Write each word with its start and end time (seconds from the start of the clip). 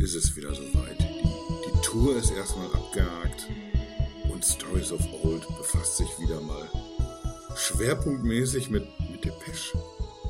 Jetzt 0.00 0.14
ist 0.14 0.30
es 0.30 0.36
wieder 0.36 0.54
soweit. 0.54 1.00
Die, 1.00 1.80
Tour 1.82 2.16
ist 2.16 2.30
erstmal 2.30 2.68
abgehakt 2.68 3.48
und 4.32 4.44
Stories 4.44 4.92
of 4.92 5.00
Old 5.24 5.44
befasst 5.58 5.96
sich 5.96 6.08
wieder 6.20 6.40
mal 6.40 6.68
schwerpunktmäßig 7.56 8.70
mit, 8.70 8.86
mit 9.10 9.24
Depeche. 9.24 9.76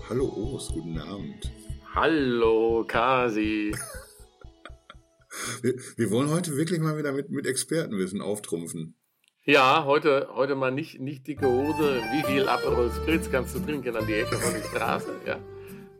Hallo 0.09 0.25
Urs, 0.25 0.71
guten 0.73 0.99
Abend. 0.99 1.53
Hallo 1.95 2.85
Kasi. 2.86 3.75
Wir, 5.62 5.75
wir 5.96 6.11
wollen 6.11 6.30
heute 6.30 6.57
wirklich 6.57 6.80
mal 6.80 6.96
wieder 6.96 7.12
mit, 7.12 7.30
mit 7.30 7.46
Expertenwissen 7.46 8.21
auftrumpfen. 8.23 8.95
Ja, 9.45 9.85
heute, 9.85 10.29
heute 10.32 10.55
mal 10.57 10.73
nicht, 10.73 11.00
nicht 11.00 11.27
dicke 11.27 11.46
Hose. 11.46 12.03
Wie 12.12 12.23
viel 12.25 12.48
Aperol 12.48 12.91
Spritz 12.91 13.30
kannst 13.30 13.55
du 13.55 13.61
trinken 13.61 13.95
an 13.96 14.07
die 14.07 14.14
Ecke 14.14 14.37
von 14.37 14.53
der 14.53 14.62
Straße? 14.62 15.14
Ja. 15.27 15.39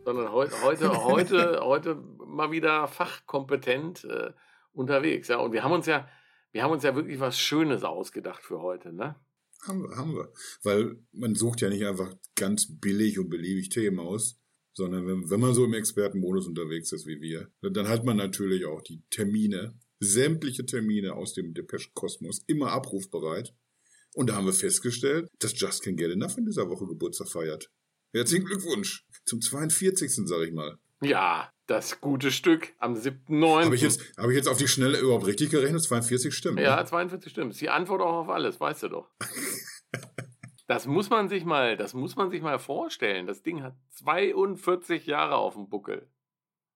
Sondern 0.03 0.31
heute, 0.31 0.61
heute, 0.63 1.03
heute, 1.03 1.59
heute 1.61 1.97
mal 2.29 2.51
wieder 2.51 2.87
fachkompetent 2.87 4.05
äh, 4.05 4.31
unterwegs. 4.71 5.27
Ja. 5.27 5.37
Und 5.37 5.51
wir 5.51 5.63
haben 5.63 5.71
uns 5.71 5.85
ja, 5.85 6.07
wir 6.51 6.63
haben 6.63 6.71
uns 6.71 6.83
ja 6.83 6.95
wirklich 6.95 7.19
was 7.19 7.39
Schönes 7.39 7.83
ausgedacht 7.83 8.43
für 8.43 8.61
heute, 8.61 8.93
ne? 8.93 9.15
Haben 9.63 9.83
wir, 9.83 9.97
haben 9.97 10.15
wir. 10.15 10.31
Weil 10.63 10.97
man 11.11 11.35
sucht 11.35 11.61
ja 11.61 11.69
nicht 11.69 11.85
einfach 11.85 12.13
ganz 12.35 12.79
billig 12.79 13.19
und 13.19 13.29
beliebig 13.29 13.69
Themen 13.69 13.99
aus, 13.99 14.39
sondern 14.73 15.05
wenn, 15.05 15.29
wenn 15.29 15.39
man 15.39 15.53
so 15.53 15.65
im 15.65 15.73
Expertenmodus 15.73 16.47
unterwegs 16.47 16.91
ist 16.93 17.05
wie 17.05 17.19
wir, 17.19 17.51
dann 17.61 17.89
hat 17.89 18.05
man 18.05 18.15
natürlich 18.15 18.65
auch 18.65 18.81
die 18.81 19.03
Termine, 19.09 19.77
sämtliche 19.99 20.65
Termine 20.65 21.13
aus 21.13 21.33
dem 21.33 21.53
Depeche-Kosmos 21.53 22.43
immer 22.47 22.71
abrufbereit. 22.71 23.53
Und 24.13 24.29
da 24.29 24.35
haben 24.35 24.45
wir 24.45 24.53
festgestellt, 24.53 25.29
dass 25.39 25.59
Just 25.59 25.83
Can 25.83 25.97
Get 25.97 26.11
Enough 26.11 26.37
in 26.37 26.45
dieser 26.45 26.69
Woche 26.69 26.87
Geburtstag 26.87 27.27
feiert. 27.27 27.69
Herzlichen 28.13 28.45
Glückwunsch 28.45 29.05
zum 29.25 29.41
42. 29.41 30.25
sag 30.25 30.41
ich 30.47 30.53
mal. 30.53 30.79
Ja, 31.01 31.51
das 31.69 32.01
gute 32.01 32.31
Stück 32.31 32.73
am 32.79 32.95
7.9. 32.95 33.65
Habe 33.65 33.75
ich, 33.75 33.81
jetzt, 33.81 34.01
hab 34.17 34.29
ich 34.29 34.35
jetzt 34.35 34.47
auf 34.47 34.57
die 34.57 34.67
Schnelle 34.67 34.99
überhaupt 34.99 35.27
richtig 35.27 35.51
gerechnet? 35.51 35.83
42 35.83 36.33
stimmt. 36.33 36.59
Ja, 36.59 36.83
42 36.83 37.31
stimmt. 37.31 37.51
ist 37.51 37.61
die 37.61 37.69
Antwort 37.69 38.01
auch 38.01 38.21
auf 38.21 38.29
alles, 38.29 38.59
weißt 38.59 38.83
du 38.83 38.89
doch. 38.89 39.09
das 40.67 40.87
muss 40.87 41.09
man 41.09 41.29
sich 41.29 41.45
mal, 41.45 41.77
das 41.77 41.93
muss 41.93 42.15
man 42.15 42.31
sich 42.31 42.41
mal 42.41 42.57
vorstellen. 42.57 43.27
Das 43.27 43.43
Ding 43.43 43.61
hat 43.61 43.75
42 43.91 45.05
Jahre 45.05 45.35
auf 45.35 45.53
dem 45.53 45.69
Buckel. 45.69 46.07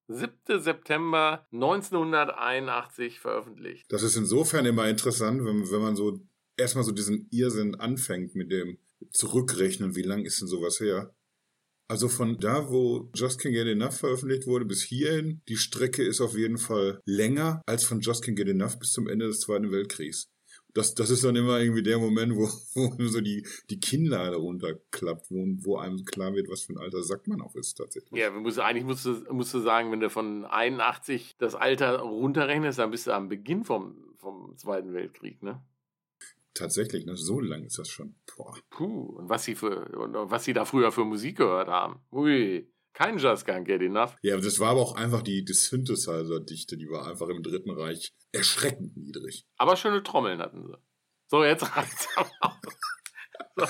7. 0.10 0.60
September 0.60 1.48
1981 1.52 3.20
veröffentlicht. 3.20 3.92
Das 3.92 4.04
ist 4.04 4.16
insofern 4.16 4.66
immer 4.66 4.88
interessant, 4.88 5.44
wenn, 5.44 5.72
wenn 5.72 5.82
man 5.82 5.96
so 5.96 6.20
erstmal 6.58 6.84
so 6.84 6.92
diesen 6.92 7.28
Irrsinn 7.32 7.76
anfängt 7.76 8.36
mit 8.36 8.52
dem 8.52 8.78
Zurückrechnen, 9.12 9.96
wie 9.96 10.02
lang 10.02 10.24
ist 10.24 10.40
denn 10.42 10.48
sowas 10.48 10.80
her? 10.80 11.16
Also 11.94 12.10
von 12.10 12.40
da, 12.40 12.72
wo 12.72 13.12
Just 13.14 13.40
Can't 13.40 13.52
Get 13.52 13.68
Enough 13.68 14.00
veröffentlicht 14.00 14.48
wurde, 14.48 14.66
bis 14.66 14.82
hierhin, 14.82 15.44
die 15.48 15.58
Strecke 15.58 16.02
ist 16.02 16.22
auf 16.22 16.36
jeden 16.36 16.58
Fall 16.58 17.00
länger 17.06 17.62
als 17.68 17.84
von 17.84 18.00
Just 18.00 18.24
Can't 18.24 18.34
Get 18.34 18.48
Enough 18.48 18.80
bis 18.80 18.94
zum 18.94 19.08
Ende 19.08 19.28
des 19.28 19.42
Zweiten 19.42 19.72
Weltkriegs. 19.72 20.28
Das, 20.74 20.96
das 20.96 21.12
ist 21.12 21.24
dann 21.24 21.36
immer 21.36 21.60
irgendwie 21.60 21.84
der 21.84 22.00
Moment, 22.00 22.36
wo, 22.36 22.48
wo 22.74 23.08
so 23.08 23.22
die, 23.22 23.46
die 23.70 23.80
Kinnlade 23.80 24.38
runterklappt, 24.38 25.30
wo, 25.30 25.46
wo 25.60 25.78
einem 25.78 26.04
klar 26.04 26.34
wird, 26.34 26.50
was 26.50 26.64
für 26.64 26.74
ein 26.74 26.80
alter 26.80 27.04
Sack 27.04 27.28
man 27.28 27.42
auch 27.42 27.54
ist 27.54 27.76
tatsächlich. 27.76 28.20
Ja, 28.20 28.32
musst, 28.32 28.58
eigentlich 28.58 28.86
musst 28.86 29.06
du, 29.06 29.32
musst 29.32 29.54
du 29.54 29.60
sagen, 29.60 29.92
wenn 29.92 30.00
du 30.00 30.10
von 30.10 30.46
81 30.46 31.36
das 31.38 31.54
Alter 31.54 32.00
runterrechnest, 32.00 32.80
dann 32.80 32.90
bist 32.90 33.06
du 33.06 33.12
am 33.12 33.30
Beginn 33.30 33.66
vom, 33.66 34.16
vom 34.18 34.58
Zweiten 34.58 34.96
Weltkrieg, 34.96 35.44
ne? 35.44 35.62
Tatsächlich, 36.54 37.06
ne? 37.06 37.18
so 37.18 37.40
lang 37.40 37.64
ist 37.64 37.80
das 37.80 37.90
schon. 37.90 38.16
Boah. 38.36 38.56
Puh, 38.70 39.18
und 39.18 39.30
was 39.30 39.44
sie 39.44 39.56
für, 39.56 39.90
und 39.98 40.14
was 40.14 40.44
sie 40.44 40.54
da 40.54 40.66
früher 40.66 40.92
für 40.92 41.04
Musik 41.04 41.38
gehört 41.38 41.68
haben. 41.68 42.02
Ui, 42.12 42.72
kein 42.94 43.18
Just 43.18 43.48
Can't 43.48 43.64
Get 43.64 43.82
Enough. 43.82 44.16
Ja, 44.22 44.38
das 44.38 44.60
war 44.60 44.70
aber 44.70 44.82
auch 44.82 44.96
einfach 44.96 45.24
die, 45.24 45.44
die 45.44 45.54
Synthesizer-Dichte, 45.54 46.78
die 46.78 46.90
war 46.90 47.08
einfach 47.08 47.28
im 47.30 47.42
Dritten 47.42 47.72
Reich 47.72 48.14
erschreckend 48.32 48.96
niedrig. 48.96 49.46
Aber 49.58 49.76
schöne 49.76 50.04
Trommeln 50.04 50.40
hatten 50.40 50.64
sie. 50.68 50.78
So, 51.28 51.44
jetzt 51.44 51.76
reicht's 51.76 52.08
aber. 52.16 52.60
So. 53.56 53.66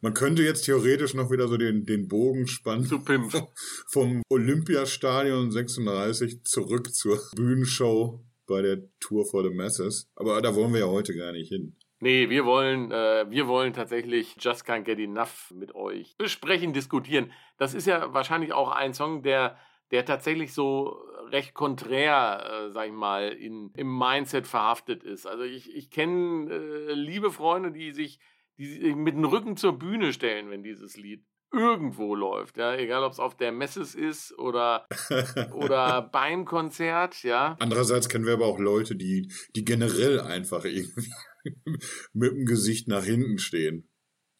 Man 0.00 0.14
könnte 0.14 0.42
jetzt 0.42 0.64
theoretisch 0.64 1.14
noch 1.14 1.30
wieder 1.30 1.48
so 1.48 1.56
den, 1.56 1.86
den 1.86 2.08
Bogen 2.08 2.46
spannen. 2.46 2.86
Zu 2.86 3.00
Pimp. 3.00 3.32
Vom 3.88 4.22
Olympiastadion 4.28 5.50
36 5.50 6.44
zurück 6.44 6.92
zur 6.94 7.20
Bühnenshow 7.34 8.24
bei 8.46 8.62
der 8.62 8.88
Tour 9.00 9.24
for 9.26 9.42
the 9.42 9.50
Masses. 9.50 10.08
Aber 10.14 10.40
da 10.42 10.54
wollen 10.54 10.72
wir 10.72 10.80
ja 10.80 10.86
heute 10.86 11.14
gar 11.14 11.32
nicht 11.32 11.48
hin. 11.48 11.76
Nee, 12.04 12.28
wir 12.28 12.44
wollen, 12.44 12.90
äh, 12.92 13.24
wir 13.30 13.48
wollen 13.48 13.72
tatsächlich 13.72 14.36
Just 14.38 14.66
Can't 14.66 14.82
Get 14.82 14.98
Enough 14.98 15.50
mit 15.54 15.74
euch 15.74 16.18
besprechen, 16.18 16.74
diskutieren. 16.74 17.32
Das 17.56 17.72
ist 17.72 17.86
ja 17.86 18.12
wahrscheinlich 18.12 18.52
auch 18.52 18.70
ein 18.72 18.92
Song, 18.92 19.22
der, 19.22 19.56
der 19.90 20.04
tatsächlich 20.04 20.52
so 20.52 20.98
recht 21.30 21.54
konträr, 21.54 22.44
äh, 22.44 22.72
sag 22.72 22.88
ich 22.88 22.92
mal, 22.92 23.30
in, 23.30 23.70
im 23.74 23.98
Mindset 23.98 24.46
verhaftet 24.46 25.02
ist. 25.02 25.24
Also 25.26 25.44
ich, 25.44 25.74
ich 25.74 25.88
kenne 25.88 26.52
äh, 26.52 26.92
liebe 26.92 27.30
Freunde, 27.30 27.72
die 27.72 27.90
sich, 27.92 28.20
die 28.58 28.66
sich 28.66 28.94
mit 28.94 29.14
dem 29.14 29.24
Rücken 29.24 29.56
zur 29.56 29.78
Bühne 29.78 30.12
stellen, 30.12 30.50
wenn 30.50 30.62
dieses 30.62 30.98
Lied 30.98 31.24
irgendwo 31.54 32.14
läuft, 32.14 32.58
ja, 32.58 32.74
egal 32.74 33.02
ob 33.04 33.12
es 33.12 33.20
auf 33.20 33.34
der 33.34 33.50
Messes 33.50 33.94
ist 33.94 34.38
oder 34.38 34.86
oder 35.54 36.02
beim 36.02 36.44
Konzert, 36.44 37.22
ja. 37.22 37.56
Andererseits 37.60 38.10
kennen 38.10 38.26
wir 38.26 38.34
aber 38.34 38.46
auch 38.46 38.58
Leute, 38.58 38.94
die 38.94 39.32
die 39.56 39.64
generell 39.64 40.20
einfach 40.20 40.66
irgendwie 40.66 41.10
mit 42.12 42.32
dem 42.32 42.46
Gesicht 42.46 42.88
nach 42.88 43.04
hinten 43.04 43.38
stehen. 43.38 43.88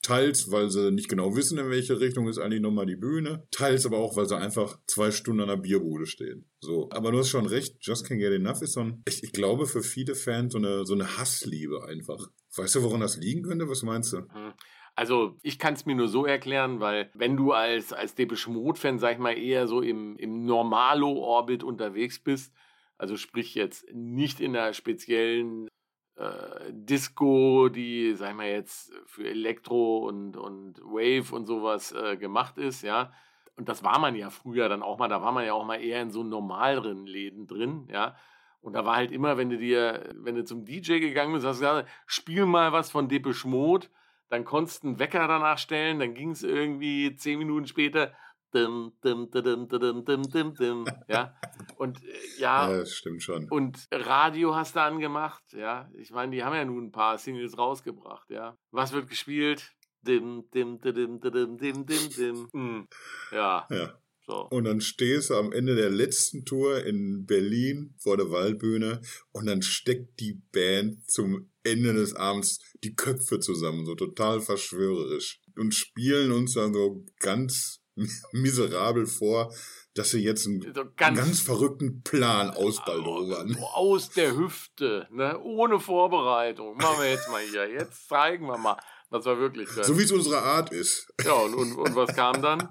Teils, 0.04 0.50
weil 0.50 0.68
sie 0.70 0.92
nicht 0.92 1.08
genau 1.08 1.34
wissen, 1.34 1.58
in 1.58 1.70
welche 1.70 1.98
Richtung 1.98 2.28
ist 2.28 2.38
eigentlich 2.38 2.60
nochmal 2.60 2.84
die 2.84 2.96
Bühne. 2.96 3.46
Teils 3.50 3.86
aber 3.86 3.98
auch, 3.98 4.16
weil 4.16 4.28
sie 4.28 4.36
einfach 4.36 4.78
zwei 4.86 5.10
Stunden 5.10 5.40
an 5.40 5.48
der 5.48 5.56
Bierbude 5.56 6.06
stehen. 6.06 6.50
So. 6.60 6.90
Aber 6.90 7.10
du 7.10 7.18
hast 7.18 7.30
schon 7.30 7.46
recht, 7.46 7.76
Just 7.80 8.06
Can't 8.06 8.18
Get 8.18 8.32
Enough 8.32 8.60
ist 8.60 8.74
so 8.74 8.80
ein, 8.80 9.02
ich, 9.08 9.24
ich 9.24 9.32
glaube, 9.32 9.66
für 9.66 9.82
viele 9.82 10.14
Fans 10.14 10.52
so 10.52 10.58
eine, 10.58 10.84
so 10.84 10.92
eine 10.92 11.16
Hassliebe 11.16 11.84
einfach. 11.86 12.28
Weißt 12.54 12.74
du, 12.74 12.82
woran 12.82 13.00
das 13.00 13.16
liegen 13.16 13.42
könnte? 13.42 13.68
Was 13.68 13.82
meinst 13.82 14.12
du? 14.12 14.18
Hm. 14.18 14.52
Also 14.94 15.36
ich 15.42 15.58
kann 15.58 15.74
es 15.74 15.86
mir 15.86 15.96
nur 15.96 16.08
so 16.08 16.24
erklären, 16.24 16.80
weil 16.80 17.10
wenn 17.14 17.36
du 17.36 17.52
als, 17.52 17.92
als 17.92 18.14
Depeche 18.14 18.50
Mode-Fan, 18.50 18.98
sag 18.98 19.14
ich 19.14 19.18
mal, 19.18 19.36
eher 19.36 19.66
so 19.66 19.80
im, 19.80 20.16
im 20.18 20.44
Normalo-Orbit 20.44 21.64
unterwegs 21.64 22.22
bist, 22.22 22.54
also 22.96 23.16
sprich 23.16 23.54
jetzt 23.54 23.86
nicht 23.92 24.40
in 24.40 24.54
einer 24.54 24.72
speziellen 24.72 25.68
äh, 26.16 26.70
Disco, 26.70 27.68
die, 27.68 28.14
sagen 28.14 28.38
wir 28.38 28.50
jetzt, 28.50 28.92
für 29.06 29.28
Elektro 29.28 30.06
und, 30.06 30.36
und 30.36 30.80
Wave 30.80 31.34
und 31.34 31.46
sowas 31.46 31.92
äh, 31.92 32.16
gemacht 32.16 32.58
ist, 32.58 32.82
ja. 32.82 33.12
Und 33.56 33.68
das 33.68 33.84
war 33.84 33.98
man 33.98 34.16
ja 34.16 34.30
früher 34.30 34.68
dann 34.68 34.82
auch 34.82 34.98
mal, 34.98 35.08
da 35.08 35.22
war 35.22 35.32
man 35.32 35.44
ja 35.44 35.52
auch 35.54 35.64
mal 35.64 35.80
eher 35.80 36.02
in 36.02 36.10
so 36.10 36.22
normaleren 36.22 37.06
Läden 37.06 37.46
drin, 37.46 37.88
ja. 37.90 38.16
Und 38.60 38.72
da 38.72 38.86
war 38.86 38.96
halt 38.96 39.12
immer, 39.12 39.36
wenn 39.36 39.50
du 39.50 39.58
dir, 39.58 40.08
wenn 40.14 40.36
du 40.36 40.44
zum 40.44 40.64
DJ 40.64 40.98
gegangen 40.98 41.34
bist, 41.34 41.44
hast 41.44 41.60
du 41.60 41.66
gesagt, 41.66 41.88
spiel 42.06 42.46
mal 42.46 42.72
was 42.72 42.90
von 42.90 43.08
Depeche 43.08 43.46
Mode, 43.46 43.88
dann 44.30 44.44
konntest 44.44 44.82
du 44.82 44.88
einen 44.88 44.98
Wecker 44.98 45.28
danach 45.28 45.58
stellen, 45.58 45.98
dann 45.98 46.14
ging 46.14 46.30
es 46.30 46.42
irgendwie 46.42 47.14
zehn 47.16 47.38
Minuten 47.38 47.66
später, 47.66 48.12
dim, 48.54 48.92
dim, 49.02 49.30
dim, 49.30 49.68
dim, 49.68 50.04
dim, 50.04 50.22
dim, 50.22 50.54
dim, 50.54 50.84
ja. 51.08 51.34
Und 51.76 52.02
äh, 52.02 52.12
ja, 52.38 52.70
ja, 52.70 52.78
das 52.78 52.92
stimmt 52.92 53.22
schon. 53.22 53.48
Und 53.50 53.86
Radio 53.90 54.54
hast 54.54 54.76
du 54.76 54.80
angemacht, 54.80 55.42
ja. 55.52 55.90
Ich 55.98 56.10
meine, 56.10 56.32
die 56.32 56.44
haben 56.44 56.54
ja 56.54 56.64
nun 56.64 56.86
ein 56.86 56.92
paar 56.92 57.18
Singles 57.18 57.58
rausgebracht, 57.58 58.30
ja. 58.30 58.56
Was 58.70 58.92
wird 58.92 59.08
gespielt? 59.08 59.72
Dim, 60.02 60.44
dim, 60.54 60.80
dim, 60.80 60.94
dim, 60.94 61.20
dim, 61.20 61.58
dim, 61.58 61.86
dim, 61.86 62.10
dim. 62.10 62.48
Hm. 62.52 62.88
Ja. 63.32 63.66
Ja. 63.70 63.98
So. 64.26 64.48
Und 64.48 64.64
dann 64.64 64.80
stehst 64.80 65.30
du 65.30 65.34
am 65.34 65.52
Ende 65.52 65.74
der 65.76 65.90
letzten 65.90 66.46
Tour 66.46 66.82
in 66.84 67.26
Berlin 67.26 67.94
vor 67.98 68.16
der 68.16 68.30
Waldbühne 68.30 69.02
und 69.32 69.46
dann 69.46 69.60
steckt 69.60 70.18
die 70.20 70.40
Band 70.50 71.10
zum 71.10 71.50
Ende 71.62 71.92
des 71.92 72.14
Abends 72.14 72.60
die 72.82 72.94
Köpfe 72.94 73.38
zusammen, 73.38 73.84
so 73.84 73.94
total 73.94 74.40
verschwörerisch 74.40 75.42
und 75.56 75.74
spielen 75.74 76.32
uns 76.32 76.54
dann 76.54 76.72
so 76.72 77.04
ganz 77.18 77.83
miserabel 78.32 79.06
vor, 79.06 79.52
dass 79.94 80.10
sie 80.10 80.22
jetzt 80.24 80.46
einen, 80.46 80.60
so 80.74 80.84
ganz, 80.96 81.18
ganz, 81.18 81.40
verrückten 81.40 82.02
Plan 82.02 82.50
ausbaldowern. 82.50 83.56
Aus 83.74 84.10
der 84.10 84.36
Hüfte, 84.36 85.06
ne? 85.10 85.38
ohne 85.40 85.78
Vorbereitung. 85.78 86.76
Machen 86.76 87.02
wir 87.02 87.10
jetzt 87.10 87.30
mal 87.30 87.42
hier. 87.42 87.70
Jetzt 87.70 88.08
zeigen 88.08 88.46
wir 88.46 88.58
mal, 88.58 88.76
was 89.10 89.24
wir 89.24 89.38
wirklich 89.38 89.68
können. 89.68 89.84
So 89.84 89.96
wie 89.98 90.02
es 90.02 90.10
unsere 90.10 90.42
Art 90.42 90.72
ist. 90.72 91.12
Ja, 91.24 91.34
und, 91.34 91.54
und, 91.54 91.76
und 91.76 91.94
was 91.94 92.14
kam 92.14 92.42
dann? 92.42 92.68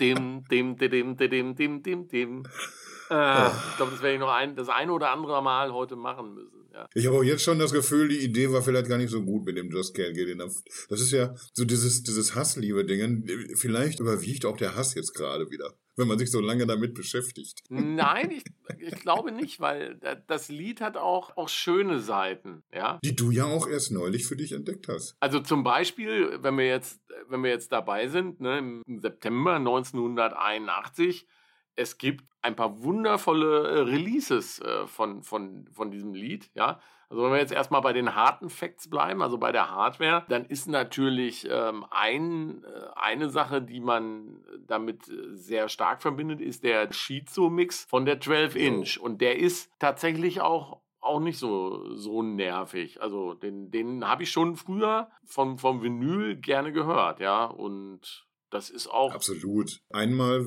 Dim, 0.00 0.44
dim, 0.50 0.76
dim, 0.76 0.90
dim, 0.90 1.16
dim, 1.16 1.54
dim, 1.54 1.82
dim, 1.82 2.08
dim. 2.08 2.42
Äh, 3.08 3.46
ich 3.46 3.76
glaube, 3.76 3.92
das 3.92 4.02
werde 4.02 4.14
ich 4.14 4.20
noch 4.20 4.32
ein, 4.32 4.56
das 4.56 4.68
eine 4.68 4.92
oder 4.92 5.10
andere 5.10 5.40
Mal 5.42 5.72
heute 5.72 5.94
machen 5.94 6.34
müssen. 6.34 6.61
Ja. 6.72 6.88
Ich 6.94 7.06
habe 7.06 7.18
auch 7.18 7.22
jetzt 7.22 7.42
schon 7.42 7.58
das 7.58 7.72
Gefühl, 7.72 8.08
die 8.08 8.18
Idee 8.18 8.50
war 8.50 8.62
vielleicht 8.62 8.88
gar 8.88 8.98
nicht 8.98 9.10
so 9.10 9.22
gut 9.22 9.44
mit 9.44 9.56
dem 9.56 9.70
Just 9.70 9.94
Can't 9.94 10.14
Get 10.14 10.28
Enough. 10.28 10.62
Das 10.88 11.00
ist 11.00 11.12
ja 11.12 11.34
so 11.52 11.64
dieses, 11.64 12.02
dieses 12.02 12.34
Hassliebe-Ding. 12.34 13.56
Vielleicht 13.56 14.00
überwiegt 14.00 14.46
auch 14.46 14.56
der 14.56 14.74
Hass 14.74 14.94
jetzt 14.94 15.14
gerade 15.14 15.50
wieder, 15.50 15.74
wenn 15.96 16.08
man 16.08 16.18
sich 16.18 16.30
so 16.30 16.40
lange 16.40 16.66
damit 16.66 16.94
beschäftigt. 16.94 17.62
Nein, 17.68 18.30
ich, 18.30 18.44
ich 18.78 19.00
glaube 19.00 19.32
nicht, 19.32 19.60
weil 19.60 20.00
das 20.26 20.48
Lied 20.48 20.80
hat 20.80 20.96
auch, 20.96 21.36
auch 21.36 21.48
schöne 21.48 22.00
Seiten, 22.00 22.62
ja. 22.72 22.98
Die 23.04 23.14
du 23.14 23.30
ja 23.30 23.44
auch 23.44 23.68
erst 23.68 23.92
neulich 23.92 24.26
für 24.26 24.36
dich 24.36 24.52
entdeckt 24.52 24.88
hast. 24.88 25.16
Also 25.20 25.40
zum 25.40 25.64
Beispiel, 25.64 26.38
wenn 26.40 26.56
wir 26.56 26.66
jetzt, 26.66 27.00
wenn 27.28 27.42
wir 27.42 27.50
jetzt 27.50 27.72
dabei 27.72 28.08
sind, 28.08 28.40
ne, 28.40 28.58
im 28.58 28.82
September 29.00 29.56
1981, 29.56 31.26
es 31.76 31.98
gibt 31.98 32.24
ein 32.42 32.56
paar 32.56 32.82
wundervolle 32.82 33.68
äh, 33.68 33.78
Releases 33.80 34.60
äh, 34.60 34.86
von, 34.86 35.22
von, 35.22 35.68
von 35.70 35.90
diesem 35.90 36.14
Lied, 36.14 36.50
ja. 36.54 36.80
Also 37.08 37.24
wenn 37.24 37.32
wir 37.32 37.38
jetzt 37.38 37.52
erstmal 37.52 37.82
bei 37.82 37.92
den 37.92 38.14
harten 38.14 38.48
Facts 38.48 38.88
bleiben, 38.88 39.22
also 39.22 39.36
bei 39.36 39.52
der 39.52 39.70
Hardware, 39.70 40.24
dann 40.30 40.46
ist 40.46 40.66
natürlich 40.66 41.46
ähm, 41.48 41.84
ein, 41.90 42.64
äh, 42.64 42.86
eine 42.96 43.28
Sache, 43.28 43.60
die 43.60 43.80
man 43.80 44.42
damit 44.66 45.02
sehr 45.32 45.68
stark 45.68 46.00
verbindet, 46.00 46.40
ist 46.40 46.64
der 46.64 46.90
Shizu-Mix 46.90 47.86
von 47.88 48.06
der 48.06 48.18
12-Inch. 48.20 48.98
Und 48.98 49.20
der 49.20 49.38
ist 49.38 49.70
tatsächlich 49.78 50.40
auch 50.40 50.80
auch 51.02 51.18
nicht 51.20 51.38
so, 51.38 51.94
so 51.96 52.22
nervig. 52.22 53.02
Also 53.02 53.34
den, 53.34 53.70
den 53.70 54.06
habe 54.06 54.22
ich 54.22 54.30
schon 54.30 54.56
früher 54.56 55.10
vom, 55.24 55.58
vom 55.58 55.82
Vinyl 55.82 56.36
gerne 56.36 56.72
gehört, 56.72 57.20
ja. 57.20 57.44
Und 57.44 58.26
das 58.50 58.70
ist 58.70 58.86
auch. 58.86 59.12
Absolut. 59.12 59.80
Einmal, 59.90 60.46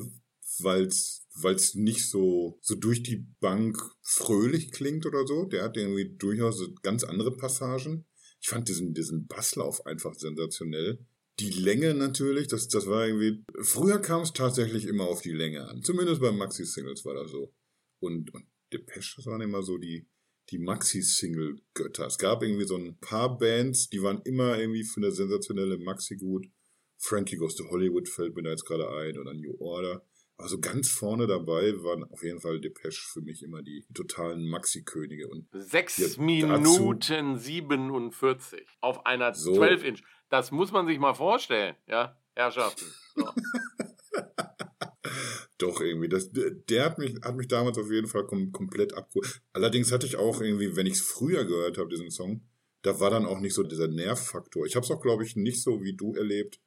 weil 0.62 0.86
es 0.86 1.74
nicht 1.74 2.08
so, 2.08 2.58
so 2.62 2.74
durch 2.74 3.02
die 3.02 3.26
Bank 3.40 3.78
fröhlich 4.02 4.72
klingt 4.72 5.06
oder 5.06 5.26
so. 5.26 5.44
Der 5.44 5.64
hat 5.64 5.76
irgendwie 5.76 6.16
durchaus 6.16 6.62
ganz 6.82 7.04
andere 7.04 7.36
Passagen. 7.36 8.06
Ich 8.40 8.48
fand 8.48 8.68
diesen, 8.68 8.94
diesen 8.94 9.26
Basslauf 9.26 9.84
einfach 9.86 10.14
sensationell. 10.14 11.04
Die 11.38 11.50
Länge 11.50 11.94
natürlich, 11.94 12.48
das, 12.48 12.68
das 12.68 12.86
war 12.86 13.06
irgendwie. 13.06 13.44
Früher 13.60 13.98
kam 13.98 14.22
es 14.22 14.32
tatsächlich 14.32 14.86
immer 14.86 15.04
auf 15.04 15.20
die 15.20 15.32
Länge 15.32 15.68
an. 15.68 15.82
Zumindest 15.82 16.20
bei 16.20 16.32
Maxi-Singles 16.32 17.04
war 17.04 17.14
das 17.14 17.30
so. 17.30 17.52
Und, 17.98 18.32
und 18.32 18.46
Depeche, 18.72 19.16
das 19.16 19.26
waren 19.26 19.40
immer 19.40 19.62
so 19.62 19.78
die, 19.78 20.08
die 20.50 20.58
Maxi-Single-Götter. 20.58 22.06
Es 22.06 22.18
gab 22.18 22.42
irgendwie 22.42 22.66
so 22.66 22.76
ein 22.76 22.98
paar 23.00 23.36
Bands, 23.36 23.88
die 23.88 24.02
waren 24.02 24.22
immer 24.22 24.58
irgendwie 24.58 24.84
für 24.84 25.00
eine 25.00 25.12
sensationelle 25.12 25.78
Maxi 25.78 26.16
gut. 26.16 26.46
Frankie 26.98 27.36
Goes 27.36 27.56
to 27.56 27.68
Hollywood 27.68 28.08
fällt 28.08 28.34
mir 28.34 28.42
da 28.42 28.50
jetzt 28.50 28.64
gerade 28.64 28.88
ein 28.88 29.18
oder 29.18 29.34
New 29.34 29.56
Order. 29.58 30.06
Also 30.38 30.60
ganz 30.60 30.90
vorne 30.90 31.26
dabei 31.26 31.72
waren 31.82 32.04
auf 32.04 32.22
jeden 32.22 32.40
Fall 32.40 32.60
Depeche 32.60 33.00
für 33.12 33.22
mich 33.22 33.42
immer 33.42 33.62
die 33.62 33.86
totalen 33.94 34.46
Maxi-Könige. 34.46 35.28
Und 35.28 35.48
Sechs 35.52 36.18
Minuten 36.18 37.38
47 37.38 38.66
auf 38.80 39.06
einer 39.06 39.34
so. 39.34 39.54
12-Inch. 39.54 40.02
Das 40.28 40.50
muss 40.50 40.72
man 40.72 40.86
sich 40.86 40.98
mal 40.98 41.14
vorstellen, 41.14 41.74
ja, 41.86 42.20
Herrschaften. 42.34 42.84
So. 43.14 43.30
Doch, 45.58 45.80
irgendwie. 45.80 46.08
Das, 46.08 46.30
der 46.32 46.84
hat 46.84 46.98
mich, 46.98 47.14
hat 47.22 47.36
mich 47.36 47.48
damals 47.48 47.78
auf 47.78 47.90
jeden 47.90 48.08
Fall 48.08 48.26
kom 48.26 48.52
komplett 48.52 48.92
abgeholt. 48.92 49.40
Allerdings 49.52 49.90
hatte 49.90 50.06
ich 50.06 50.16
auch 50.16 50.40
irgendwie, 50.42 50.76
wenn 50.76 50.86
ich 50.86 50.94
es 50.94 51.02
früher 51.02 51.44
gehört 51.44 51.78
habe, 51.78 51.88
diesen 51.88 52.10
Song, 52.10 52.42
da 52.82 53.00
war 53.00 53.10
dann 53.10 53.24
auch 53.24 53.40
nicht 53.40 53.54
so 53.54 53.62
dieser 53.62 53.88
Nervfaktor. 53.88 54.66
Ich 54.66 54.76
habe 54.76 54.84
es 54.84 54.90
auch, 54.90 55.00
glaube 55.00 55.24
ich, 55.24 55.34
nicht 55.34 55.62
so 55.62 55.82
wie 55.82 55.94
du 55.94 56.14
erlebt, 56.14 56.60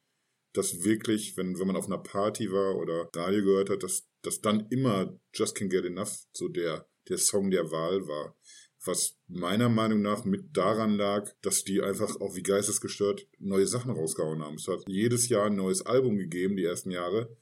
dass 0.52 0.84
wirklich, 0.84 1.36
wenn, 1.36 1.58
wenn 1.58 1.66
man 1.66 1.76
auf 1.76 1.86
einer 1.86 1.98
Party 1.98 2.50
war 2.50 2.76
oder 2.76 3.08
Radio 3.14 3.44
gehört 3.44 3.70
hat, 3.70 3.82
dass, 3.82 4.06
dass 4.22 4.40
dann 4.40 4.66
immer 4.70 5.18
Just 5.34 5.56
Can't 5.56 5.68
Get 5.68 5.84
Enough 5.84 6.26
so 6.32 6.48
der, 6.48 6.86
der 7.08 7.18
Song 7.18 7.50
der 7.50 7.70
Wahl 7.70 8.06
war. 8.06 8.36
Was 8.84 9.18
meiner 9.28 9.68
Meinung 9.68 10.00
nach 10.00 10.24
mit 10.24 10.56
daran 10.56 10.96
lag, 10.96 11.30
dass 11.42 11.64
die 11.64 11.82
einfach 11.82 12.20
auch 12.20 12.34
wie 12.34 12.42
geistesgestört 12.42 13.26
neue 13.38 13.66
Sachen 13.66 13.90
rausgehauen 13.90 14.42
haben. 14.42 14.56
Es 14.56 14.68
hat 14.68 14.84
jedes 14.88 15.28
Jahr 15.28 15.46
ein 15.46 15.56
neues 15.56 15.84
Album 15.84 16.16
gegeben, 16.16 16.56
die 16.56 16.64
ersten 16.64 16.90
Jahre. 16.90 17.36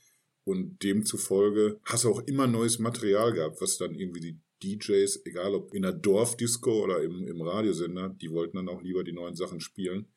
Und 0.44 0.82
demzufolge 0.82 1.78
hast 1.84 2.04
du 2.04 2.10
auch 2.10 2.20
immer 2.20 2.46
neues 2.46 2.78
Material 2.78 3.32
gehabt, 3.32 3.60
was 3.60 3.76
dann 3.76 3.94
irgendwie 3.94 4.20
die 4.20 4.40
DJs, 4.62 5.24
egal 5.26 5.54
ob 5.54 5.74
in 5.74 5.82
der 5.82 5.92
Dorfdisco 5.92 6.82
oder 6.82 7.02
im, 7.02 7.28
im 7.28 7.40
Radiosender, 7.40 8.08
die 8.08 8.30
wollten 8.30 8.56
dann 8.56 8.68
auch 8.68 8.82
lieber 8.82 9.04
die 9.04 9.12
neuen 9.12 9.36
Sachen 9.36 9.60
spielen. 9.60 10.08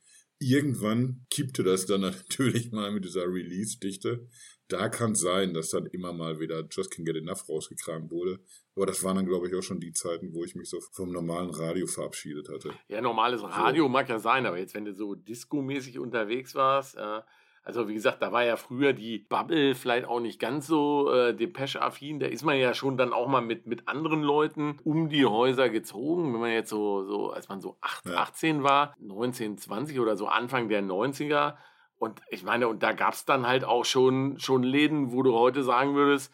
Irgendwann 0.41 1.25
kippte 1.29 1.61
das 1.61 1.85
dann 1.85 2.01
natürlich 2.29 2.71
mal 2.71 2.91
mit 2.91 3.05
dieser 3.05 3.25
Release-Dichte. 3.25 4.27
Da 4.67 4.89
kann 4.89 5.11
es 5.11 5.19
sein, 5.19 5.53
dass 5.53 5.69
dann 5.69 5.85
immer 5.87 6.13
mal 6.13 6.39
wieder 6.39 6.65
Just 6.71 6.93
Can't 6.93 7.05
Get 7.05 7.17
Enough 7.17 7.47
rausgekramt 7.47 8.09
wurde. 8.09 8.39
Aber 8.75 8.85
das 8.85 9.03
waren 9.03 9.17
dann, 9.17 9.25
glaube 9.25 9.47
ich, 9.47 9.55
auch 9.55 9.61
schon 9.61 9.79
die 9.79 9.91
Zeiten, 9.91 10.33
wo 10.33 10.43
ich 10.43 10.55
mich 10.55 10.69
so 10.69 10.79
vom 10.93 11.11
normalen 11.11 11.49
Radio 11.49 11.85
verabschiedet 11.87 12.49
hatte. 12.49 12.73
Ja, 12.87 13.01
normales 13.01 13.43
Radio 13.43 13.83
so. 13.83 13.89
mag 13.89 14.09
ja 14.09 14.17
sein, 14.17 14.45
aber 14.45 14.57
jetzt, 14.57 14.73
wenn 14.73 14.85
du 14.85 14.93
so 14.93 15.13
disco-mäßig 15.13 15.99
unterwegs 15.99 16.55
warst, 16.55 16.95
äh, 16.95 17.21
also 17.63 17.87
wie 17.87 17.93
gesagt, 17.93 18.21
da 18.21 18.31
war 18.31 18.43
ja 18.43 18.55
früher 18.55 18.93
die 18.93 19.19
Bubble 19.19 19.75
vielleicht 19.75 20.07
auch 20.07 20.19
nicht 20.19 20.39
ganz 20.39 20.65
so 20.65 21.11
äh, 21.11 21.35
Depeche-affin. 21.35 22.19
Da 22.19 22.25
ist 22.25 22.43
man 22.43 22.57
ja 22.57 22.73
schon 22.73 22.97
dann 22.97 23.13
auch 23.13 23.27
mal 23.27 23.41
mit, 23.41 23.67
mit 23.67 23.87
anderen 23.87 24.23
Leuten 24.23 24.79
um 24.83 25.09
die 25.09 25.25
Häuser 25.25 25.69
gezogen. 25.69 26.33
Wenn 26.33 26.41
man 26.41 26.51
jetzt 26.51 26.69
so, 26.69 27.03
so 27.05 27.31
als 27.31 27.49
man 27.49 27.61
so 27.61 27.77
8, 27.81 28.07
ja. 28.07 28.17
18 28.17 28.63
war, 28.63 28.95
19, 28.99 29.57
20 29.57 29.99
oder 29.99 30.15
so 30.17 30.27
Anfang 30.27 30.69
der 30.69 30.81
90er. 30.81 31.55
Und 31.97 32.19
ich 32.31 32.43
meine, 32.43 32.67
und 32.67 32.81
da 32.81 32.93
gab 32.93 33.13
es 33.13 33.25
dann 33.25 33.45
halt 33.45 33.63
auch 33.63 33.85
schon, 33.85 34.39
schon 34.39 34.63
Läden, 34.63 35.11
wo 35.11 35.21
du 35.21 35.35
heute 35.35 35.61
sagen 35.63 35.93
würdest, 35.93 36.33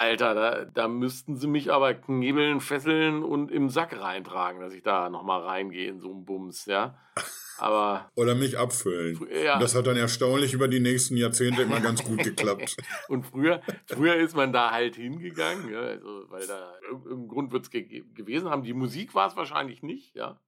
Alter, 0.00 0.34
da, 0.34 0.64
da 0.64 0.86
müssten 0.86 1.34
sie 1.34 1.48
mich 1.48 1.72
aber 1.72 1.92
knebeln, 1.92 2.60
fesseln 2.60 3.24
und 3.24 3.50
im 3.50 3.68
Sack 3.68 4.00
reintragen, 4.00 4.60
dass 4.60 4.72
ich 4.72 4.84
da 4.84 5.10
nochmal 5.10 5.40
reingehe 5.40 5.88
in 5.88 5.98
so 5.98 6.12
einen 6.12 6.24
Bums, 6.24 6.66
ja. 6.66 6.96
Aber. 7.58 8.10
Oder 8.14 8.34
mich 8.34 8.58
abfüllen. 8.58 9.18
Ja. 9.44 9.58
Das 9.58 9.74
hat 9.74 9.86
dann 9.86 9.96
erstaunlich 9.96 10.52
über 10.52 10.68
die 10.68 10.80
nächsten 10.80 11.16
Jahrzehnte 11.16 11.62
immer 11.62 11.80
ganz 11.80 12.02
gut 12.04 12.22
geklappt. 12.22 12.76
und 13.08 13.24
früher, 13.24 13.60
früher 13.86 14.16
ist 14.16 14.36
man 14.36 14.52
da 14.52 14.70
halt 14.70 14.96
hingegangen, 14.96 15.70
ja, 15.70 15.80
also, 15.80 16.24
weil 16.28 16.46
da 16.46 16.74
irgendein 16.88 17.28
Grund 17.28 17.52
wird 17.52 17.64
es 17.64 17.70
ge 17.70 18.04
gewesen 18.14 18.48
haben. 18.48 18.62
Die 18.62 18.74
Musik 18.74 19.14
war 19.14 19.28
es 19.28 19.36
wahrscheinlich 19.36 19.82
nicht, 19.82 20.14
ja. 20.14 20.40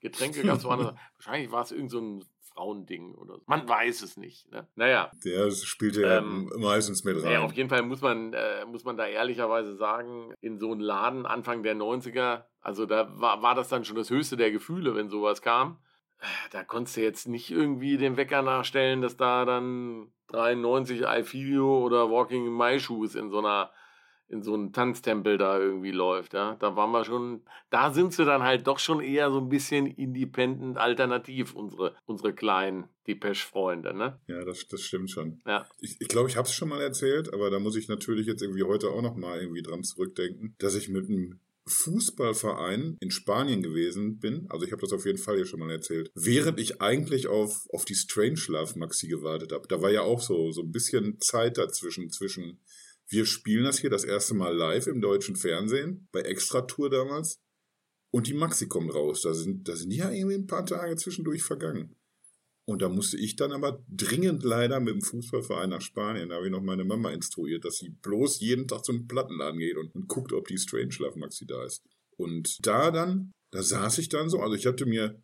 Getränke 0.00 0.42
gab 0.44 0.58
es 0.58 0.64
woanders. 0.64 0.94
wahrscheinlich 1.16 1.50
war 1.50 1.62
es 1.62 1.72
irgend 1.72 1.90
so 1.90 2.00
ein 2.00 2.24
Frauending 2.58 3.14
oder 3.14 3.36
so. 3.36 3.42
Man 3.46 3.68
weiß 3.68 4.02
es 4.02 4.16
nicht. 4.16 4.50
Ne? 4.50 4.66
Naja. 4.74 5.10
Der 5.24 5.50
spielte 5.50 6.02
ja 6.02 6.18
ähm, 6.18 6.50
meistens 6.56 7.04
mit 7.04 7.22
rein. 7.22 7.32
Ja, 7.32 7.40
auf 7.42 7.52
jeden 7.52 7.68
Fall 7.68 7.82
muss 7.82 8.00
man, 8.00 8.32
äh, 8.32 8.64
muss 8.66 8.84
man 8.84 8.96
da 8.96 9.06
ehrlicherweise 9.06 9.76
sagen, 9.76 10.32
in 10.40 10.58
so 10.58 10.72
einem 10.72 10.80
Laden 10.80 11.26
Anfang 11.26 11.62
der 11.62 11.76
90er, 11.76 12.44
also 12.60 12.86
da 12.86 13.08
war, 13.18 13.42
war 13.42 13.54
das 13.54 13.68
dann 13.68 13.84
schon 13.84 13.96
das 13.96 14.10
höchste 14.10 14.36
der 14.36 14.50
Gefühle, 14.50 14.94
wenn 14.94 15.08
sowas 15.08 15.42
kam. 15.42 15.78
Da 16.50 16.64
konntest 16.64 16.96
du 16.96 17.02
jetzt 17.02 17.28
nicht 17.28 17.50
irgendwie 17.50 17.96
den 17.96 18.16
Wecker 18.16 18.42
nachstellen, 18.42 19.02
dass 19.02 19.16
da 19.16 19.44
dann 19.44 20.10
93 20.28 21.02
I 21.02 21.22
Feel 21.22 21.48
You 21.48 21.84
oder 21.84 22.10
Walking 22.10 22.46
in 22.46 22.56
My 22.56 22.78
Shoes 22.78 23.14
in 23.14 23.30
so 23.30 23.38
einer 23.38 23.70
in 24.30 24.42
so 24.42 24.52
einem 24.52 24.72
Tanztempel 24.72 25.38
da 25.38 25.58
irgendwie 25.58 25.90
läuft, 25.90 26.34
ja. 26.34 26.56
Da 26.56 26.76
waren 26.76 26.90
wir 26.90 27.04
schon, 27.04 27.42
da 27.70 27.90
sind 27.92 28.12
sie 28.12 28.26
dann 28.26 28.42
halt 28.42 28.66
doch 28.66 28.78
schon 28.78 29.00
eher 29.00 29.30
so 29.30 29.38
ein 29.38 29.48
bisschen 29.48 29.86
independent 29.86 30.76
alternativ, 30.76 31.54
unsere, 31.54 31.94
unsere 32.04 32.34
kleinen 32.34 32.88
Depeche-Freunde, 33.06 33.94
ne? 33.94 34.20
Ja, 34.26 34.44
das, 34.44 34.68
das 34.68 34.82
stimmt 34.82 35.10
schon. 35.10 35.40
Ja. 35.46 35.66
Ich 35.80 35.98
glaube, 35.98 36.02
ich, 36.02 36.08
glaub, 36.08 36.28
ich 36.28 36.36
habe 36.36 36.46
es 36.46 36.52
schon 36.52 36.68
mal 36.68 36.82
erzählt, 36.82 37.32
aber 37.32 37.48
da 37.50 37.58
muss 37.58 37.76
ich 37.76 37.88
natürlich 37.88 38.26
jetzt 38.26 38.42
irgendwie 38.42 38.64
heute 38.64 38.90
auch 38.90 39.00
noch 39.00 39.16
mal 39.16 39.40
irgendwie 39.40 39.62
dran 39.62 39.82
zurückdenken, 39.82 40.54
dass 40.58 40.74
ich 40.74 40.90
mit 40.90 41.08
einem 41.08 41.40
Fußballverein 41.68 42.96
in 43.00 43.10
Spanien 43.10 43.62
gewesen 43.62 44.18
bin, 44.18 44.46
also 44.50 44.64
ich 44.64 44.72
habe 44.72 44.82
das 44.82 44.92
auf 44.92 45.06
jeden 45.06 45.18
Fall 45.18 45.36
hier 45.36 45.46
schon 45.46 45.60
mal 45.60 45.70
erzählt, 45.70 46.10
während 46.14 46.58
ich 46.58 46.80
eigentlich 46.80 47.26
auf, 47.26 47.66
auf 47.70 47.84
die 47.84 47.94
Strange 47.94 48.40
Love 48.48 48.78
Maxi 48.78 49.08
gewartet 49.08 49.52
habe. 49.52 49.68
Da 49.68 49.80
war 49.80 49.90
ja 49.90 50.02
auch 50.02 50.20
so, 50.20 50.50
so 50.52 50.62
ein 50.62 50.72
bisschen 50.72 51.20
Zeit 51.20 51.58
dazwischen, 51.58 52.10
zwischen 52.10 52.60
wir 53.10 53.24
spielen 53.24 53.64
das 53.64 53.78
hier 53.78 53.90
das 53.90 54.04
erste 54.04 54.34
Mal 54.34 54.54
live 54.54 54.86
im 54.86 55.00
deutschen 55.00 55.36
Fernsehen, 55.36 56.08
bei 56.12 56.20
Extra-Tour 56.20 56.90
damals. 56.90 57.40
Und 58.10 58.26
die 58.26 58.34
Maxi 58.34 58.68
kommt 58.68 58.94
raus. 58.94 59.22
Da 59.22 59.34
sind, 59.34 59.68
da 59.68 59.76
sind 59.76 59.92
ja 59.92 60.10
irgendwie 60.10 60.36
ein 60.36 60.46
paar 60.46 60.64
Tage 60.64 60.96
zwischendurch 60.96 61.42
vergangen. 61.42 61.97
Und 62.68 62.82
da 62.82 62.90
musste 62.90 63.16
ich 63.16 63.34
dann 63.34 63.52
aber 63.52 63.82
dringend 63.88 64.42
leider 64.42 64.78
mit 64.78 64.92
dem 64.92 65.00
Fußballverein 65.00 65.70
nach 65.70 65.80
Spanien. 65.80 66.28
Da 66.28 66.34
habe 66.34 66.48
ich 66.48 66.52
noch 66.52 66.60
meine 66.60 66.84
Mama 66.84 67.10
instruiert, 67.12 67.64
dass 67.64 67.78
sie 67.78 67.88
bloß 67.88 68.40
jeden 68.40 68.68
Tag 68.68 68.84
zum 68.84 69.08
Plattenladen 69.08 69.58
geht 69.58 69.78
und, 69.78 69.94
und 69.94 70.06
guckt, 70.06 70.34
ob 70.34 70.46
die 70.48 70.58
Strange 70.58 70.94
Love 70.98 71.18
Maxi 71.18 71.46
da 71.46 71.64
ist. 71.64 71.82
Und 72.18 72.58
da 72.66 72.90
dann, 72.90 73.32
da 73.52 73.62
saß 73.62 73.96
ich 73.96 74.10
dann 74.10 74.28
so. 74.28 74.40
Also 74.40 74.54
ich 74.54 74.66
hatte 74.66 74.84
mir, 74.84 75.18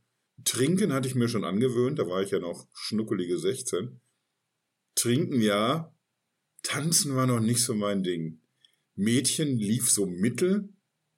Trinken 0.45 0.95
hatte 0.95 1.07
ich 1.07 1.17
mir 1.17 1.29
schon 1.29 1.45
angewöhnt. 1.45 1.99
Da 1.99 2.09
war 2.09 2.23
ich 2.23 2.31
ja 2.31 2.39
noch 2.39 2.67
schnuckelige 2.73 3.37
16. 3.39 4.01
Trinken 4.95 5.43
ja, 5.43 5.95
Tanzen 6.63 7.15
war 7.15 7.27
noch 7.27 7.41
nicht 7.41 7.63
so 7.63 7.75
mein 7.75 8.03
Ding. 8.03 8.41
Mädchen 8.95 9.59
lief 9.59 9.91
so 9.91 10.07
mittel 10.07 10.71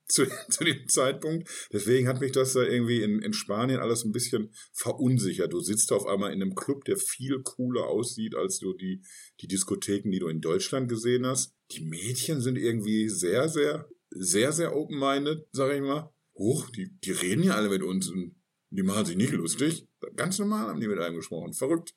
zu, 0.08 0.26
zu 0.48 0.64
dem 0.64 0.88
Zeitpunkt. 0.88 1.48
Deswegen 1.72 2.08
hat 2.08 2.20
mich 2.20 2.32
das 2.32 2.52
da 2.52 2.62
irgendwie 2.62 3.02
in, 3.02 3.20
in 3.20 3.32
Spanien 3.32 3.80
alles 3.80 4.04
ein 4.04 4.12
bisschen 4.12 4.52
verunsichert. 4.72 5.52
Du 5.52 5.60
sitzt 5.60 5.92
auf 5.92 6.06
einmal 6.06 6.32
in 6.32 6.42
einem 6.42 6.54
Club, 6.54 6.84
der 6.84 6.96
viel 6.96 7.40
cooler 7.42 7.86
aussieht 7.86 8.34
als 8.34 8.58
du 8.58 8.72
die, 8.74 9.02
die 9.40 9.48
Diskotheken, 9.48 10.10
die 10.10 10.20
du 10.20 10.28
in 10.28 10.40
Deutschland 10.40 10.88
gesehen 10.88 11.26
hast. 11.26 11.54
Die 11.72 11.84
Mädchen 11.84 12.40
sind 12.40 12.56
irgendwie 12.56 13.08
sehr, 13.08 13.48
sehr, 13.48 13.88
sehr, 14.10 14.52
sehr 14.52 14.76
open-minded, 14.76 15.46
sag 15.52 15.74
ich 15.74 15.80
mal. 15.80 16.12
Huch, 16.38 16.70
die, 16.70 16.90
die 17.02 17.12
reden 17.12 17.42
ja 17.42 17.54
alle 17.54 17.70
mit 17.70 17.82
uns 17.82 18.08
und 18.08 18.36
die 18.70 18.82
machen 18.82 19.06
sich 19.06 19.16
nicht 19.16 19.32
lustig. 19.32 19.86
Ganz 20.16 20.38
normal 20.38 20.68
haben 20.68 20.80
die 20.80 20.88
mit 20.88 20.98
einem 20.98 21.16
gesprochen. 21.16 21.52
Verrückt. 21.54 21.94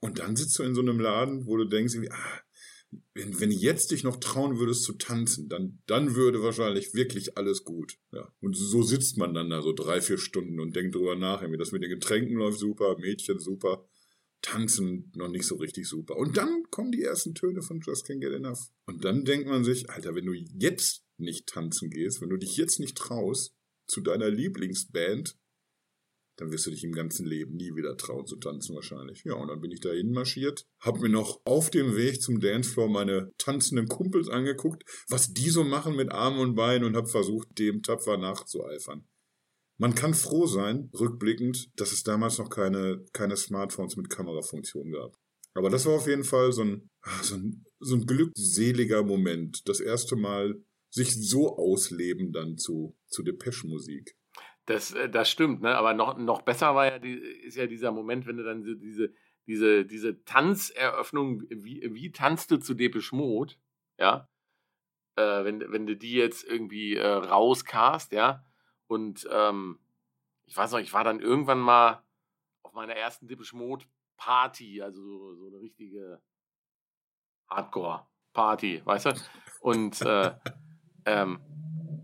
Und 0.00 0.18
dann 0.18 0.36
sitzt 0.36 0.58
du 0.58 0.62
in 0.62 0.74
so 0.74 0.80
einem 0.80 1.00
Laden, 1.00 1.46
wo 1.46 1.56
du 1.56 1.64
denkst, 1.64 1.94
irgendwie, 1.94 2.12
ah, 2.12 2.40
wenn, 3.14 3.40
wenn 3.40 3.50
jetzt 3.50 3.90
dich 3.90 4.04
noch 4.04 4.16
trauen 4.16 4.58
würdest 4.58 4.82
zu 4.82 4.94
tanzen, 4.94 5.48
dann, 5.48 5.80
dann 5.86 6.14
würde 6.14 6.42
wahrscheinlich 6.42 6.94
wirklich 6.94 7.36
alles 7.36 7.64
gut. 7.64 7.98
Ja. 8.12 8.32
Und 8.40 8.56
so 8.56 8.82
sitzt 8.82 9.16
man 9.16 9.34
dann 9.34 9.50
da 9.50 9.62
so 9.62 9.72
drei, 9.72 10.00
vier 10.00 10.18
Stunden 10.18 10.60
und 10.60 10.74
denkt 10.74 10.94
drüber 10.94 11.16
nach, 11.16 11.42
irgendwie, 11.42 11.58
das 11.58 11.72
mit 11.72 11.82
den 11.82 11.90
Getränken 11.90 12.36
läuft 12.36 12.58
super, 12.58 12.96
Mädchen 12.98 13.38
super. 13.38 13.84
Tanzen 14.42 15.12
noch 15.14 15.28
nicht 15.28 15.44
so 15.44 15.56
richtig 15.56 15.86
super. 15.86 16.16
Und 16.16 16.36
dann 16.36 16.64
kommen 16.70 16.92
die 16.92 17.02
ersten 17.02 17.34
Töne 17.34 17.62
von 17.62 17.80
Just 17.80 18.06
Can't 18.06 18.20
Get 18.20 18.32
Enough. 18.32 18.70
Und 18.86 19.04
dann 19.04 19.24
denkt 19.24 19.46
man 19.46 19.64
sich, 19.64 19.90
Alter, 19.90 20.14
wenn 20.14 20.24
du 20.24 20.32
jetzt 20.32 21.04
nicht 21.18 21.46
tanzen 21.46 21.90
gehst, 21.90 22.22
wenn 22.22 22.30
du 22.30 22.38
dich 22.38 22.56
jetzt 22.56 22.80
nicht 22.80 22.96
traust 22.96 23.54
zu 23.86 24.00
deiner 24.00 24.30
Lieblingsband, 24.30 25.36
dann 26.40 26.50
wirst 26.52 26.66
du 26.66 26.70
dich 26.70 26.84
im 26.84 26.92
ganzen 26.92 27.26
Leben 27.26 27.56
nie 27.56 27.76
wieder 27.76 27.96
trauen 27.98 28.26
zu 28.26 28.36
tanzen 28.36 28.74
wahrscheinlich. 28.74 29.24
Ja, 29.24 29.34
und 29.34 29.48
dann 29.48 29.60
bin 29.60 29.70
ich 29.70 29.80
dahin 29.80 30.12
marschiert, 30.12 30.66
hab 30.80 30.98
mir 31.00 31.10
noch 31.10 31.40
auf 31.44 31.70
dem 31.70 31.96
Weg 31.96 32.22
zum 32.22 32.40
Dancefloor 32.40 32.88
meine 32.88 33.30
tanzenden 33.36 33.88
Kumpels 33.88 34.28
angeguckt, 34.30 34.84
was 35.08 35.34
die 35.34 35.50
so 35.50 35.64
machen 35.64 35.96
mit 35.96 36.10
Armen 36.10 36.38
und 36.38 36.54
Beinen 36.54 36.84
und 36.84 36.96
hab 36.96 37.10
versucht, 37.10 37.58
dem 37.58 37.82
tapfer 37.82 38.16
nachzueifern. 38.16 39.06
Man 39.78 39.94
kann 39.94 40.14
froh 40.14 40.46
sein, 40.46 40.90
rückblickend, 40.98 41.70
dass 41.76 41.92
es 41.92 42.02
damals 42.02 42.38
noch 42.38 42.48
keine, 42.48 43.04
keine 43.12 43.36
Smartphones 43.36 43.96
mit 43.96 44.08
Kamerafunktion 44.08 44.92
gab. 44.92 45.16
Aber 45.52 45.68
das 45.68 45.84
war 45.84 45.94
auf 45.94 46.06
jeden 46.06 46.24
Fall 46.24 46.52
so 46.52 46.62
ein, 46.62 46.90
ah, 47.02 47.22
so 47.22 47.34
ein, 47.34 47.66
so 47.80 47.96
ein 47.96 48.06
glückseliger 48.06 49.02
Moment. 49.02 49.68
Das 49.68 49.80
erste 49.80 50.16
Mal 50.16 50.62
sich 50.90 51.14
so 51.14 51.56
ausleben 51.56 52.32
dann 52.32 52.56
zu, 52.56 52.96
zu 53.08 53.22
Depeche-Musik. 53.22 54.16
Das, 54.70 54.92
äh, 54.92 55.10
das 55.10 55.28
stimmt, 55.28 55.62
ne? 55.62 55.76
aber 55.76 55.94
noch, 55.94 56.16
noch 56.16 56.42
besser 56.42 56.76
war 56.76 56.86
ja 56.86 56.98
die, 57.00 57.14
ist 57.14 57.56
ja 57.56 57.66
dieser 57.66 57.90
Moment, 57.90 58.26
wenn 58.26 58.36
du 58.36 58.44
dann 58.44 58.62
so 58.62 58.74
diese, 58.74 59.12
diese, 59.48 59.84
diese 59.84 60.22
Tanzeröffnung, 60.24 61.42
wie, 61.50 61.82
wie 61.92 62.12
tanzt 62.12 62.52
du 62.52 62.56
zu 62.56 62.74
Depeche 62.74 63.16
Mode, 63.16 63.54
ja, 63.98 64.28
äh, 65.16 65.44
wenn, 65.44 65.72
wenn 65.72 65.88
du 65.88 65.96
die 65.96 66.12
jetzt 66.12 66.44
irgendwie 66.44 66.94
äh, 66.94 67.04
rauscast, 67.04 68.12
ja, 68.12 68.44
und 68.86 69.28
ähm, 69.32 69.80
ich 70.46 70.56
weiß 70.56 70.70
noch, 70.70 70.78
ich 70.78 70.92
war 70.92 71.02
dann 71.02 71.18
irgendwann 71.18 71.58
mal 71.58 72.04
auf 72.62 72.72
meiner 72.72 72.94
ersten 72.94 73.26
Depeche 73.26 73.56
Mode 73.56 73.86
Party, 74.16 74.82
also 74.82 75.02
so, 75.02 75.34
so 75.34 75.46
eine 75.48 75.58
richtige 75.58 76.22
Hardcore-Party, 77.48 78.82
weißt 78.84 79.06
du, 79.06 79.14
und 79.62 80.00
äh, 80.02 80.32
ähm, 81.06 81.40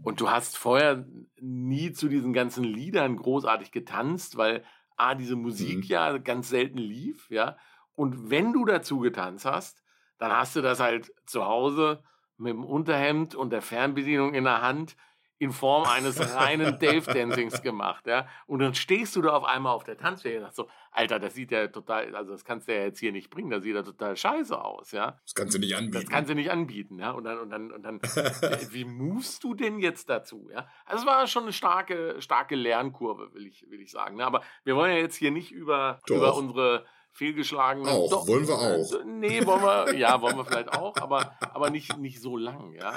und 0.02 0.20
du 0.20 0.30
hast 0.30 0.58
vorher 0.58 1.06
nie 1.40 1.92
zu 1.92 2.08
diesen 2.08 2.32
ganzen 2.32 2.64
Liedern 2.64 3.16
großartig 3.16 3.70
getanzt, 3.72 4.36
weil 4.36 4.64
A, 4.96 5.14
diese 5.14 5.36
Musik 5.36 5.78
mhm. 5.78 5.82
ja 5.84 6.18
ganz 6.18 6.48
selten 6.48 6.78
lief, 6.78 7.30
ja. 7.30 7.56
Und 7.94 8.30
wenn 8.30 8.52
du 8.52 8.64
dazu 8.64 8.98
getanzt 8.98 9.44
hast, 9.44 9.82
dann 10.18 10.32
hast 10.32 10.56
du 10.56 10.62
das 10.62 10.80
halt 10.80 11.12
zu 11.26 11.44
Hause 11.44 12.02
mit 12.36 12.52
dem 12.52 12.64
Unterhemd 12.64 13.34
und 13.34 13.50
der 13.50 13.62
Fernbedienung 13.62 14.34
in 14.34 14.44
der 14.44 14.62
Hand 14.62 14.96
in 15.38 15.52
Form 15.52 15.84
eines 15.84 16.18
reinen 16.34 16.78
Dave-Dancings 16.78 17.62
gemacht, 17.62 18.06
ja. 18.06 18.26
Und 18.46 18.60
dann 18.60 18.74
stehst 18.74 19.16
du 19.16 19.22
da 19.22 19.30
auf 19.30 19.44
einmal 19.44 19.74
auf 19.74 19.84
der 19.84 19.98
Tanzfläche 19.98 20.38
und 20.38 20.44
sagst 20.44 20.56
so, 20.56 20.68
Alter, 20.90 21.18
das 21.18 21.34
sieht 21.34 21.50
ja 21.50 21.66
total, 21.68 22.14
also 22.16 22.32
das 22.32 22.44
kannst 22.44 22.68
du 22.68 22.74
ja 22.74 22.84
jetzt 22.84 22.98
hier 22.98 23.12
nicht 23.12 23.28
bringen, 23.28 23.50
das 23.50 23.62
sieht 23.62 23.74
ja 23.74 23.82
total 23.82 24.16
scheiße 24.16 24.58
aus, 24.58 24.92
ja. 24.92 25.18
Das 25.24 25.34
kannst 25.34 25.54
du 25.54 25.58
nicht 25.58 25.76
anbieten. 25.76 26.04
Das 26.04 26.08
kannst 26.08 26.30
du 26.30 26.34
nicht 26.34 26.50
anbieten, 26.50 26.98
ja. 26.98 27.10
Und 27.10 27.24
dann, 27.24 27.38
und 27.38 27.50
dann, 27.50 27.70
und 27.70 27.82
dann, 27.82 28.00
wie 28.70 28.84
movest 28.84 29.44
du 29.44 29.54
denn 29.54 29.78
jetzt 29.78 30.08
dazu, 30.08 30.48
ja? 30.52 30.66
Also 30.86 31.02
es 31.02 31.06
war 31.06 31.26
schon 31.26 31.44
eine 31.44 31.52
starke, 31.52 32.16
starke 32.20 32.56
Lernkurve, 32.56 33.34
will 33.34 33.46
ich, 33.46 33.68
will 33.68 33.80
ich 33.80 33.90
sagen. 33.90 34.16
Ne? 34.16 34.24
Aber 34.24 34.42
wir 34.64 34.74
wollen 34.76 34.92
ja 34.92 34.98
jetzt 34.98 35.16
hier 35.16 35.30
nicht 35.30 35.52
über, 35.52 36.00
über 36.08 36.34
unsere 36.34 36.86
fehlgeschlagenen. 37.12 37.88
Auch, 37.88 38.10
Doch, 38.10 38.28
wollen 38.28 38.46
wir 38.46 38.54
auch. 38.54 39.04
Nee, 39.04 39.44
wollen 39.46 39.62
wir, 39.62 39.94
ja, 39.96 40.20
wollen 40.20 40.36
wir 40.36 40.44
vielleicht 40.44 40.72
auch, 40.72 40.96
aber, 40.96 41.36
aber 41.40 41.70
nicht, 41.70 41.96
nicht 41.98 42.20
so 42.20 42.36
lang, 42.36 42.72
ja. 42.72 42.94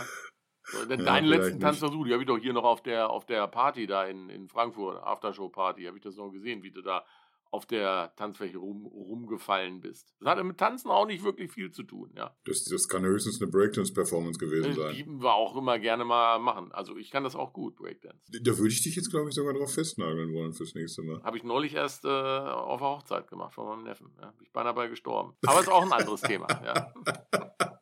So, 0.72 0.80
ja, 0.90 0.98
deinen 0.98 1.28
letzten 1.28 1.60
Tanzversuch, 1.60 2.06
die 2.06 2.14
habe 2.14 2.24
ich 2.24 2.28
doch 2.28 2.38
hier 2.38 2.54
noch 2.54 2.64
auf 2.64 2.82
der, 2.82 3.10
auf 3.10 3.26
der 3.26 3.48
Party 3.48 3.88
da 3.88 4.06
in, 4.06 4.30
in 4.30 4.48
Frankfurt, 4.48 5.02
Aftershow-Party, 5.04 5.86
habe 5.86 5.98
ich 5.98 6.04
das 6.04 6.16
noch 6.16 6.30
gesehen, 6.30 6.64
wie 6.64 6.72
du 6.72 6.82
da 6.82 7.04
auf 7.52 7.66
der 7.66 8.14
Tanzfläche 8.16 8.58
rum, 8.58 8.86
rumgefallen 8.86 9.82
bist. 9.82 10.14
Das 10.20 10.30
hatte 10.30 10.44
mit 10.44 10.58
Tanzen 10.58 10.92
auch 10.92 11.08
nicht 11.08 11.24
wirklich 11.24 11.52
viel 11.52 11.72
zu 11.72 11.84
tun, 11.84 12.12
ja. 12.16 12.36
Das, 12.46 12.64
das 12.66 12.88
kann 12.88 13.04
höchstens 13.04 13.42
eine 13.42 13.50
Breakdance-Performance 13.50 14.38
gewesen 14.38 14.74
sein. 14.76 14.94
Die 14.94 15.06
wir 15.06 15.34
auch 15.34 15.56
immer 15.56 15.80
gerne 15.80 16.06
mal 16.06 16.40
machen. 16.40 16.72
Also 16.72 16.96
ich 16.98 17.10
kann 17.10 17.24
das 17.24 17.36
auch 17.36 17.54
gut, 17.54 17.76
Breakdance. 17.76 18.20
Da 18.30 18.58
würde 18.58 18.70
ich 18.70 18.84
dich 18.84 18.96
jetzt, 18.96 19.10
glaube 19.10 19.30
ich, 19.30 19.36
sogar 19.36 19.54
drauf 19.54 19.74
festnageln 19.74 20.34
wollen 20.34 20.54
fürs 20.54 20.76
nächste 20.76 21.02
Mal. 21.02 21.24
Habe 21.24 21.38
ich 21.38 21.44
neulich 21.44 21.74
erst 21.74 22.06
äh, 22.06 22.10
auf 22.10 22.80
der 22.80 22.90
Hochzeit 22.90 23.28
gemacht 23.28 23.54
von 23.56 23.68
meinem 23.68 23.84
Neffen. 23.84 24.12
Ja. 24.22 24.32
Bin 24.32 24.46
ich 24.46 24.52
beinahe 24.52 24.74
bei 24.74 24.88
gestorben. 24.88 25.34
Aber 25.46 25.60
ist 25.60 25.70
auch 25.70 25.84
ein 25.84 25.92
anderes 25.92 26.22
Thema, 26.22 26.48
ja. 26.64 26.94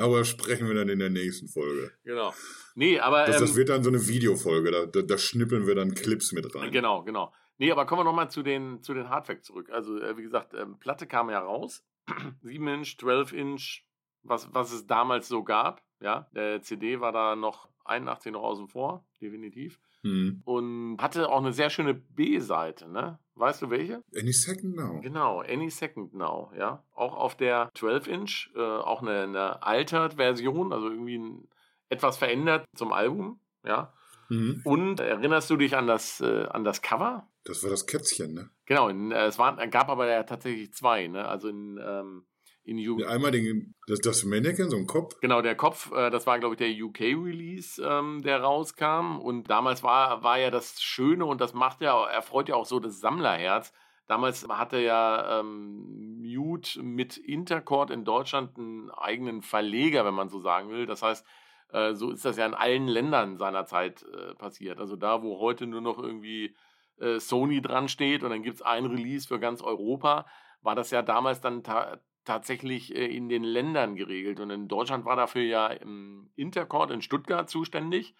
Aber 0.00 0.24
sprechen 0.24 0.66
wir 0.66 0.74
dann 0.74 0.88
in 0.88 0.98
der 0.98 1.10
nächsten 1.10 1.48
Folge. 1.48 1.92
Genau. 2.04 2.34
Nee, 2.74 2.98
aber. 2.98 3.26
Das, 3.26 3.38
das 3.38 3.50
ähm, 3.50 3.56
wird 3.56 3.68
dann 3.68 3.84
so 3.84 3.90
eine 3.90 4.06
Videofolge, 4.06 4.70
da, 4.70 4.86
da, 4.86 5.02
da, 5.02 5.18
schnippeln 5.18 5.66
wir 5.66 5.74
dann 5.74 5.94
Clips 5.94 6.32
mit 6.32 6.54
rein. 6.54 6.70
Genau, 6.70 7.02
genau. 7.02 7.32
Nee, 7.58 7.70
aber 7.70 7.84
kommen 7.84 8.00
wir 8.00 8.04
nochmal 8.04 8.30
zu 8.30 8.42
den, 8.42 8.82
zu 8.82 8.94
den 8.94 9.08
Hardfacts 9.08 9.46
zurück. 9.46 9.68
Also, 9.70 10.00
äh, 10.00 10.16
wie 10.16 10.22
gesagt, 10.22 10.54
ähm, 10.54 10.78
Platte 10.78 11.06
kam 11.06 11.30
ja 11.30 11.40
raus. 11.40 11.84
7 12.42 12.66
Inch, 12.68 12.96
12 12.98 13.32
Inch, 13.32 13.84
was, 14.22 14.48
was 14.52 14.72
es 14.72 14.86
damals 14.86 15.28
so 15.28 15.44
gab. 15.44 15.82
Ja, 16.00 16.30
der 16.34 16.62
CD 16.62 17.00
war 17.00 17.12
da 17.12 17.36
noch 17.36 17.68
81 17.84 18.32
noch 18.32 18.42
außen 18.42 18.68
vor, 18.68 19.06
definitiv. 19.20 19.78
Mhm. 20.02 20.42
Und 20.44 20.96
hatte 21.00 21.28
auch 21.28 21.40
eine 21.40 21.52
sehr 21.52 21.70
schöne 21.70 21.94
B-Seite, 21.94 22.88
ne? 22.88 23.18
Weißt 23.34 23.62
du 23.62 23.70
welche? 23.70 24.02
Any 24.16 24.32
Second 24.32 24.76
Now. 24.76 25.00
Genau, 25.00 25.40
Any 25.40 25.70
Second 25.70 26.14
Now, 26.14 26.52
ja. 26.56 26.84
Auch 26.94 27.14
auf 27.14 27.36
der 27.36 27.70
12-Inch, 27.74 28.50
äh, 28.54 28.60
auch 28.60 29.02
eine, 29.02 29.22
eine 29.22 29.62
altered 29.62 30.14
Version, 30.14 30.72
also 30.72 30.88
irgendwie 30.88 31.18
ein, 31.18 31.48
etwas 31.88 32.18
verändert 32.18 32.64
zum 32.76 32.92
Album, 32.92 33.40
ja. 33.64 33.92
Mhm. 34.28 34.60
Und 34.64 35.00
erinnerst 35.00 35.50
du 35.50 35.56
dich 35.56 35.76
an 35.76 35.86
das, 35.86 36.20
äh, 36.20 36.46
an 36.46 36.64
das 36.64 36.82
Cover? 36.82 37.28
Das 37.44 37.62
war 37.62 37.70
das 37.70 37.86
Kätzchen, 37.86 38.34
ne? 38.34 38.50
Genau, 38.66 38.88
in, 38.88 39.10
äh, 39.10 39.26
es 39.26 39.38
waren, 39.38 39.70
gab 39.70 39.88
aber 39.88 40.06
ja 40.06 40.22
tatsächlich 40.22 40.72
zwei, 40.72 41.08
ne? 41.08 41.26
Also 41.26 41.48
in 41.48 41.80
ähm, 41.82 42.24
in 42.64 42.78
UK. 42.78 43.06
Einmal 43.06 43.30
den, 43.30 43.74
das, 43.86 44.00
das 44.00 44.24
Mannequin, 44.24 44.70
so 44.70 44.76
ein 44.76 44.86
Kopf. 44.86 45.14
Genau, 45.20 45.42
der 45.42 45.54
Kopf, 45.54 45.90
äh, 45.92 46.10
das 46.10 46.26
war, 46.26 46.38
glaube 46.38 46.54
ich, 46.54 46.58
der 46.58 46.70
UK-Release, 46.70 47.82
ähm, 47.82 48.22
der 48.22 48.40
rauskam. 48.40 49.18
Und 49.18 49.50
damals 49.50 49.82
war, 49.82 50.22
war 50.22 50.38
ja 50.38 50.50
das 50.50 50.80
Schöne 50.80 51.24
und 51.24 51.40
das 51.40 51.54
macht 51.54 51.80
ja, 51.80 52.06
erfreut 52.06 52.48
ja 52.48 52.56
auch 52.56 52.66
so 52.66 52.80
das 52.80 53.00
Sammlerherz. 53.00 53.72
Damals 54.06 54.48
hatte 54.48 54.78
ja 54.78 55.40
ähm, 55.40 56.20
Mute 56.20 56.82
mit 56.82 57.16
Intercord 57.16 57.90
in 57.90 58.04
Deutschland 58.04 58.58
einen 58.58 58.90
eigenen 58.90 59.42
Verleger, 59.42 60.04
wenn 60.04 60.14
man 60.14 60.28
so 60.28 60.40
sagen 60.40 60.68
will. 60.70 60.86
Das 60.86 61.02
heißt, 61.02 61.24
äh, 61.72 61.94
so 61.94 62.10
ist 62.10 62.24
das 62.24 62.36
ja 62.36 62.46
in 62.46 62.54
allen 62.54 62.88
Ländern 62.88 63.36
seinerzeit 63.36 64.02
äh, 64.02 64.34
passiert. 64.34 64.78
Also 64.78 64.96
da, 64.96 65.22
wo 65.22 65.38
heute 65.38 65.66
nur 65.66 65.80
noch 65.80 65.98
irgendwie 65.98 66.56
äh, 66.98 67.18
Sony 67.20 67.62
dran 67.62 67.88
steht 67.88 68.22
und 68.22 68.30
dann 68.30 68.42
gibt 68.42 68.56
es 68.56 68.62
ein 68.62 68.86
Release 68.86 69.28
für 69.28 69.38
ganz 69.38 69.62
Europa, 69.62 70.26
war 70.62 70.74
das 70.74 70.90
ja 70.90 71.02
damals 71.02 71.40
dann 71.40 71.62
ta 71.62 72.00
tatsächlich 72.24 72.94
äh, 72.94 73.06
in 73.06 73.28
den 73.28 73.44
Ländern 73.44 73.96
geregelt. 73.96 74.40
Und 74.40 74.50
in 74.50 74.68
Deutschland 74.68 75.04
war 75.04 75.16
dafür 75.16 75.42
ja 75.42 75.68
im 75.68 76.30
Intercord 76.36 76.90
in 76.90 77.02
Stuttgart 77.02 77.48
zuständig, 77.48 78.14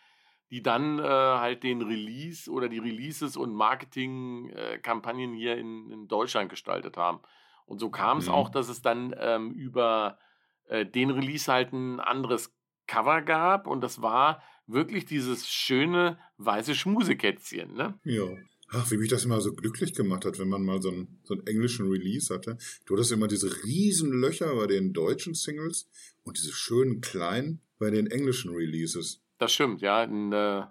die 0.50 0.62
dann 0.62 0.98
äh, 0.98 1.02
halt 1.02 1.62
den 1.62 1.82
Release 1.82 2.50
oder 2.50 2.68
die 2.68 2.78
Releases 2.78 3.36
und 3.36 3.54
Marketingkampagnen 3.54 5.34
äh, 5.34 5.36
hier 5.36 5.56
in, 5.56 5.90
in, 5.90 6.08
Deutschland 6.08 6.50
gestaltet 6.50 6.96
haben. 6.96 7.20
Und 7.66 7.78
so 7.78 7.90
kam 7.90 8.18
es 8.18 8.26
mhm. 8.26 8.32
auch, 8.32 8.48
dass 8.48 8.68
es 8.68 8.82
dann 8.82 9.14
ähm, 9.18 9.52
über 9.52 10.18
äh, 10.64 10.84
den 10.84 11.10
Release 11.10 11.50
halt 11.50 11.72
ein 11.72 12.00
anderes 12.00 12.52
Cover 12.88 13.22
gab 13.22 13.68
und 13.68 13.80
das 13.80 14.02
war 14.02 14.42
wirklich 14.66 15.04
dieses 15.04 15.48
schöne 15.48 16.18
weiße 16.38 16.74
Schmusekätzchen, 16.74 17.74
ne? 17.74 17.98
Ja. 18.04 18.24
Ach, 18.72 18.88
wie 18.90 18.98
mich 18.98 19.08
das 19.08 19.24
immer 19.24 19.40
so 19.40 19.52
glücklich 19.52 19.94
gemacht 19.94 20.24
hat, 20.24 20.38
wenn 20.38 20.48
man 20.48 20.64
mal 20.64 20.80
so 20.80 20.90
einen, 20.90 21.18
so 21.24 21.34
einen 21.34 21.46
englischen 21.46 21.88
Release 21.88 22.32
hatte. 22.32 22.56
Du 22.86 22.94
hattest 22.94 23.10
immer 23.10 23.26
diese 23.26 23.64
riesen 23.64 24.12
Löcher 24.12 24.54
bei 24.54 24.68
den 24.68 24.92
deutschen 24.92 25.34
Singles 25.34 25.88
und 26.22 26.38
diese 26.38 26.52
schönen 26.52 27.00
kleinen 27.00 27.60
bei 27.78 27.90
den 27.90 28.06
englischen 28.06 28.54
Releases. 28.54 29.22
Das 29.38 29.52
stimmt, 29.52 29.80
ja. 29.80 30.04
In, 30.04 30.32
äh, 30.32 30.62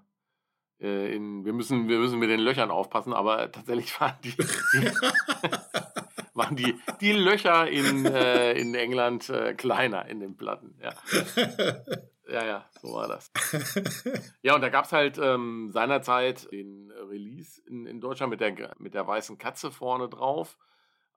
äh 0.80 1.14
in, 1.14 1.44
wir, 1.44 1.52
müssen, 1.52 1.90
wir 1.90 2.00
müssen 2.00 2.20
mit 2.20 2.30
den 2.30 2.40
Löchern 2.40 2.72
aufpassen, 2.72 3.12
aber 3.12 3.52
tatsächlich 3.52 3.92
waren 4.00 4.16
die, 4.24 4.32
die 4.32 4.86
waren 6.34 6.56
die, 6.56 6.76
die 7.02 7.12
Löcher 7.12 7.68
in, 7.68 8.06
äh, 8.06 8.54
in 8.54 8.76
England 8.76 9.30
äh, 9.30 9.54
kleiner 9.56 10.08
in 10.08 10.22
den 10.22 10.38
Platten. 10.38 10.76
Ja. 10.82 10.94
Ja, 12.32 12.46
ja, 12.46 12.66
so 12.82 12.94
war 12.94 13.08
das. 13.08 13.32
ja, 14.44 14.56
und 14.56 14.62
da 14.62 14.70
gab 14.70 14.86
es 14.86 14.92
halt 14.92 15.18
ähm, 15.18 15.70
seinerzeit 15.72 16.52
den 16.52 16.92
Release 16.92 17.62
in, 17.66 17.86
in 17.86 18.00
Deutschland 18.00 18.30
mit 18.30 18.40
der, 18.40 18.76
mit 18.78 18.94
der 18.94 19.08
weißen 19.08 19.38
Katze 19.38 19.72
vorne 19.72 20.10
drauf. 20.10 20.58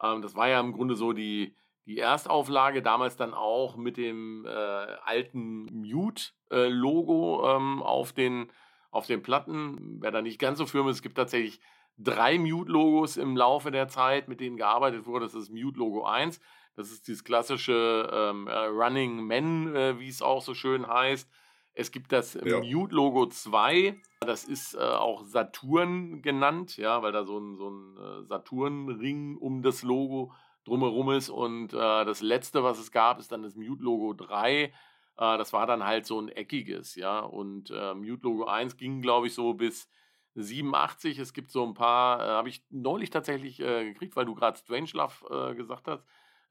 Ähm, 0.02 0.23
das 0.23 0.35
war 0.35 0.49
ja 0.49 0.61
im 0.61 0.73
Grunde 0.73 0.95
so 0.95 1.12
die, 1.12 1.57
die 1.87 1.99
Erstauflage, 1.99 2.83
damals 2.83 3.16
dann 3.16 3.35
auch 3.35 3.76
mit 3.76 3.97
dem 3.97 4.47
äh, 4.47 4.49
alten 4.49 5.66
Mute-Logo 5.66 7.47
äh, 7.47 7.57
ähm, 7.57 7.83
auf, 7.83 8.12
den, 8.12 8.50
auf 8.90 9.07
den 9.07 9.23
Platten. 9.23 9.99
Wer 10.00 10.12
da 10.12 10.23
nicht 10.23 10.38
ganz 10.38 10.59
so 10.59 10.66
firm 10.66 10.88
ist, 10.88 10.97
es 10.97 11.02
gibt 11.02 11.16
tatsächlich 11.16 11.61
drei 11.99 12.38
Mute-Logos 12.38 13.16
im 13.16 13.37
Laufe 13.37 13.71
der 13.71 13.88
Zeit, 13.88 14.28
mit 14.28 14.40
denen 14.40 14.57
gearbeitet 14.57 15.07
wurde. 15.07 15.26
Das 15.26 15.35
ist 15.35 15.50
Mute-Logo 15.50 16.04
1. 16.04 16.40
Das 16.75 16.91
ist 16.91 17.07
dieses 17.07 17.25
klassische 17.25 18.09
ähm, 18.12 18.47
äh, 18.47 18.64
Running 18.67 19.25
Men, 19.25 19.75
äh, 19.75 19.99
wie 19.99 20.09
es 20.09 20.23
auch 20.23 20.43
so 20.43 20.55
schön 20.55 20.87
heißt. 20.87 21.29
Es 21.75 21.91
gibt 21.91 22.12
das 22.12 22.35
ja. 22.35 22.61
Mute-Logo 22.61 23.26
2, 23.26 23.99
das 24.21 24.45
ist 24.45 24.75
äh, 24.75 24.79
auch 24.79 25.25
Saturn 25.25 26.21
genannt, 26.23 26.76
ja, 26.76 27.02
weil 27.02 27.12
da 27.12 27.25
so 27.25 27.38
ein, 27.38 27.57
so 27.57 27.71
ein 27.71 27.97
äh, 27.97 28.25
Saturn-Ring 28.25 29.37
um 29.38 29.62
das 29.62 29.83
Logo 29.83 30.33
drumherum 30.64 31.11
ist. 31.11 31.31
Und 31.31 31.73
äh, 31.73 32.05
das 32.05 32.21
letzte, 32.21 32.62
was 32.62 32.79
es 32.79 32.93
gab, 32.93 33.19
ist 33.19 33.33
dann 33.33 33.43
das 33.43 33.57
Mute-Logo 33.57 34.12
3. 34.12 34.64
Äh, 34.64 34.73
das 35.17 35.52
war 35.52 35.67
dann 35.67 35.85
halt 35.85 36.07
so 36.07 36.21
ein 36.21 36.29
eckiges, 36.29 36.95
ja. 36.95 37.21
Und 37.21 37.71
äh, 37.71 37.95
Mute-Logo 37.95 38.45
1 38.45 38.76
ging, 38.76 39.00
glaube 39.00 39.29
ich, 39.29 39.35
so 39.35 39.55
bis 39.55 39.88
87. 40.35 41.19
Es 41.19 41.33
gibt 41.33 41.50
so 41.50 41.67
ein 41.67 41.75
paar, 41.75 42.21
äh, 42.21 42.29
habe 42.33 42.50
ich 42.50 42.64
neulich 42.71 43.11
tatsächlich 43.11 43.57
gekriegt, 43.59 44.14
weil 44.17 44.26
du 44.26 44.35
gerade 44.35 44.59
Strangelove 44.59 45.55
gesagt 45.57 45.88
hast. 45.88 46.05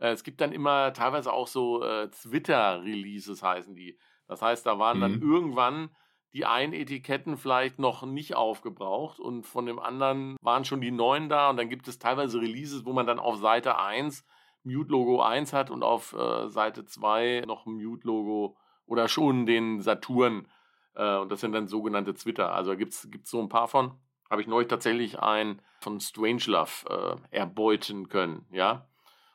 Es 0.09 0.23
gibt 0.23 0.41
dann 0.41 0.51
immer 0.51 0.93
teilweise 0.93 1.31
auch 1.31 1.47
so 1.47 1.79
Twitter-Releases, 1.79 3.43
heißen 3.43 3.75
die. 3.75 3.97
Das 4.27 4.41
heißt, 4.41 4.65
da 4.65 4.79
waren 4.79 4.97
mhm. 4.97 5.01
dann 5.01 5.21
irgendwann 5.21 5.89
die 6.33 6.45
einen 6.45 6.73
Etiketten 6.73 7.37
vielleicht 7.37 7.79
noch 7.79 8.03
nicht 8.03 8.35
aufgebraucht 8.35 9.19
und 9.19 9.45
von 9.45 9.65
dem 9.65 9.79
anderen 9.79 10.37
waren 10.41 10.63
schon 10.63 10.81
die 10.81 10.91
neuen 10.91 11.29
da 11.29 11.49
und 11.49 11.57
dann 11.57 11.69
gibt 11.69 11.87
es 11.87 11.99
teilweise 11.99 12.39
Releases, 12.39 12.85
wo 12.85 12.93
man 12.93 13.05
dann 13.05 13.19
auf 13.19 13.37
Seite 13.37 13.77
1 13.77 14.25
Mute-Logo 14.63 15.21
1 15.21 15.53
hat 15.53 15.69
und 15.69 15.83
auf 15.83 16.13
äh, 16.13 16.47
Seite 16.47 16.85
2 16.85 17.43
noch 17.47 17.65
Mute-Logo 17.65 18.55
oder 18.85 19.07
schon 19.07 19.45
den 19.45 19.81
Saturn 19.81 20.47
äh, 20.95 21.17
und 21.17 21.29
das 21.29 21.41
sind 21.41 21.51
dann 21.51 21.67
sogenannte 21.67 22.13
Twitter. 22.13 22.53
Also 22.53 22.71
da 22.71 22.75
gibt 22.75 22.93
es 22.93 23.07
so 23.23 23.41
ein 23.41 23.49
paar 23.49 23.67
von. 23.67 23.99
Habe 24.29 24.41
ich 24.41 24.47
neulich 24.47 24.69
tatsächlich 24.69 25.19
einen 25.19 25.61
von 25.81 25.99
Strangelove 25.99 27.19
äh, 27.31 27.37
erbeuten 27.37 28.07
können, 28.07 28.45
ja. 28.51 28.87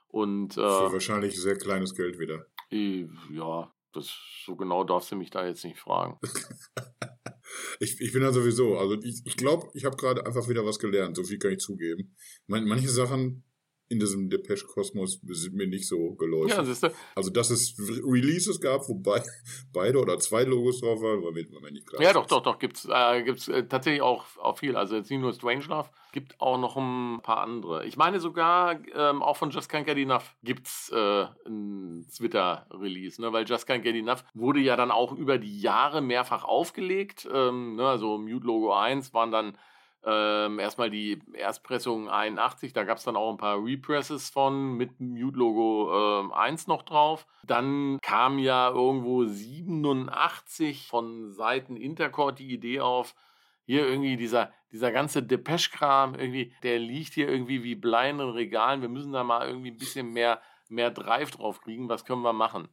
Und, 0.08 0.54
Für 0.54 0.60
äh 0.60 0.92
wahrscheinlich 0.92 1.40
sehr 1.40 1.56
kleines 1.56 1.94
Geld 1.94 2.18
wieder. 2.18 2.46
Ja, 2.70 3.72
das, 3.92 4.14
so 4.44 4.56
genau 4.56 4.84
darfst 4.84 5.10
du 5.10 5.16
mich 5.16 5.30
da 5.30 5.46
jetzt 5.46 5.64
nicht 5.64 5.78
fragen. 5.78 6.18
ich, 7.80 8.00
ich 8.00 8.12
bin 8.12 8.22
ja 8.22 8.32
sowieso, 8.32 8.78
also 8.78 8.94
ich 9.02 9.02
glaube, 9.02 9.26
ich, 9.26 9.36
glaub, 9.36 9.70
ich 9.75 9.84
habe 9.84 9.96
gerade 9.96 10.26
einfach 10.26 10.48
wieder 10.48 10.64
was 10.64 10.78
gelernt, 10.78 11.16
so 11.16 11.25
viel 11.25 11.38
kann 11.38 11.52
ich 11.52 11.58
zugeben. 11.58 12.14
manche 12.46 12.88
Sachen 12.88 13.44
in 13.88 14.00
diesem 14.00 14.28
Depeche-Kosmos 14.28 15.21
sind 15.23 15.55
mir 15.55 15.66
nicht 15.66 15.87
so 15.87 16.14
geläufig. 16.14 16.83
Ja. 16.83 16.90
Also, 17.14 17.31
dass 17.31 17.50
es 17.50 17.76
Releases 17.78 18.61
gab, 18.61 18.88
wobei 18.88 19.23
beide 19.73 19.99
oder 19.99 20.19
zwei 20.19 20.43
Logos 20.43 20.81
drauf 20.81 21.00
waren, 21.00 21.23
war 21.23 21.33
mir, 21.33 21.47
nicht 21.71 21.87
klar. 21.87 22.02
Ja, 22.02 22.12
doch, 22.12 22.26
doch, 22.26 22.43
doch, 22.43 22.59
gibt 22.59 22.78
es 22.78 22.88
äh, 22.90 23.23
gibt's, 23.23 23.49
äh, 23.49 23.66
tatsächlich 23.66 24.02
auch, 24.02 24.25
auch 24.38 24.59
viel. 24.59 24.76
Also 24.76 24.97
jetzt 24.97 25.11
nicht 25.11 25.21
nur 25.21 25.33
Strangelove, 25.33 25.88
gibt 26.12 26.40
auch 26.40 26.59
noch 26.59 26.76
ein 26.76 27.21
paar 27.23 27.38
andere. 27.38 27.87
Ich 27.87 27.97
meine 27.97 28.19
sogar, 28.19 28.78
ähm, 28.95 29.23
auch 29.23 29.37
von 29.37 29.50
Just 29.50 29.71
Can't 29.71 29.85
Get 29.85 29.99
Enough 29.99 30.35
gibt 30.43 30.66
es 30.66 30.90
äh, 30.93 31.26
ein 31.47 32.07
Twitter-Release, 32.16 33.21
ne? 33.21 33.33
weil 33.33 33.47
Just 33.47 33.69
Can't 33.69 33.83
Get 33.83 33.95
Enough 33.95 34.25
wurde 34.35 34.61
ja 34.61 34.76
dann 34.76 34.90
auch 34.90 35.12
über 35.12 35.38
die 35.38 35.61
Jahre 35.61 36.00
mehrfach 36.00 36.43
aufgelegt. 36.45 37.28
Ähm, 37.33 37.76
ne? 37.76 37.87
Also 37.87 38.19
Mute 38.19 38.47
Logo 38.47 38.73
1 38.73 39.14
waren 39.14 39.31
dann 39.31 39.59
ähm, 40.08 40.60
erstmal 40.60 40.88
die 40.88 41.20
Erstpressung 41.32 42.08
81, 42.08 42.72
da 42.72 42.84
gab 42.84 42.98
es 42.98 43.04
dann 43.04 43.16
auch 43.16 43.32
ein 43.32 43.38
paar 43.38 43.62
Represses 43.62 44.30
von 44.30 44.75
mit 44.76 45.00
Mute-Logo 45.00 46.20
ähm, 46.20 46.32
1 46.32 46.68
noch 46.68 46.82
drauf. 46.82 47.26
Dann 47.42 47.98
kam 48.02 48.38
ja 48.38 48.70
irgendwo 48.70 49.25
87 49.25 50.86
von 50.86 51.32
Seiten 51.32 51.76
Intercore 51.76 52.32
die 52.32 52.52
Idee 52.52 52.80
auf, 52.80 53.16
hier 53.64 53.84
irgendwie 53.84 54.16
dieser, 54.16 54.52
dieser 54.70 54.92
ganze 54.92 55.25
Depeche-Kram, 55.25 56.16
der 56.62 56.78
liegt 56.78 57.14
hier 57.14 57.28
irgendwie 57.28 57.64
wie 57.64 57.75
Blei 57.75 58.10
in 58.10 58.18
den 58.18 58.30
Regalen. 58.30 58.82
Wir 58.82 58.88
müssen 58.88 59.12
da 59.12 59.25
mal 59.25 59.48
irgendwie 59.48 59.72
ein 59.72 59.78
bisschen 59.78 60.12
mehr, 60.12 60.40
mehr 60.68 60.92
Drive 60.92 61.32
drauf 61.32 61.60
kriegen. 61.60 61.88
Was 61.88 62.04
können 62.04 62.22
wir 62.22 62.32
machen? 62.32 62.68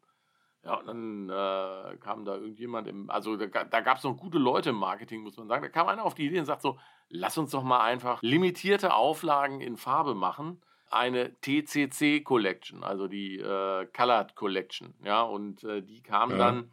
Ja, 0.63 0.75
und 0.75 0.85
dann 0.87 1.29
äh, 1.29 1.97
kam 1.97 2.25
da 2.25 2.35
irgendjemand 2.35 2.87
im, 2.87 3.09
also 3.09 3.35
da, 3.35 3.63
da 3.63 3.81
gab 3.81 3.97
es 3.97 4.03
noch 4.03 4.15
gute 4.15 4.37
Leute 4.37 4.69
im 4.69 4.77
Marketing, 4.77 5.21
muss 5.21 5.35
man 5.35 5.47
sagen. 5.47 5.63
Da 5.63 5.69
kam 5.69 5.87
einer 5.87 6.05
auf 6.05 6.13
die 6.13 6.27
Idee 6.27 6.39
und 6.39 6.45
sagt 6.45 6.61
so, 6.61 6.77
lass 7.09 7.37
uns 7.37 7.51
doch 7.51 7.63
mal 7.63 7.81
einfach 7.81 8.21
limitierte 8.21 8.93
Auflagen 8.93 9.61
in 9.61 9.77
Farbe 9.77 10.15
machen. 10.15 10.61
Eine 10.89 11.35
TCC 11.41 12.23
Collection, 12.23 12.83
also 12.83 13.07
die 13.07 13.39
äh, 13.39 13.87
Colored 13.87 14.35
Collection. 14.35 14.93
Ja, 15.03 15.23
und 15.23 15.63
äh, 15.63 15.81
die 15.81 16.03
kam 16.03 16.31
ja. 16.31 16.37
dann, 16.37 16.71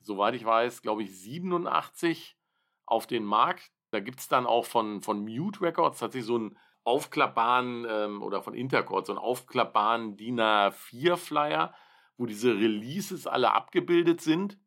soweit 0.00 0.34
ich 0.34 0.44
weiß, 0.44 0.82
glaube 0.82 1.02
ich, 1.02 1.18
87 1.18 2.36
auf 2.84 3.06
den 3.06 3.24
Markt. 3.24 3.70
Da 3.90 4.00
gibt 4.00 4.20
es 4.20 4.28
dann 4.28 4.46
auch 4.46 4.66
von, 4.66 5.00
von 5.00 5.24
Mute 5.24 5.62
Records 5.62 5.98
tatsächlich 5.98 6.26
so 6.26 6.36
einen 6.36 6.58
aufklappbaren 6.82 7.86
ähm, 7.88 8.22
oder 8.22 8.42
von 8.42 8.52
Intercord 8.52 9.06
so 9.06 9.12
einen 9.12 9.18
aufklappbaren 9.18 10.18
DIN 10.18 10.38
A4 10.38 11.16
Flyer 11.16 11.74
wo 12.16 12.26
diese 12.26 12.54
Releases 12.54 13.26
alle 13.26 13.52
abgebildet 13.52 14.20
sind. 14.20 14.58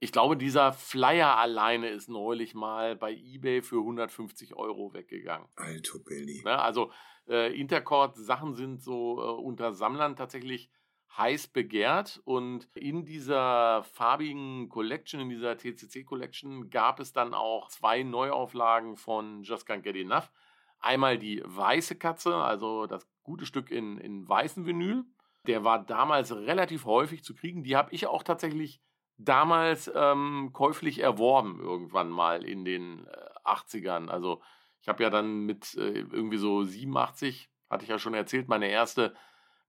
Ich 0.00 0.12
glaube, 0.12 0.36
dieser 0.36 0.72
Flyer 0.72 1.36
alleine 1.36 1.88
ist 1.90 2.08
neulich 2.08 2.54
mal 2.54 2.96
bei 2.96 3.12
eBay 3.12 3.62
für 3.62 3.76
150 3.76 4.56
Euro 4.56 4.94
weggegangen. 4.94 5.46
Alto 5.56 5.98
Billy. 5.98 6.42
Ne, 6.42 6.58
also 6.58 6.90
äh, 7.28 7.54
Intercord-Sachen 7.54 8.54
sind 8.54 8.82
so 8.82 9.20
äh, 9.20 9.42
unter 9.42 9.72
Sammlern 9.72 10.16
tatsächlich 10.16 10.70
heiß 11.16 11.48
begehrt 11.48 12.20
und 12.24 12.68
in 12.74 13.04
dieser 13.04 13.82
farbigen 13.82 14.68
Collection, 14.68 15.20
in 15.20 15.28
dieser 15.28 15.58
TCC 15.58 16.04
Collection 16.06 16.70
gab 16.70 16.98
es 17.00 17.12
dann 17.12 17.34
auch 17.34 17.68
zwei 17.68 18.02
Neuauflagen 18.02 18.96
von 18.96 19.42
Just 19.42 19.68
Can't 19.68 19.82
Get 19.82 19.96
Enough. 19.96 20.30
Einmal 20.78 21.18
die 21.18 21.42
weiße 21.44 21.96
Katze, 21.96 22.34
also 22.36 22.86
das 22.86 23.06
gute 23.22 23.44
Stück 23.44 23.70
in, 23.70 23.98
in 23.98 24.26
weißem 24.26 24.64
Vinyl 24.66 25.04
der 25.46 25.64
war 25.64 25.84
damals 25.84 26.34
relativ 26.34 26.84
häufig 26.84 27.24
zu 27.24 27.34
kriegen. 27.34 27.64
Die 27.64 27.76
habe 27.76 27.92
ich 27.92 28.06
auch 28.06 28.22
tatsächlich 28.22 28.80
damals 29.24 29.90
ähm, 29.94 30.50
käuflich 30.52 31.00
erworben, 31.00 31.60
irgendwann 31.60 32.10
mal 32.10 32.44
in 32.44 32.64
den 32.64 33.06
äh, 33.06 33.48
80ern. 33.48 34.08
Also 34.08 34.40
ich 34.80 34.88
habe 34.88 35.02
ja 35.02 35.10
dann 35.10 35.44
mit 35.46 35.74
äh, 35.74 36.00
irgendwie 36.00 36.38
so 36.38 36.62
87, 36.62 37.50
hatte 37.68 37.84
ich 37.84 37.90
ja 37.90 37.98
schon 37.98 38.14
erzählt, 38.14 38.48
meine 38.48 38.68
erste 38.68 39.14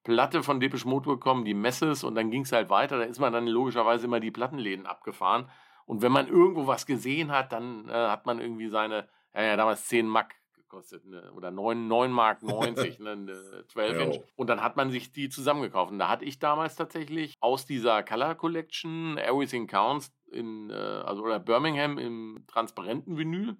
Platte 0.03 0.41
von 0.41 0.59
Depeche 0.59 0.87
Mode 0.87 1.09
bekommen, 1.09 1.45
die 1.45 1.53
Messes, 1.53 2.03
und 2.03 2.15
dann 2.15 2.31
ging 2.31 2.41
es 2.41 2.51
halt 2.51 2.69
weiter. 2.69 2.97
Da 2.97 3.03
ist 3.03 3.19
man 3.19 3.33
dann 3.33 3.45
logischerweise 3.45 4.05
immer 4.05 4.19
die 4.19 4.31
Plattenläden 4.31 4.85
abgefahren. 4.85 5.49
Und 5.85 6.01
wenn 6.01 6.11
man 6.11 6.27
irgendwo 6.27 6.67
was 6.67 6.85
gesehen 6.85 7.31
hat, 7.31 7.51
dann 7.51 7.87
äh, 7.89 7.93
hat 7.93 8.25
man 8.25 8.39
irgendwie 8.39 8.69
seine, 8.69 9.09
ja, 9.35 9.43
ja, 9.43 9.57
damals 9.57 9.87
10 9.87 10.07
Mack 10.07 10.35
gekostet, 10.71 11.05
ne? 11.05 11.31
oder 11.33 11.51
9, 11.51 11.87
9 11.87 12.11
Mark 12.11 12.43
90, 12.43 12.99
ne? 12.99 13.11
eine 13.11 13.65
12 13.67 13.99
Inch. 13.99 14.19
Und 14.35 14.49
dann 14.49 14.61
hat 14.61 14.77
man 14.77 14.89
sich 14.89 15.11
die 15.11 15.29
zusammengekauft. 15.29 15.91
Und 15.91 15.99
da 15.99 16.07
hatte 16.07 16.25
ich 16.25 16.39
damals 16.39 16.75
tatsächlich 16.75 17.35
aus 17.41 17.65
dieser 17.65 18.03
Color 18.03 18.35
Collection 18.35 19.17
Everything 19.17 19.67
Counts 19.67 20.11
in, 20.31 20.69
äh, 20.69 20.73
also 20.73 21.23
oder 21.23 21.39
Birmingham 21.39 21.97
im 21.97 22.45
transparenten 22.47 23.17
Vinyl. 23.17 23.57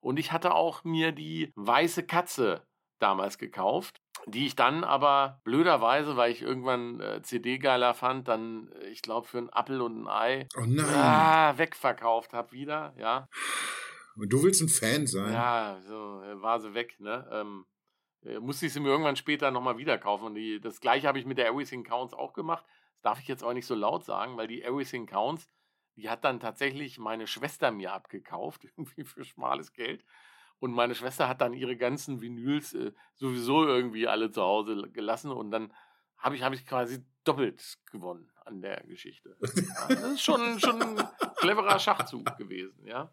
Und 0.00 0.18
ich 0.18 0.32
hatte 0.32 0.54
auch 0.54 0.84
mir 0.84 1.12
die 1.12 1.52
weiße 1.56 2.04
Katze 2.04 2.62
damals 2.98 3.38
gekauft, 3.38 4.00
die 4.26 4.46
ich 4.46 4.56
dann 4.56 4.84
aber 4.84 5.40
blöderweise, 5.44 6.16
weil 6.16 6.30
ich 6.30 6.42
irgendwann 6.42 7.00
äh, 7.00 7.20
CD 7.22 7.58
geiler 7.58 7.92
fand, 7.92 8.28
dann, 8.28 8.70
äh, 8.80 8.88
ich 8.88 9.02
glaube, 9.02 9.26
für 9.26 9.38
einen 9.38 9.50
Apfel 9.50 9.82
und 9.82 10.04
ein 10.04 10.08
Ei 10.08 10.48
oh 10.56 10.64
ah, 10.94 11.54
wegverkauft 11.58 12.32
habe 12.32 12.52
wieder, 12.52 12.94
ja. 12.96 13.28
Und 14.16 14.32
du 14.32 14.42
willst 14.42 14.62
ein 14.62 14.68
Fan 14.68 15.06
sein. 15.06 15.32
Ja, 15.32 15.80
so 15.86 16.22
äh, 16.22 16.40
war 16.40 16.60
sie 16.60 16.74
weg, 16.74 16.98
ne? 17.00 17.28
Ähm, 17.32 17.66
äh, 18.24 18.38
musste 18.38 18.66
ich 18.66 18.72
sie 18.72 18.80
mir 18.80 18.88
irgendwann 18.88 19.16
später 19.16 19.50
nochmal 19.50 19.78
wieder 19.78 19.98
kaufen. 19.98 20.26
Und 20.26 20.34
die, 20.34 20.60
das 20.60 20.80
gleiche 20.80 21.08
habe 21.08 21.18
ich 21.18 21.26
mit 21.26 21.38
der 21.38 21.48
Everything 21.48 21.84
Counts 21.84 22.14
auch 22.14 22.32
gemacht. 22.32 22.64
Das 22.92 23.02
darf 23.02 23.20
ich 23.20 23.28
jetzt 23.28 23.44
auch 23.44 23.52
nicht 23.52 23.66
so 23.66 23.74
laut 23.74 24.04
sagen, 24.04 24.36
weil 24.36 24.48
die 24.48 24.62
Everything 24.62 25.06
Counts, 25.06 25.48
die 25.96 26.08
hat 26.08 26.24
dann 26.24 26.40
tatsächlich 26.40 26.98
meine 26.98 27.26
Schwester 27.26 27.70
mir 27.70 27.92
abgekauft, 27.92 28.64
irgendwie 28.76 29.04
für 29.04 29.24
schmales 29.24 29.72
Geld. 29.72 30.04
Und 30.60 30.72
meine 30.72 30.94
Schwester 30.94 31.28
hat 31.28 31.40
dann 31.40 31.52
ihre 31.52 31.76
ganzen 31.76 32.20
Vinyls 32.20 32.72
äh, 32.74 32.92
sowieso 33.14 33.66
irgendwie 33.66 34.06
alle 34.06 34.30
zu 34.30 34.42
Hause 34.42 34.88
gelassen. 34.92 35.30
Und 35.30 35.50
dann 35.50 35.72
habe 36.16 36.36
ich, 36.36 36.42
hab 36.42 36.54
ich 36.54 36.64
quasi 36.64 37.04
doppelt 37.24 37.78
gewonnen 37.90 38.30
an 38.44 38.62
der 38.62 38.82
Geschichte. 38.84 39.36
Ja, 39.44 39.88
das 39.88 40.12
ist 40.12 40.22
schon, 40.22 40.58
schon 40.58 40.80
ein 40.80 41.08
cleverer 41.36 41.78
Schachzug 41.78 42.36
gewesen, 42.38 42.86
ja. 42.86 43.12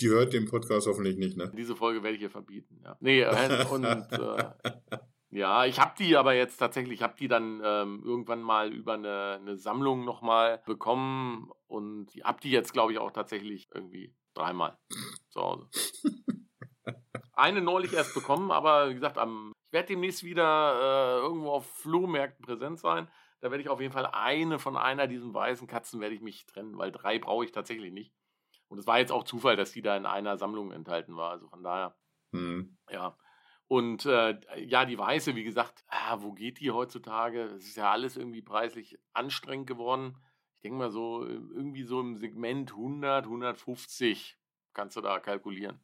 Die 0.00 0.08
hört 0.08 0.32
den 0.32 0.46
Podcast 0.46 0.86
hoffentlich 0.86 1.16
nicht, 1.16 1.36
ne? 1.36 1.52
Diese 1.56 1.76
Folge 1.76 2.02
werde 2.02 2.16
ich 2.16 2.22
ihr 2.22 2.30
verbieten, 2.30 2.80
ja. 2.82 2.96
Nee, 3.00 3.20
äh, 3.20 3.66
und 3.70 3.84
äh, 3.84 4.50
ja, 5.30 5.64
ich 5.66 5.80
habe 5.80 5.94
die 5.98 6.16
aber 6.16 6.34
jetzt 6.34 6.58
tatsächlich, 6.58 6.94
ich 6.94 7.02
habe 7.02 7.16
die 7.18 7.28
dann 7.28 7.60
ähm, 7.64 8.02
irgendwann 8.04 8.42
mal 8.42 8.72
über 8.72 8.94
eine, 8.94 9.38
eine 9.40 9.56
Sammlung 9.56 10.04
nochmal 10.04 10.62
bekommen 10.64 11.50
und 11.66 12.14
ich 12.14 12.22
habe 12.24 12.40
die 12.40 12.50
jetzt, 12.50 12.72
glaube 12.72 12.92
ich, 12.92 12.98
auch 12.98 13.10
tatsächlich 13.10 13.68
irgendwie 13.74 14.14
dreimal 14.34 14.78
zu 15.30 15.40
Hause. 15.40 15.68
Eine 17.32 17.62
neulich 17.62 17.92
erst 17.92 18.14
bekommen, 18.14 18.52
aber 18.52 18.90
wie 18.90 18.94
gesagt, 18.94 19.18
am, 19.18 19.52
ich 19.66 19.72
werde 19.72 19.88
demnächst 19.88 20.22
wieder 20.22 21.18
äh, 21.18 21.20
irgendwo 21.22 21.50
auf 21.50 21.66
Flohmärkten 21.66 22.44
präsent 22.44 22.78
sein. 22.78 23.08
Da 23.40 23.50
werde 23.50 23.62
ich 23.62 23.68
auf 23.68 23.80
jeden 23.80 23.92
Fall 23.92 24.06
eine 24.06 24.60
von 24.60 24.76
einer 24.76 25.08
diesen 25.08 25.34
weißen 25.34 25.66
Katzen 25.66 26.00
werde 26.00 26.14
ich 26.14 26.20
mich 26.20 26.46
trennen, 26.46 26.78
weil 26.78 26.92
drei 26.92 27.18
brauche 27.18 27.44
ich 27.44 27.50
tatsächlich 27.50 27.92
nicht. 27.92 28.14
Und 28.74 28.80
es 28.80 28.88
war 28.88 28.98
jetzt 28.98 29.12
auch 29.12 29.22
Zufall, 29.22 29.54
dass 29.54 29.70
die 29.70 29.82
da 29.82 29.96
in 29.96 30.04
einer 30.04 30.36
Sammlung 30.36 30.72
enthalten 30.72 31.14
war. 31.14 31.30
Also 31.30 31.46
von 31.46 31.62
daher, 31.62 31.94
mhm. 32.32 32.76
ja. 32.90 33.16
Und 33.68 34.04
äh, 34.04 34.36
ja, 34.66 34.84
die 34.84 34.98
Weiße, 34.98 35.36
wie 35.36 35.44
gesagt, 35.44 35.84
ah, 35.86 36.16
wo 36.22 36.32
geht 36.32 36.58
die 36.58 36.72
heutzutage? 36.72 37.44
Es 37.44 37.66
ist 37.66 37.76
ja 37.76 37.92
alles 37.92 38.16
irgendwie 38.16 38.42
preislich 38.42 38.98
anstrengend 39.12 39.68
geworden. 39.68 40.16
Ich 40.56 40.62
denke 40.62 40.78
mal 40.78 40.90
so, 40.90 41.24
irgendwie 41.24 41.84
so 41.84 42.00
im 42.00 42.16
Segment 42.16 42.72
100, 42.72 43.26
150 43.26 44.36
kannst 44.72 44.96
du 44.96 45.00
da 45.02 45.20
kalkulieren. 45.20 45.78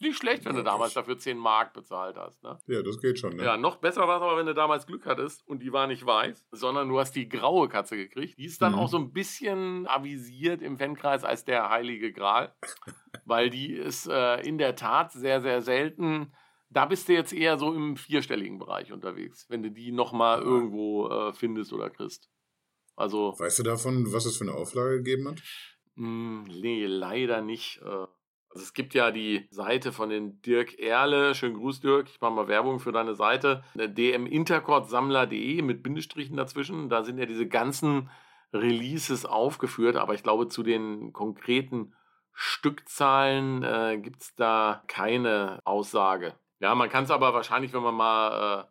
Nicht 0.00 0.16
schlecht, 0.16 0.44
wenn 0.44 0.52
ja, 0.52 0.58
du 0.58 0.64
damals 0.64 0.94
dafür 0.94 1.18
10 1.18 1.36
Mark 1.36 1.72
bezahlt 1.72 2.16
hast. 2.16 2.42
Ne? 2.44 2.56
Ja, 2.68 2.82
das 2.82 3.00
geht 3.00 3.18
schon. 3.18 3.34
Ne? 3.36 3.44
Ja, 3.44 3.56
noch 3.56 3.76
besser 3.76 4.06
war 4.06 4.18
es 4.18 4.22
aber, 4.22 4.36
wenn 4.36 4.46
du 4.46 4.54
damals 4.54 4.86
Glück 4.86 5.06
hattest 5.06 5.46
und 5.48 5.60
die 5.60 5.72
war 5.72 5.88
nicht 5.88 6.06
weiß, 6.06 6.46
sondern 6.52 6.88
du 6.88 7.00
hast 7.00 7.16
die 7.16 7.28
graue 7.28 7.68
Katze 7.68 7.96
gekriegt. 7.96 8.38
Die 8.38 8.44
ist 8.44 8.62
dann 8.62 8.72
mhm. 8.72 8.78
auch 8.78 8.88
so 8.88 8.98
ein 8.98 9.12
bisschen 9.12 9.88
avisiert 9.88 10.62
im 10.62 10.78
Fankreis 10.78 11.24
als 11.24 11.44
der 11.44 11.68
heilige 11.68 12.12
Gral, 12.12 12.54
weil 13.24 13.50
die 13.50 13.72
ist 13.72 14.08
äh, 14.08 14.40
in 14.42 14.58
der 14.58 14.76
Tat 14.76 15.12
sehr, 15.12 15.40
sehr 15.40 15.62
selten. 15.62 16.32
Da 16.70 16.86
bist 16.86 17.08
du 17.08 17.14
jetzt 17.14 17.32
eher 17.32 17.58
so 17.58 17.74
im 17.74 17.96
vierstelligen 17.96 18.58
Bereich 18.58 18.92
unterwegs, 18.92 19.46
wenn 19.48 19.62
du 19.62 19.70
die 19.70 19.90
nochmal 19.90 20.42
irgendwo 20.42 21.08
äh, 21.08 21.32
findest 21.32 21.72
oder 21.72 21.90
kriegst. 21.90 22.30
Also, 22.94 23.34
weißt 23.38 23.60
du 23.60 23.62
davon, 23.62 24.12
was 24.12 24.26
es 24.26 24.36
für 24.36 24.44
eine 24.44 24.54
Auflage 24.54 24.98
gegeben 24.98 25.28
hat? 25.28 25.42
Mh, 25.94 26.06
hm, 26.06 26.44
nee, 26.60 26.86
leider 26.86 27.40
nicht. 27.42 27.80
Äh, 27.82 28.06
also 28.50 28.62
es 28.62 28.72
gibt 28.72 28.94
ja 28.94 29.10
die 29.10 29.46
Seite 29.50 29.92
von 29.92 30.08
den 30.08 30.40
Dirk 30.42 30.78
Erle, 30.78 31.34
schönen 31.34 31.54
Gruß 31.54 31.80
Dirk, 31.80 32.08
ich 32.08 32.20
mache 32.20 32.32
mal 32.32 32.48
Werbung 32.48 32.80
für 32.80 32.92
deine 32.92 33.14
Seite, 33.14 33.62
dminterkordsammler.de 33.74 35.62
mit 35.62 35.82
Bindestrichen 35.82 36.36
dazwischen. 36.36 36.88
Da 36.88 37.04
sind 37.04 37.18
ja 37.18 37.26
diese 37.26 37.46
ganzen 37.46 38.10
Releases 38.52 39.26
aufgeführt, 39.26 39.96
aber 39.96 40.14
ich 40.14 40.22
glaube, 40.22 40.48
zu 40.48 40.62
den 40.62 41.12
konkreten 41.12 41.94
Stückzahlen 42.32 43.62
äh, 43.62 43.98
gibt 44.00 44.22
es 44.22 44.34
da 44.34 44.82
keine 44.86 45.60
Aussage. 45.64 46.34
Ja, 46.60 46.74
man 46.74 46.88
kann 46.88 47.04
es 47.04 47.10
aber 47.10 47.34
wahrscheinlich, 47.34 47.72
wenn 47.72 47.82
man 47.82 47.94
mal, 47.94 48.60
äh, 48.60 48.64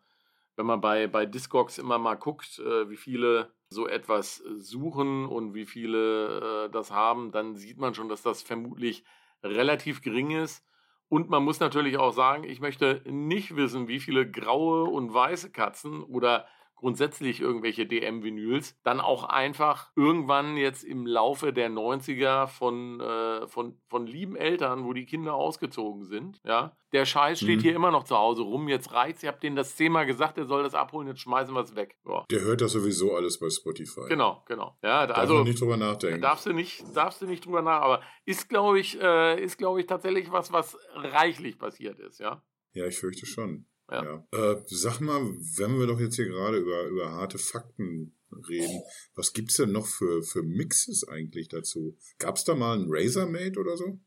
wenn 0.56 0.66
man 0.66 0.82
bei, 0.82 1.08
bei 1.08 1.26
Discogs 1.26 1.78
immer 1.78 2.00
mal 2.00 2.16
guckt, 2.16 2.60
äh, 2.60 2.90
wie 2.90 2.98
viele 2.98 3.52
so 3.70 3.88
etwas 3.88 4.38
suchen 4.58 5.26
und 5.26 5.54
wie 5.54 5.66
viele 5.66 6.66
äh, 6.66 6.70
das 6.72 6.92
haben, 6.92 7.32
dann 7.32 7.56
sieht 7.56 7.78
man 7.78 7.94
schon, 7.94 8.10
dass 8.10 8.24
das 8.24 8.42
vermutlich 8.42 9.04
relativ 9.44 10.02
gering 10.02 10.32
ist. 10.32 10.64
Und 11.10 11.30
man 11.30 11.44
muss 11.44 11.60
natürlich 11.60 11.98
auch 11.98 12.12
sagen, 12.12 12.44
ich 12.44 12.60
möchte 12.60 13.02
nicht 13.06 13.56
wissen, 13.56 13.88
wie 13.88 14.00
viele 14.00 14.30
graue 14.30 14.84
und 14.84 15.14
weiße 15.14 15.52
Katzen 15.52 16.04
oder 16.04 16.48
grundsätzlich 16.78 17.42
irgendwelche 17.42 17.86
DM-Vinyls, 17.86 18.80
dann 18.84 19.02
auch 19.02 19.26
einfach 19.26 19.92
irgendwann 19.96 20.58
jetzt 20.58 20.84
im 20.84 21.06
Laufe 21.06 21.52
der 21.52 21.70
90er 21.70 22.48
von, 22.48 23.02
äh, 23.02 23.48
von, 23.48 23.80
von 23.90 24.08
lieben 24.08 24.36
Eltern, 24.36 24.86
wo 24.86 24.94
die 24.94 25.06
Kinder 25.06 25.34
ausgezogen 25.34 26.06
sind, 26.06 26.40
ja, 26.46 26.78
der 26.94 27.06
Scheiß 27.06 27.40
steht 27.40 27.58
mhm. 27.58 27.64
hier 27.64 27.76
immer 27.76 27.92
noch 27.92 28.06
zu 28.06 28.16
Hause 28.16 28.44
rum, 28.44 28.70
jetzt 28.70 28.94
reizt, 28.94 29.24
ihr 29.24 29.30
habt 29.30 29.44
denen 29.44 29.56
das 29.56 29.76
zehnmal 29.76 30.06
gesagt, 30.06 30.38
er 30.38 30.46
soll 30.46 30.64
das 30.64 30.74
abholen, 30.74 31.08
jetzt 31.08 31.22
schmeißen 31.22 31.54
wir 31.54 31.62
es 31.62 31.76
weg. 31.76 31.98
Ja. 32.08 32.24
Der 32.32 32.42
hört 32.42 32.62
das 32.62 32.72
sowieso 32.72 33.14
alles 33.16 33.40
bei 33.40 33.50
Spotify. 33.50 34.08
Genau, 34.08 34.44
genau. 34.48 34.78
Ja, 34.82 35.08
Darf 35.08 35.18
also 35.18 35.44
nicht 35.44 35.60
drüber 35.60 35.78
nachdenken. 35.78 36.22
Darfst 36.22 36.46
du 36.46 36.54
nicht, 36.54 36.86
darfst 36.96 37.22
du 37.22 37.26
nicht 37.26 37.46
drüber 37.46 37.62
nach, 37.62 37.82
aber 37.82 38.02
ist, 38.26 38.50
glaube 38.50 38.80
ich, 38.80 39.00
äh, 39.02 39.44
ist, 39.44 39.58
glaube 39.58 39.82
ich, 39.82 39.88
tatsächlich 39.88 40.32
was, 40.32 40.54
was 40.54 40.78
reichlich 40.94 41.58
passiert 41.58 42.00
ist, 42.00 42.20
ja. 42.20 42.44
Ja, 42.74 42.86
ich 42.86 42.98
fürchte 42.98 43.26
schon. 43.26 43.66
Ja. 43.90 44.04
ja. 44.04 44.52
Äh, 44.52 44.64
sag 44.68 45.00
mal, 45.00 45.22
wenn 45.22 45.80
wir 45.80 45.88
doch 45.88 46.00
jetzt 46.00 46.16
hier 46.16 46.28
gerade 46.28 46.58
über, 46.58 46.84
über 46.88 47.12
harte 47.12 47.38
Fakten 47.38 48.14
reden, 48.32 48.82
was 49.16 49.34
gibt's 49.34 49.58
denn 49.58 49.72
noch 49.72 49.88
für, 49.88 50.24
für 50.24 50.44
Mixes 50.44 51.08
eigentlich 51.08 51.48
dazu? 51.48 51.98
Gab's 52.20 52.44
da 52.44 52.56
mal 52.56 52.78
ein 52.78 52.88
Razormate 52.90 53.60
oder 53.60 53.78
so? 53.78 54.00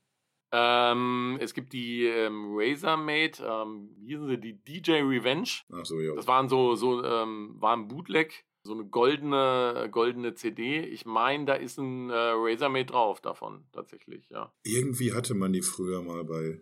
Ähm, 0.52 1.38
es 1.40 1.54
gibt 1.54 1.72
die 1.72 2.04
ähm, 2.04 2.56
Razormate, 2.56 3.44
ähm, 3.44 3.90
wie 3.98 4.08
hießen 4.08 4.28
sie, 4.28 4.38
die 4.38 4.64
DJ 4.64 5.02
Revenge. 5.02 5.48
Ach 5.72 5.86
so, 5.86 6.00
ja. 6.00 6.14
Das 6.14 6.26
waren 6.26 6.48
so, 6.48 6.74
so 6.74 7.04
ähm, 7.04 7.54
war 7.60 7.76
ein 7.76 7.86
Bootleg, 7.86 8.44
so 8.64 8.74
eine 8.74 8.84
goldene, 8.84 9.88
goldene 9.92 10.34
CD. 10.34 10.80
Ich 10.80 11.06
meine, 11.06 11.44
da 11.44 11.54
ist 11.54 11.78
ein 11.78 12.10
äh, 12.10 12.14
Razormate 12.14 12.86
drauf 12.86 13.20
davon, 13.20 13.64
tatsächlich, 13.72 14.28
ja. 14.30 14.52
Irgendwie 14.64 15.12
hatte 15.12 15.34
man 15.34 15.52
die 15.52 15.62
früher 15.62 16.02
mal 16.02 16.24
bei, 16.24 16.60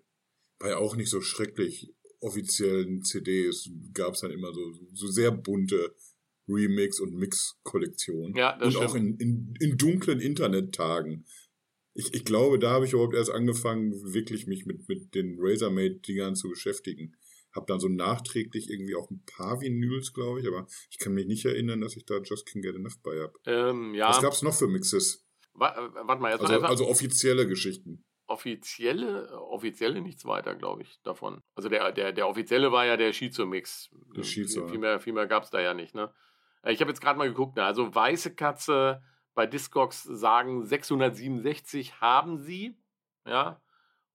bei 0.59 0.76
auch 0.76 0.94
nicht 0.94 1.09
so 1.09 1.22
schrecklich 1.22 1.94
offiziellen 2.20 3.02
CDs 3.02 3.70
gab 3.92 4.14
es 4.14 4.20
dann 4.20 4.31
immer 4.31 4.52
so, 4.52 4.72
so 4.92 5.07
sehr 5.07 5.31
bunte 5.31 5.94
Remix- 6.48 7.00
und 7.00 7.14
Mix-Kollektionen. 7.14 8.35
Ja, 8.35 8.57
das 8.57 8.66
und 8.66 8.72
stimmt. 8.72 8.90
auch 8.90 8.94
in, 8.94 9.16
in, 9.18 9.54
in 9.61 9.76
dunklen 9.76 10.20
Internettagen. 10.20 11.26
Ich, 11.94 12.14
ich 12.14 12.24
glaube, 12.24 12.59
da 12.59 12.70
habe 12.70 12.87
ich 12.87 12.92
überhaupt 12.92 13.14
erst 13.14 13.31
angefangen, 13.31 13.92
wirklich 14.12 14.46
mich 14.46 14.66
mit, 14.66 14.88
mit 14.88 15.14
den 15.14 15.37
Razormate-Dingern 15.38 16.37
zu 16.37 16.48
beschäftigen. 16.48 17.16
Hab 17.52 17.66
dann 17.66 17.81
so 17.81 17.88
nachträglich 17.88 18.70
irgendwie 18.70 18.94
auch 18.94 19.11
ein 19.11 19.22
paar 19.26 19.61
Vinyls, 19.61 20.12
glaube 20.12 20.40
ich, 20.40 20.46
aber 20.46 20.66
ich 20.90 20.98
kann 20.98 21.14
mich 21.14 21.26
nicht 21.26 21.44
erinnern, 21.44 21.81
dass 21.81 21.96
ich 21.96 22.04
da 22.04 22.18
Just 22.18 22.46
Can't 22.46 22.62
Get 22.62 22.76
Enough 22.76 22.98
bei 23.02 23.20
habe. 23.20 23.33
Ähm, 23.46 23.94
ja. 23.94 24.09
Was 24.09 24.22
gab's 24.22 24.42
noch 24.42 24.54
für 24.54 24.68
Mixes? 24.68 25.24
Warte 25.54 26.22
mal, 26.22 26.31
jetzt 26.31 26.42
also, 26.42 26.61
also 26.61 26.87
offizielle 26.87 27.48
Geschichten 27.48 28.04
offizielle, 28.28 29.40
offizielle 29.40 30.00
nichts 30.00 30.24
weiter, 30.24 30.54
glaube 30.54 30.82
ich, 30.82 31.00
davon. 31.02 31.42
Also 31.54 31.68
der, 31.68 31.90
der, 31.92 32.12
der 32.12 32.28
offizielle 32.28 32.70
war 32.70 32.86
ja 32.86 32.96
der 32.96 33.12
Shizu-Mix. 33.12 33.90
Der 34.16 34.22
Shizu. 34.22 34.60
Viel, 34.60 34.70
viel 34.70 34.78
mehr, 34.78 35.00
viel 35.00 35.12
mehr 35.12 35.26
gab 35.26 35.42
es 35.42 35.50
da 35.50 35.60
ja 35.60 35.74
nicht, 35.74 35.94
ne? 35.94 36.12
Äh, 36.62 36.72
ich 36.72 36.80
habe 36.80 36.90
jetzt 36.90 37.00
gerade 37.00 37.18
mal 37.18 37.28
geguckt, 37.28 37.56
ne? 37.56 37.64
also 37.64 37.94
Weiße 37.94 38.34
Katze 38.34 39.02
bei 39.34 39.46
Discogs 39.46 40.02
sagen 40.02 40.64
667 40.64 42.00
haben 42.00 42.38
sie, 42.38 42.76
ja 43.26 43.60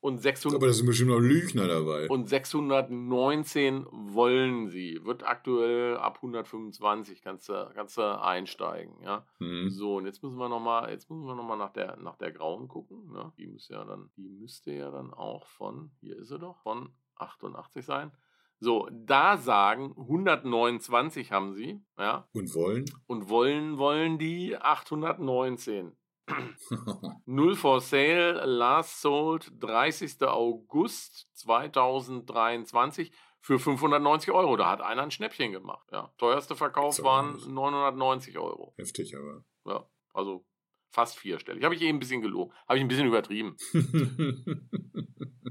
und 0.03 0.21
600. 0.21 0.57
Aber 0.57 0.67
da 0.67 0.73
sind 0.73 0.85
bestimmt 0.85 1.11
noch 1.11 1.19
Lügner 1.19 1.65
dabei. 1.65 2.09
Und 2.09 2.27
619 2.27 3.87
wollen 3.89 4.67
sie. 4.67 4.99
Wird 5.05 5.23
aktuell 5.25 5.95
ab 5.95 6.17
125 6.17 7.21
kannst 7.21 7.47
du, 7.47 7.71
kannst 7.73 7.97
du 7.97 8.21
einsteigen, 8.21 9.01
ja. 9.01 9.25
Mhm. 9.39 9.69
So, 9.69 9.95
und 9.95 10.05
jetzt 10.05 10.21
müssen 10.21 10.37
wir 10.37 10.49
nochmal, 10.49 10.91
jetzt 10.91 11.09
müssen 11.09 11.25
wir 11.25 11.35
noch 11.35 11.47
mal 11.47 11.55
nach 11.55 11.71
der, 11.71 11.95
nach 11.95 12.17
der 12.17 12.33
grauen 12.33 12.67
gucken, 12.67 13.13
ne? 13.13 13.31
Die 13.37 13.47
muss 13.47 13.69
ja 13.69 13.85
dann, 13.85 14.09
die 14.17 14.27
müsste 14.27 14.73
ja 14.73 14.91
dann 14.91 15.13
auch 15.13 15.47
von, 15.47 15.91
hier 16.01 16.17
ist 16.17 16.27
sie 16.27 16.37
doch, 16.37 16.57
von 16.57 16.89
88 17.15 17.85
sein. 17.85 18.11
So, 18.59 18.89
da 18.91 19.37
sagen 19.37 19.93
129 19.97 21.31
haben 21.31 21.53
sie, 21.53 21.81
ja. 21.97 22.27
Und 22.33 22.53
wollen? 22.55 22.85
Und 23.07 23.29
wollen 23.29 23.77
wollen 23.77 24.17
die 24.17 24.57
819. 24.57 25.95
Null 27.25 27.55
for 27.55 27.81
Sale, 27.81 28.45
last 28.45 29.01
sold 29.01 29.51
30. 29.59 30.21
August 30.21 31.27
2023 31.33 33.11
für 33.41 33.59
590 33.59 34.31
Euro. 34.31 34.55
Da 34.55 34.69
hat 34.69 34.81
einer 34.81 35.03
ein 35.03 35.11
Schnäppchen 35.11 35.51
gemacht. 35.51 35.87
Ja. 35.91 36.13
Teuerste 36.17 36.55
Verkauf 36.55 36.95
so, 36.95 37.03
waren 37.03 37.37
990 37.53 38.37
Euro. 38.37 38.73
Heftig, 38.77 39.15
aber. 39.15 39.43
Ja, 39.65 39.85
also 40.13 40.45
fast 40.93 41.17
vierstellig. 41.17 41.63
Habe 41.63 41.75
ich 41.75 41.81
eben 41.81 41.97
ein 41.97 41.99
bisschen 41.99 42.21
gelogen. 42.21 42.53
Habe 42.67 42.77
ich 42.77 42.83
ein 42.83 42.87
bisschen 42.87 43.07
übertrieben. 43.07 43.57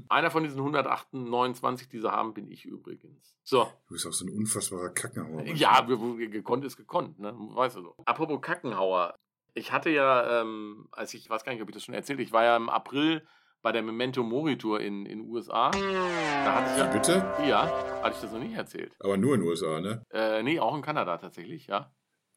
Einer 0.09 0.31
von 0.31 0.43
diesen 0.43 0.59
128, 0.59 1.89
die 1.89 1.99
sie 1.99 2.11
haben, 2.11 2.33
bin 2.33 2.49
ich 2.49 2.65
übrigens. 2.65 3.35
So. 3.43 3.63
Du 3.87 3.93
bist 3.93 4.07
auch 4.07 4.13
so 4.13 4.25
ein 4.25 4.33
unfassbarer 4.33 4.89
Kackenhauer. 4.89 5.43
Ja, 5.47 5.81
gekonnt 5.81 6.65
ist 6.65 6.77
gekonnt, 6.77 7.19
ne? 7.19 7.33
Weißt 7.33 7.75
du 7.75 7.81
so. 7.81 7.95
Apropos 8.05 8.41
Kackenhauer. 8.41 9.15
Ich 9.55 9.71
hatte 9.71 9.89
ja, 9.89 10.41
ähm, 10.41 10.87
als 10.91 11.13
ich, 11.13 11.21
ich 11.21 11.29
weiß 11.29 11.43
gar 11.43 11.53
nicht, 11.53 11.61
ob 11.61 11.69
ich 11.69 11.75
das 11.75 11.83
schon 11.83 11.93
erzählt 11.93 12.19
ich 12.19 12.31
war 12.31 12.43
ja 12.43 12.57
im 12.57 12.69
April 12.69 13.25
bei 13.61 13.71
der 13.71 13.83
Memento 13.83 14.23
Mori 14.23 14.57
Tour 14.57 14.81
in 14.81 15.05
den 15.05 15.21
USA. 15.21 15.71
Da 15.71 16.55
hatte 16.55 16.71
ich 16.71 16.77
ja, 16.77 16.91
Bitte? 16.91 17.11
Ja, 17.47 18.01
hatte 18.01 18.15
ich 18.15 18.21
das 18.21 18.31
noch 18.31 18.39
nicht 18.39 18.55
erzählt. 18.55 18.93
Aber 18.99 19.15
nur 19.15 19.35
in 19.35 19.41
den 19.41 19.49
USA, 19.49 19.79
ne? 19.79 20.03
Äh, 20.11 20.43
nee, 20.43 20.59
auch 20.59 20.75
in 20.75 20.81
Kanada 20.81 21.17
tatsächlich, 21.17 21.67
ja. 21.67 21.93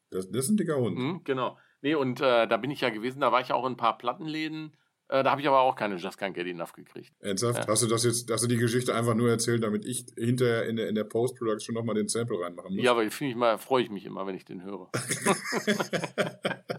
Das, 0.09 0.31
das 0.31 0.45
ist 0.45 0.51
ein 0.51 0.57
dicker 0.57 0.77
Hund. 0.77 0.97
Mhm, 0.97 1.21
genau. 1.25 1.57
Nee, 1.81 1.95
und 1.95 2.21
äh, 2.21 2.47
da 2.47 2.57
bin 2.57 2.71
ich 2.71 2.81
ja 2.81 2.89
gewesen, 2.89 3.19
da 3.19 3.31
war 3.31 3.41
ich 3.41 3.49
ja 3.49 3.55
auch 3.55 3.65
in 3.65 3.73
ein 3.73 3.77
paar 3.77 3.97
Plattenläden. 3.97 4.77
Äh, 5.09 5.23
da 5.23 5.31
habe 5.31 5.41
ich 5.41 5.47
aber 5.47 5.59
auch 5.59 5.75
keine 5.75 5.95
Just 5.95 6.19
Can't 6.19 6.31
Get 6.31 6.47
Enough 6.47 6.73
gekriegt. 6.73 7.13
Ernsthaft? 7.19 7.65
Ja. 7.65 7.67
Hast 7.67 7.83
du 7.83 7.87
das 7.87 8.03
jetzt, 8.03 8.31
hast 8.31 8.43
du 8.43 8.47
die 8.47 8.57
Geschichte 8.57 8.95
einfach 8.95 9.15
nur 9.15 9.29
erzählt, 9.29 9.63
damit 9.63 9.85
ich 9.85 10.05
hinterher 10.17 10.65
in 10.65 10.77
der, 10.77 10.87
in 10.87 10.95
der 10.95 11.03
Post-Production 11.03 11.75
nochmal 11.75 11.95
den 11.95 12.07
Sample 12.07 12.39
reinmachen 12.39 12.75
muss? 12.75 12.83
Ja, 12.83 12.91
aber 12.91 13.09
finde 13.11 13.31
ich 13.31 13.37
mal, 13.37 13.57
freue 13.57 13.83
ich 13.83 13.89
mich 13.89 14.05
immer, 14.05 14.25
wenn 14.27 14.35
ich 14.35 14.45
den 14.45 14.63
höre. 14.63 14.89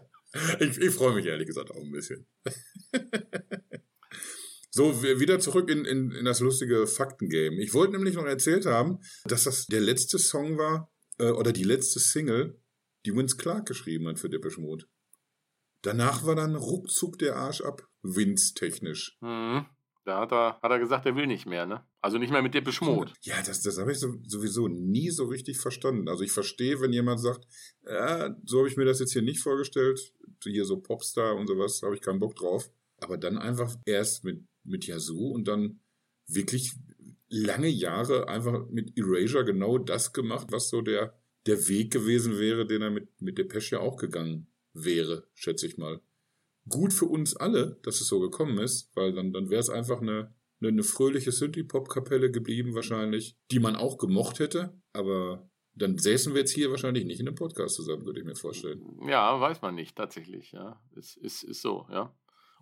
ich, 0.60 0.78
ich 0.78 0.90
freue 0.90 1.14
mich 1.14 1.26
ehrlich 1.26 1.46
gesagt 1.46 1.70
auch 1.70 1.82
ein 1.82 1.92
bisschen. 1.92 2.26
So, 4.70 5.02
wieder 5.02 5.40
zurück 5.40 5.70
in, 5.70 5.84
in, 5.84 6.12
in 6.12 6.24
das 6.24 6.38
lustige 6.38 6.86
Faktengame. 6.86 7.60
Ich 7.60 7.74
wollte 7.74 7.94
nämlich 7.94 8.14
noch 8.14 8.26
erzählt 8.26 8.64
haben, 8.64 9.00
dass 9.24 9.42
das 9.42 9.66
der 9.66 9.80
letzte 9.80 10.20
Song 10.20 10.56
war, 10.56 10.92
äh, 11.18 11.30
oder 11.30 11.52
die 11.52 11.64
letzte 11.64 11.98
Single, 11.98 12.60
die 13.04 13.14
Vince 13.14 13.36
Clark 13.36 13.66
geschrieben 13.66 14.06
hat 14.06 14.18
für 14.18 14.28
Depeche 14.28 14.60
Mode. 14.60 14.84
Danach 15.82 16.24
war 16.24 16.36
dann 16.36 16.54
ruckzuck 16.54 17.18
der 17.18 17.36
Arsch 17.36 17.60
ab, 17.60 17.88
Vince-technisch. 18.02 19.16
Mhm. 19.20 19.66
Da 20.08 20.20
hat 20.20 20.32
er, 20.32 20.58
hat 20.62 20.70
er 20.70 20.78
gesagt, 20.78 21.04
er 21.04 21.16
will 21.16 21.26
nicht 21.26 21.44
mehr, 21.44 21.66
ne? 21.66 21.84
Also 22.00 22.16
nicht 22.16 22.30
mehr 22.30 22.40
mit 22.40 22.54
Depeche 22.54 22.82
Mode. 22.82 23.12
Ja, 23.20 23.42
das, 23.44 23.60
das 23.60 23.76
habe 23.76 23.92
ich 23.92 23.98
so, 23.98 24.14
sowieso 24.24 24.66
nie 24.66 25.10
so 25.10 25.26
richtig 25.26 25.58
verstanden. 25.58 26.08
Also 26.08 26.24
ich 26.24 26.32
verstehe, 26.32 26.80
wenn 26.80 26.94
jemand 26.94 27.20
sagt, 27.20 27.46
ja, 27.86 28.34
so 28.42 28.60
habe 28.60 28.68
ich 28.68 28.78
mir 28.78 28.86
das 28.86 29.00
jetzt 29.00 29.12
hier 29.12 29.20
nicht 29.20 29.40
vorgestellt, 29.40 30.00
hier 30.42 30.64
so 30.64 30.80
Popstar 30.80 31.36
und 31.36 31.46
sowas, 31.46 31.82
habe 31.82 31.94
ich 31.94 32.00
keinen 32.00 32.20
Bock 32.20 32.36
drauf. 32.36 32.70
Aber 32.96 33.18
dann 33.18 33.36
einfach 33.36 33.76
erst 33.84 34.24
mit, 34.24 34.46
mit 34.64 34.86
Yazoo 34.86 35.28
und 35.28 35.46
dann 35.46 35.80
wirklich 36.26 36.72
lange 37.28 37.68
Jahre 37.68 38.28
einfach 38.28 38.66
mit 38.70 38.96
Erasure 38.96 39.44
genau 39.44 39.76
das 39.76 40.14
gemacht, 40.14 40.46
was 40.50 40.70
so 40.70 40.80
der, 40.80 41.20
der 41.44 41.68
Weg 41.68 41.92
gewesen 41.92 42.38
wäre, 42.38 42.66
den 42.66 42.80
er 42.80 42.90
mit, 42.90 43.20
mit 43.20 43.36
Depeche 43.36 43.76
ja 43.76 43.82
auch 43.82 43.98
gegangen 43.98 44.46
wäre, 44.72 45.28
schätze 45.34 45.66
ich 45.66 45.76
mal. 45.76 46.00
Gut 46.68 46.92
für 46.92 47.06
uns 47.06 47.36
alle, 47.36 47.78
dass 47.82 48.00
es 48.00 48.08
so 48.08 48.20
gekommen 48.20 48.58
ist, 48.58 48.90
weil 48.94 49.12
dann, 49.12 49.32
dann 49.32 49.50
wäre 49.50 49.60
es 49.60 49.70
einfach 49.70 50.00
eine, 50.00 50.34
eine, 50.60 50.68
eine 50.68 50.82
fröhliche 50.82 51.32
Synthie-Pop-Kapelle 51.32 52.30
geblieben 52.30 52.74
wahrscheinlich, 52.74 53.36
die 53.50 53.60
man 53.60 53.76
auch 53.76 53.98
gemocht 53.98 54.38
hätte, 54.38 54.80
aber 54.92 55.48
dann 55.74 55.96
säßen 55.96 56.34
wir 56.34 56.40
jetzt 56.40 56.52
hier 56.52 56.70
wahrscheinlich 56.70 57.04
nicht 57.04 57.20
in 57.20 57.28
einem 57.28 57.36
Podcast 57.36 57.76
zusammen, 57.76 58.04
würde 58.04 58.20
ich 58.20 58.26
mir 58.26 58.34
vorstellen. 58.34 58.82
Ja, 59.06 59.40
weiß 59.40 59.62
man 59.62 59.74
nicht, 59.74 59.96
tatsächlich, 59.96 60.52
ja. 60.52 60.80
Ist, 60.96 61.16
ist, 61.16 61.44
ist 61.44 61.62
so, 61.62 61.86
ja. 61.90 62.12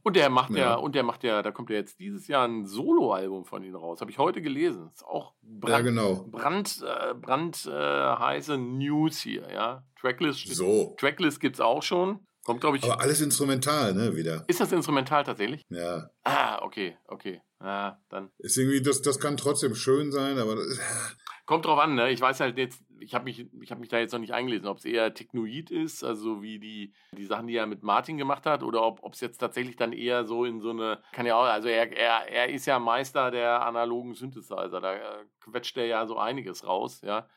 Und 0.02 0.14
der 0.14 0.30
macht 0.30 0.50
ja. 0.52 0.58
ja, 0.58 0.74
und 0.76 0.94
der 0.94 1.02
macht 1.02 1.24
ja, 1.24 1.42
da 1.42 1.50
kommt 1.50 1.68
ja 1.68 1.74
jetzt 1.76 1.98
dieses 1.98 2.28
Jahr 2.28 2.46
ein 2.46 2.64
Soloalbum 2.64 3.44
von 3.44 3.64
ihm 3.64 3.74
raus. 3.74 4.00
Habe 4.00 4.12
ich 4.12 4.18
heute 4.18 4.40
gelesen. 4.40 4.88
Ist 4.92 5.04
auch 5.04 5.34
brand, 5.42 5.68
ja, 5.68 5.80
genau. 5.80 6.28
brand, 6.30 6.80
äh, 6.86 7.14
brand 7.14 7.66
äh, 7.66 7.70
heiße 7.72 8.56
News 8.56 9.18
hier, 9.18 9.50
ja. 9.52 9.84
Tracklist, 10.00 10.46
so. 10.54 10.94
Tracklist 10.96 11.40
gibt's 11.40 11.60
auch 11.60 11.82
schon. 11.82 12.20
Kommt, 12.46 12.60
glaube 12.60 12.76
ich. 12.76 12.84
Aber 12.84 13.00
alles 13.00 13.20
instrumental, 13.20 13.92
ne, 13.92 14.14
wieder. 14.14 14.44
Ist 14.46 14.60
das 14.60 14.70
instrumental 14.70 15.24
tatsächlich? 15.24 15.62
Ja. 15.68 16.10
Ah, 16.22 16.62
okay, 16.62 16.96
okay. 17.08 17.42
Ah, 17.58 17.96
dann. 18.08 18.30
Ist 18.38 18.56
irgendwie, 18.56 18.80
das, 18.80 19.02
das 19.02 19.18
kann 19.18 19.36
trotzdem 19.36 19.74
schön 19.74 20.12
sein, 20.12 20.38
aber. 20.38 20.56
Kommt 21.46 21.64
drauf 21.64 21.78
an, 21.80 21.96
ne? 21.96 22.10
Ich 22.10 22.20
weiß 22.20 22.38
halt 22.40 22.56
jetzt, 22.56 22.84
ich 23.00 23.14
habe 23.14 23.24
mich, 23.24 23.46
hab 23.68 23.80
mich 23.80 23.88
da 23.88 23.98
jetzt 23.98 24.12
noch 24.12 24.20
nicht 24.20 24.32
eingelesen, 24.32 24.68
ob 24.68 24.78
es 24.78 24.84
eher 24.84 25.12
Technoid 25.12 25.70
ist, 25.70 26.04
also 26.04 26.42
wie 26.42 26.58
die, 26.58 26.92
die 27.12 27.24
Sachen, 27.24 27.46
die 27.48 27.56
er 27.56 27.66
mit 27.66 27.82
Martin 27.82 28.16
gemacht 28.16 28.46
hat, 28.46 28.62
oder 28.62 28.82
ob 28.82 29.12
es 29.12 29.20
jetzt 29.20 29.38
tatsächlich 29.38 29.76
dann 29.76 29.92
eher 29.92 30.24
so 30.24 30.44
in 30.44 30.60
so 30.60 30.70
eine, 30.70 31.00
kann 31.12 31.26
ja 31.26 31.36
auch, 31.36 31.44
also 31.44 31.68
er, 31.68 31.92
er, 31.96 32.28
er 32.28 32.48
ist 32.48 32.66
ja 32.66 32.80
Meister 32.80 33.30
der 33.30 33.64
analogen 33.64 34.14
Synthesizer, 34.14 34.80
da 34.80 34.94
äh, 34.94 35.24
quetscht 35.40 35.76
er 35.76 35.86
ja 35.86 36.06
so 36.06 36.18
einiges 36.18 36.66
raus, 36.66 37.00
ja. 37.02 37.28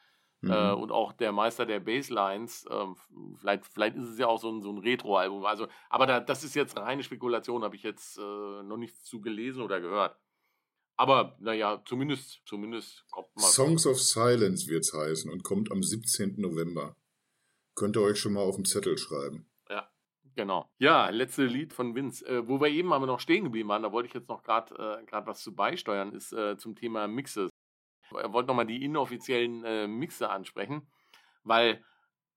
Äh, 0.42 0.46
mhm. 0.46 0.52
Äh, 0.52 0.72
und 0.74 0.92
auch 0.92 1.14
der 1.14 1.32
Meister 1.32 1.66
der 1.66 1.80
Basslines, 1.80 2.66
äh, 2.70 2.86
vielleicht, 3.40 3.66
vielleicht 3.66 3.98
ist 3.98 4.10
es 4.10 4.18
ja 4.18 4.28
auch 4.28 4.40
so 4.40 4.50
ein, 4.50 4.62
so 4.62 4.72
ein 4.72 4.78
Retro-Album. 4.78 5.46
Also, 5.46 5.68
aber 5.90 6.08
da, 6.08 6.20
das 6.20 6.44
ist 6.44 6.56
jetzt 6.56 6.78
reine 6.78 7.04
Spekulation, 7.04 7.64
habe 7.64 7.76
ich 7.76 7.84
jetzt 7.84 8.18
äh, 8.18 8.22
noch 8.22 8.78
nichts 8.78 9.04
zu 9.04 9.22
gelesen 9.22 9.62
oder 9.62 9.82
gehört. 9.82 10.18
Aber 10.96 11.38
naja, 11.40 11.82
zumindest, 11.86 12.42
zumindest 12.46 13.06
kommt 13.10 13.34
mal. 13.36 13.48
Songs 13.48 13.86
of 13.86 14.02
Silence 14.02 14.68
wird 14.68 14.84
es 14.84 14.94
heißen 14.94 15.32
und 15.32 15.44
kommt 15.44 15.72
am 15.72 15.82
17. 15.82 16.36
November. 16.38 16.96
Könnt 17.76 17.96
ihr 17.96 18.02
euch 18.02 18.20
schon 18.20 18.34
mal 18.34 18.42
auf 18.42 18.56
dem 18.56 18.66
Zettel 18.66 18.98
schreiben. 18.98 19.50
Ja, 19.70 19.90
genau. 20.36 20.70
Ja, 20.78 21.10
letzte 21.10 21.46
Lied 21.46 21.74
von 21.74 21.96
Vince. 21.96 22.26
Äh, 22.26 22.48
wo 22.48 22.60
wir 22.60 22.68
eben 22.68 22.92
aber 22.92 23.06
noch 23.06 23.22
stehen 23.22 23.46
geblieben 23.46 23.70
waren, 23.70 23.84
da 23.84 23.94
wollte 23.94 24.08
ich 24.08 24.14
jetzt 24.14 24.28
noch 24.28 24.44
gerade 24.44 25.04
äh, 25.10 25.26
was 25.26 25.42
zu 25.42 25.56
beisteuern, 25.56 26.12
ist 26.12 26.34
äh, 26.34 26.58
zum 26.58 26.76
Thema 26.76 27.08
Mixes. 27.08 27.50
Er 28.14 28.34
wollte 28.34 28.48
nochmal 28.48 28.66
die 28.66 28.84
inoffiziellen 28.84 29.64
äh, 29.64 29.88
Mixe 29.88 30.30
ansprechen, 30.30 30.88
weil 31.44 31.84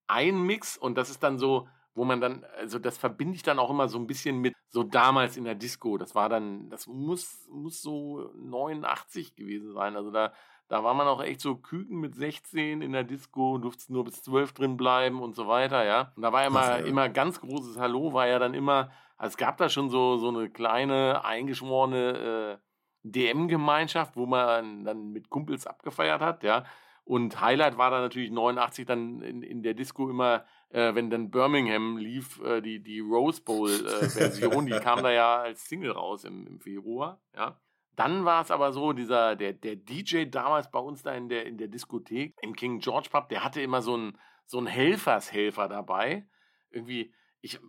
ein 0.07 0.43
Mix, 0.43 0.77
und 0.77 0.97
das 0.97 1.11
ist 1.11 1.23
dann 1.23 1.39
so, 1.39 1.69
wo 1.95 2.05
man 2.05 2.21
dann, 2.21 2.45
also 2.59 2.79
das 2.79 2.97
verbinde 2.99 3.35
ich 3.35 3.43
dann 3.43 3.59
auch 3.59 3.71
immer 3.71 3.89
so 3.89 3.99
ein 3.99 4.07
bisschen 4.07 4.39
mit 4.39 4.55
so 4.71 4.83
damals 4.83 5.37
in 5.37 5.45
der 5.45 5.55
Disco. 5.55 5.99
Das 5.99 6.15
war 6.15 6.29
dann, 6.29 6.71
das 6.71 6.87
muss, 6.87 7.47
muss 7.51 7.83
so 7.83 8.31
89 8.35 9.37
gewesen 9.37 9.73
sein. 9.73 9.97
Also 9.97 10.11
da, 10.11 10.33
da 10.69 10.83
war 10.83 10.95
man 10.95 11.07
auch 11.07 11.23
echt 11.23 11.41
so 11.41 11.57
Küken 11.57 12.01
mit 12.01 12.15
16 12.15 12.81
in 12.81 12.93
der 12.93 13.05
Disco, 13.05 13.59
durfte 13.59 13.93
nur 13.93 14.05
bis 14.05 14.23
12 14.23 14.55
drin 14.55 14.77
bleiben 14.79 15.21
und 15.21 15.35
so 15.35 15.47
weiter, 15.47 15.85
ja. 15.85 16.13
Und 16.17 16.23
da 16.23 16.33
war 16.33 16.47
immer, 16.47 16.79
ja. 16.79 16.87
immer 16.87 17.09
ganz 17.11 17.41
großes 17.41 17.79
Hallo, 17.79 18.15
war 18.15 18.27
ja 18.27 18.39
dann 18.39 18.55
immer, 18.55 18.91
also 19.19 19.33
es 19.33 19.37
gab 19.37 19.59
da 19.59 19.69
schon 19.69 19.91
so, 19.91 20.17
so 20.17 20.29
eine 20.29 20.49
kleine, 20.49 21.25
eingeschworene 21.27 22.59
äh, 22.59 22.72
DM-Gemeinschaft, 23.03 24.17
wo 24.17 24.27
man 24.27 24.85
dann 24.85 25.13
mit 25.13 25.31
Kumpels 25.31 25.67
abgefeiert 25.67 26.21
hat, 26.21 26.43
ja. 26.43 26.65
Und 27.05 27.41
Highlight 27.41 27.79
war 27.79 27.91
dann 27.91 28.03
natürlich 28.03 28.31
89 28.31 28.87
dann 28.87 29.23
in, 29.23 29.43
in 29.43 29.63
der 29.63 29.75
Disco 29.75 30.09
immer 30.09 30.45
äh, 30.73 30.95
wenn 30.95 31.11
dann 31.11 31.31
Birmingham 31.31 31.97
lief, 31.99 32.41
äh, 32.43 32.61
die, 32.61 32.83
die 32.83 33.01
Rose 33.01 33.43
Bowl-Version, 33.43 34.67
äh, 34.67 34.71
die 34.71 34.81
kam 34.81 35.03
da 35.03 35.13
ja 35.13 35.43
als 35.43 35.69
Single 35.69 35.93
raus 35.93 36.25
im, 36.25 36.47
im 36.47 36.61
Februar, 36.61 37.21
ja. 37.37 37.61
Dann 37.95 38.25
war 38.25 38.41
es 38.41 38.51
aber 38.51 38.73
so, 38.73 38.95
dieser, 38.95 39.37
der, 39.37 39.53
der 39.53 39.77
DJ 39.77 40.25
damals 40.25 40.71
bei 40.71 40.79
uns 40.79 41.03
da 41.03 41.13
in 41.13 41.29
der, 41.29 41.45
in 41.45 41.59
der 41.59 41.69
Diskothek, 41.69 42.35
im 42.41 42.57
King 42.57 42.79
George 42.79 43.11
Pub, 43.11 43.29
der 43.29 43.45
hatte 43.45 43.61
immer 43.61 43.83
so 43.83 43.93
einen, 43.93 44.19
so 44.47 44.57
einen 44.57 44.67
Helfershelfer 44.67 45.69
dabei. 45.69 46.27
Irgendwie, 46.71 47.13
ich, 47.43 47.61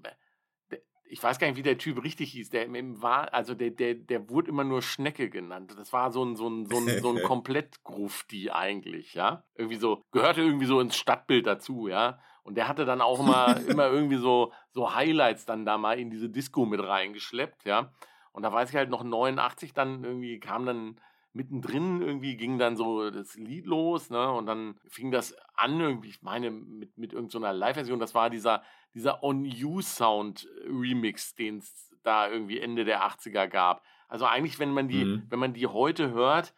ich 1.13 1.21
weiß 1.21 1.37
gar 1.37 1.45
nicht, 1.45 1.57
wie 1.57 1.63
der 1.63 1.77
Typ 1.77 2.03
richtig 2.03 2.31
hieß. 2.31 2.49
Der 2.49 2.67
war, 2.99 3.31
also 3.35 3.53
der, 3.53 3.69
der, 3.69 3.93
der 3.93 4.29
wurde 4.31 4.49
immer 4.49 4.63
nur 4.63 4.81
Schnecke 4.81 5.29
genannt. 5.29 5.75
Das 5.77 5.93
war 5.93 6.11
so 6.11 6.25
ein, 6.25 6.35
so 6.35 6.49
ein, 6.49 6.65
so 6.65 6.77
ein, 6.77 7.01
so 7.01 7.11
ein 7.11 7.21
komplett 7.23 7.83
Grufti 7.83 8.49
eigentlich, 8.49 9.13
ja. 9.13 9.43
Irgendwie 9.55 9.75
so, 9.75 10.01
gehörte 10.11 10.41
irgendwie 10.41 10.65
so 10.65 10.79
ins 10.79 10.97
Stadtbild 10.97 11.45
dazu, 11.45 11.87
ja. 11.87 12.17
Und 12.41 12.55
der 12.55 12.67
hatte 12.67 12.85
dann 12.85 12.99
auch 12.99 13.19
immer, 13.19 13.61
immer 13.67 13.87
irgendwie 13.89 14.17
so, 14.17 14.53
so 14.71 14.95
Highlights 14.95 15.45
dann 15.45 15.65
da 15.65 15.77
mal 15.77 15.99
in 15.99 16.09
diese 16.09 16.29
Disco 16.29 16.65
mit 16.65 16.81
reingeschleppt, 16.81 17.63
ja. 17.65 17.91
Und 18.31 18.41
da 18.41 18.51
weiß 18.51 18.71
ich 18.71 18.75
halt 18.75 18.89
noch 18.89 19.03
89 19.03 19.73
dann 19.73 20.03
irgendwie 20.03 20.39
kam 20.39 20.65
dann 20.65 20.99
mittendrin 21.33 22.01
irgendwie 22.01 22.37
ging 22.37 22.57
dann 22.57 22.77
so 22.77 23.09
das 23.09 23.35
Lied 23.35 23.65
los, 23.65 24.09
ne? 24.09 24.31
Und 24.31 24.45
dann 24.45 24.79
fing 24.87 25.11
das 25.11 25.35
an 25.55 25.77
irgendwie, 25.79 26.09
ich 26.09 26.21
meine, 26.21 26.51
mit, 26.51 26.97
mit 26.97 27.13
irgendeiner 27.13 27.53
so 27.53 27.59
Live-Version, 27.59 27.99
das 27.99 28.13
war 28.15 28.29
dieser, 28.29 28.63
dieser 28.93 29.23
On-You-Sound-Remix, 29.23 31.35
den 31.35 31.57
es 31.57 31.89
da 32.03 32.29
irgendwie 32.29 32.59
Ende 32.59 32.85
der 32.85 33.03
80er 33.03 33.47
gab. 33.47 33.83
Also 34.07 34.25
eigentlich, 34.25 34.59
wenn 34.59 34.71
man 34.71 34.87
die, 34.87 35.03
mhm. 35.05 35.23
wenn 35.29 35.39
man 35.39 35.53
die 35.53 35.67
heute 35.67 36.11
hört, 36.11 36.53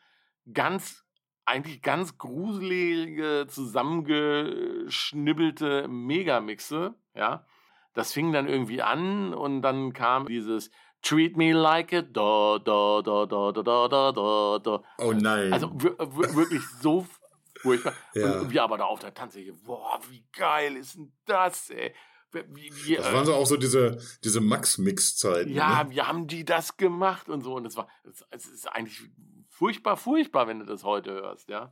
ganz 0.54 1.06
eigentlich 1.46 1.82
ganz 1.82 2.18
gruselige, 2.18 3.46
zusammengeschnibbelte 3.48 5.88
Megamixe, 5.88 6.96
ja. 7.14 7.46
Das 7.94 8.12
fing 8.12 8.34
dann 8.34 8.50
irgendwie 8.50 8.82
an 8.82 9.34
und 9.34 9.62
dann 9.62 9.94
kam 9.94 10.28
dieses 10.28 10.70
Treat 11.06 11.38
me 11.38 11.54
like 11.54 11.94
a 11.94 12.02
da, 12.02 12.58
da, 12.58 13.00
da, 13.04 13.26
da, 13.28 13.52
da, 13.52 13.62
da, 13.62 14.12
da, 14.12 14.60
da. 14.60 14.84
Oh 14.98 15.14
nein. 15.14 15.54
Also 15.54 15.68
äh, 15.68 16.36
wirklich 16.36 16.64
so 16.82 17.06
furchtbar. 17.62 17.94
Ja. 18.16 18.40
Und 18.40 18.50
wir 18.50 18.64
aber 18.64 18.80
da 18.80 18.86
auf 18.86 19.02
der 19.02 19.14
Tanzfläche, 19.14 19.54
boah, 19.54 20.00
wie 20.10 20.24
geil 20.36 20.76
ist 20.76 20.96
denn 20.96 21.12
das, 21.26 21.70
ey? 21.70 21.94
Wie, 22.32 22.72
wie, 22.74 22.96
das 22.96 23.14
waren 23.14 23.24
so 23.24 23.34
äh, 23.34 23.36
auch 23.36 23.46
so 23.46 23.56
diese, 23.56 24.00
diese 24.24 24.42
Max-Mix-Zeiten. 24.42 25.54
Ja, 25.54 25.84
ne? 25.84 25.92
wie 25.92 26.02
haben 26.02 26.26
die 26.26 26.44
das 26.44 26.76
gemacht 26.76 27.30
und 27.30 27.44
so? 27.44 27.54
Und 27.54 27.68
es 27.68 27.78
war, 27.78 27.88
es 28.32 28.48
ist 28.48 28.66
eigentlich 28.66 29.04
furchtbar, 29.48 29.98
furchtbar, 29.98 30.48
wenn 30.48 30.58
du 30.58 30.66
das 30.66 30.84
heute 30.84 31.12
hörst, 31.12 31.50
ja. 31.50 31.72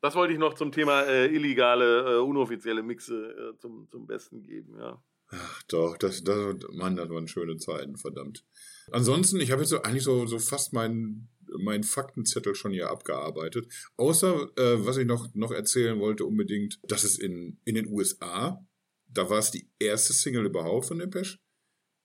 das 0.00 0.14
wollte 0.14 0.32
ich 0.32 0.38
noch 0.38 0.54
zum 0.54 0.72
Thema 0.72 1.02
äh, 1.02 1.26
illegale, 1.26 2.16
äh, 2.16 2.18
unoffizielle 2.20 2.82
Mixe 2.82 3.52
äh, 3.52 3.58
zum, 3.58 3.86
zum 3.90 4.06
Besten 4.06 4.42
geben, 4.42 4.78
ja. 4.78 4.98
Ach 5.32 5.62
doch, 5.64 5.96
das, 5.96 6.24
das, 6.24 6.56
Mann, 6.72 6.96
das 6.96 7.08
waren 7.08 7.28
schöne 7.28 7.56
Zeiten, 7.56 7.96
verdammt. 7.96 8.44
Ansonsten, 8.90 9.40
ich 9.40 9.52
habe 9.52 9.62
jetzt 9.62 9.70
so, 9.70 9.82
eigentlich 9.82 10.02
so, 10.02 10.26
so 10.26 10.38
fast 10.38 10.72
meinen 10.72 11.28
mein 11.58 11.82
Faktenzettel 11.82 12.54
schon 12.54 12.72
hier 12.72 12.90
abgearbeitet. 12.90 13.66
Außer, 13.96 14.50
äh, 14.56 14.86
was 14.86 14.96
ich 14.96 15.06
noch, 15.06 15.34
noch 15.34 15.50
erzählen 15.50 15.98
wollte 15.98 16.24
unbedingt, 16.24 16.78
dass 16.84 17.04
es 17.04 17.18
in, 17.18 17.58
in 17.64 17.74
den 17.74 17.88
USA, 17.88 18.64
da 19.08 19.28
war 19.28 19.38
es 19.38 19.50
die 19.50 19.68
erste 19.78 20.12
Single 20.12 20.46
überhaupt 20.46 20.86
von 20.86 20.98
Depeche. 20.98 21.38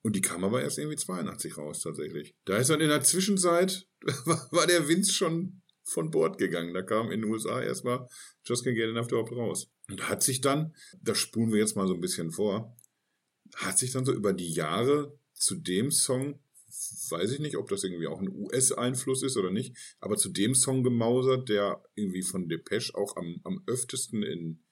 Und 0.02 0.16
die 0.16 0.22
kam 0.22 0.44
aber 0.44 0.62
erst 0.62 0.78
irgendwie 0.78 0.98
82 0.98 1.58
raus, 1.58 1.82
tatsächlich. 1.82 2.36
Da 2.46 2.58
ist 2.58 2.70
dann 2.70 2.82
in 2.82 2.90
der 2.90 3.02
Zwischenzeit, 3.02 3.88
war 4.52 4.68
der 4.68 4.88
Vince 4.88 5.14
schon 5.14 5.62
von 5.84 6.12
Bord 6.12 6.38
gegangen. 6.38 6.74
Da 6.74 6.84
kam 6.84 7.12
in 7.12 7.22
den 7.22 7.32
USA 7.32 7.62
erstmal 7.62 8.08
Just 8.46 8.66
Can't 8.66 8.76
Get 8.76 8.90
Enough 8.90 9.08
Drop 9.08 9.32
raus. 9.32 9.72
Und 9.90 10.08
hat 10.10 10.24
sich 10.24 10.42
dann, 10.42 10.76
das 11.02 11.18
spulen 11.18 11.52
wir 11.52 11.60
jetzt 11.60 11.76
mal 11.76 11.88
so 11.88 11.94
ein 11.94 12.02
bisschen 12.02 12.32
vor, 12.32 12.76
hat 13.56 13.78
sich 13.80 13.91
dann 13.91 14.06
so 14.06 14.13
über 14.13 14.34
die 14.34 14.52
Jahre 14.52 15.18
zu 15.34 15.56
dem 15.56 15.91
Song, 15.91 16.39
weiß 17.10 17.32
ich 17.32 17.39
nicht, 17.39 17.58
ob 17.58 17.70
das 17.70 17.84
irgendwie 17.84 18.08
auch 18.08 18.20
ein 18.20 18.30
US-Einfluss 18.30 19.24
ist 19.24 19.38
oder 19.38 19.52
nicht, 19.52 19.76
aber 20.00 20.18
zu 20.18 20.30
dem 20.30 20.56
Song 20.56 20.84
gemausert, 20.84 21.50
der 21.50 21.84
irgendwie 21.96 22.24
von 22.24 22.50
Depeche 22.50 22.96
auch 22.96 23.15
am, 23.15 23.39
am 23.44 23.63
öftesten 23.65 24.24
in, 24.24 24.63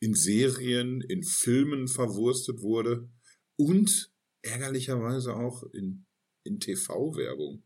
in 0.00 0.14
Serien, 0.14 1.00
in 1.00 1.22
Filmen 1.22 1.88
verwurstet 1.88 2.60
wurde 2.60 3.08
und 3.56 4.12
ärgerlicherweise 4.42 5.34
auch 5.34 5.62
in, 5.72 6.06
in 6.44 6.60
TV-Werbung. 6.60 7.64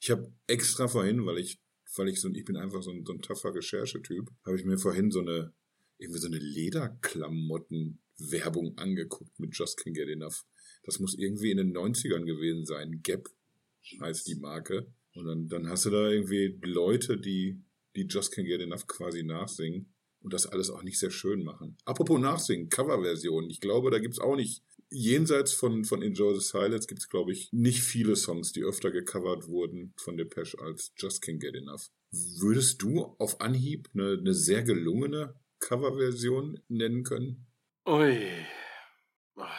Ich 0.00 0.10
habe 0.10 0.32
extra 0.46 0.88
vorhin, 0.88 1.26
weil 1.26 1.38
ich, 1.38 1.60
weil 1.96 2.08
ich 2.08 2.20
so, 2.20 2.28
ich 2.30 2.44
bin 2.44 2.56
einfach 2.56 2.82
so 2.82 2.90
ein, 2.90 3.04
so 3.04 3.12
ein 3.12 3.22
taffer 3.22 3.54
Recherchetyp, 3.54 4.30
habe 4.44 4.56
ich 4.56 4.64
mir 4.64 4.78
vorhin 4.78 5.10
so 5.10 5.20
eine, 5.20 5.52
irgendwie 5.98 6.20
so 6.20 6.26
eine 6.26 6.38
Lederklamotten-Werbung 8.18 8.78
angeguckt 8.78 9.38
mit 9.38 9.56
Just 9.56 9.78
Can't 9.78 9.94
Get 9.94 10.08
Enough. 10.08 10.44
Das 10.84 10.98
muss 11.00 11.14
irgendwie 11.14 11.50
in 11.50 11.58
den 11.58 11.76
90ern 11.76 12.24
gewesen 12.24 12.64
sein. 12.64 13.00
Gap 13.02 13.28
heißt 14.00 14.26
die 14.28 14.36
Marke. 14.36 14.86
Und 15.14 15.26
dann, 15.26 15.48
dann 15.48 15.68
hast 15.68 15.86
du 15.86 15.90
da 15.90 16.10
irgendwie 16.10 16.58
Leute, 16.62 17.18
die, 17.18 17.60
die 17.94 18.02
Just 18.02 18.34
Can't 18.34 18.44
Get 18.44 18.60
Enough 18.60 18.86
quasi 18.86 19.22
nachsingen 19.22 19.92
und 20.20 20.32
das 20.32 20.46
alles 20.46 20.70
auch 20.70 20.82
nicht 20.82 20.98
sehr 20.98 21.10
schön 21.10 21.42
machen. 21.42 21.76
Apropos 21.84 22.20
Nachsingen, 22.20 22.68
Coverversion. 22.68 23.48
Ich 23.48 23.60
glaube, 23.60 23.90
da 23.90 23.98
gibt's 23.98 24.18
auch 24.18 24.36
nicht 24.36 24.62
jenseits 24.90 25.52
von, 25.52 25.84
von 25.84 26.02
Enjoy 26.02 26.34
the 26.34 26.40
Silence 26.40 26.86
gibt 26.86 27.00
es, 27.00 27.08
glaube 27.08 27.32
ich, 27.32 27.52
nicht 27.52 27.82
viele 27.82 28.14
Songs, 28.14 28.52
die 28.52 28.62
öfter 28.62 28.90
gecovert 28.90 29.48
wurden 29.48 29.92
von 29.96 30.16
Depeche 30.16 30.58
als 30.60 30.92
Just 30.96 31.24
Can't 31.24 31.38
Get 31.38 31.54
Enough. 31.54 31.90
Würdest 32.12 32.82
du 32.82 33.16
auf 33.18 33.40
Anhieb 33.40 33.88
eine, 33.94 34.18
eine 34.18 34.34
sehr 34.34 34.62
gelungene 34.62 35.34
Coverversion 35.58 36.60
nennen 36.68 37.02
können? 37.02 37.46
Ui. 37.86 38.32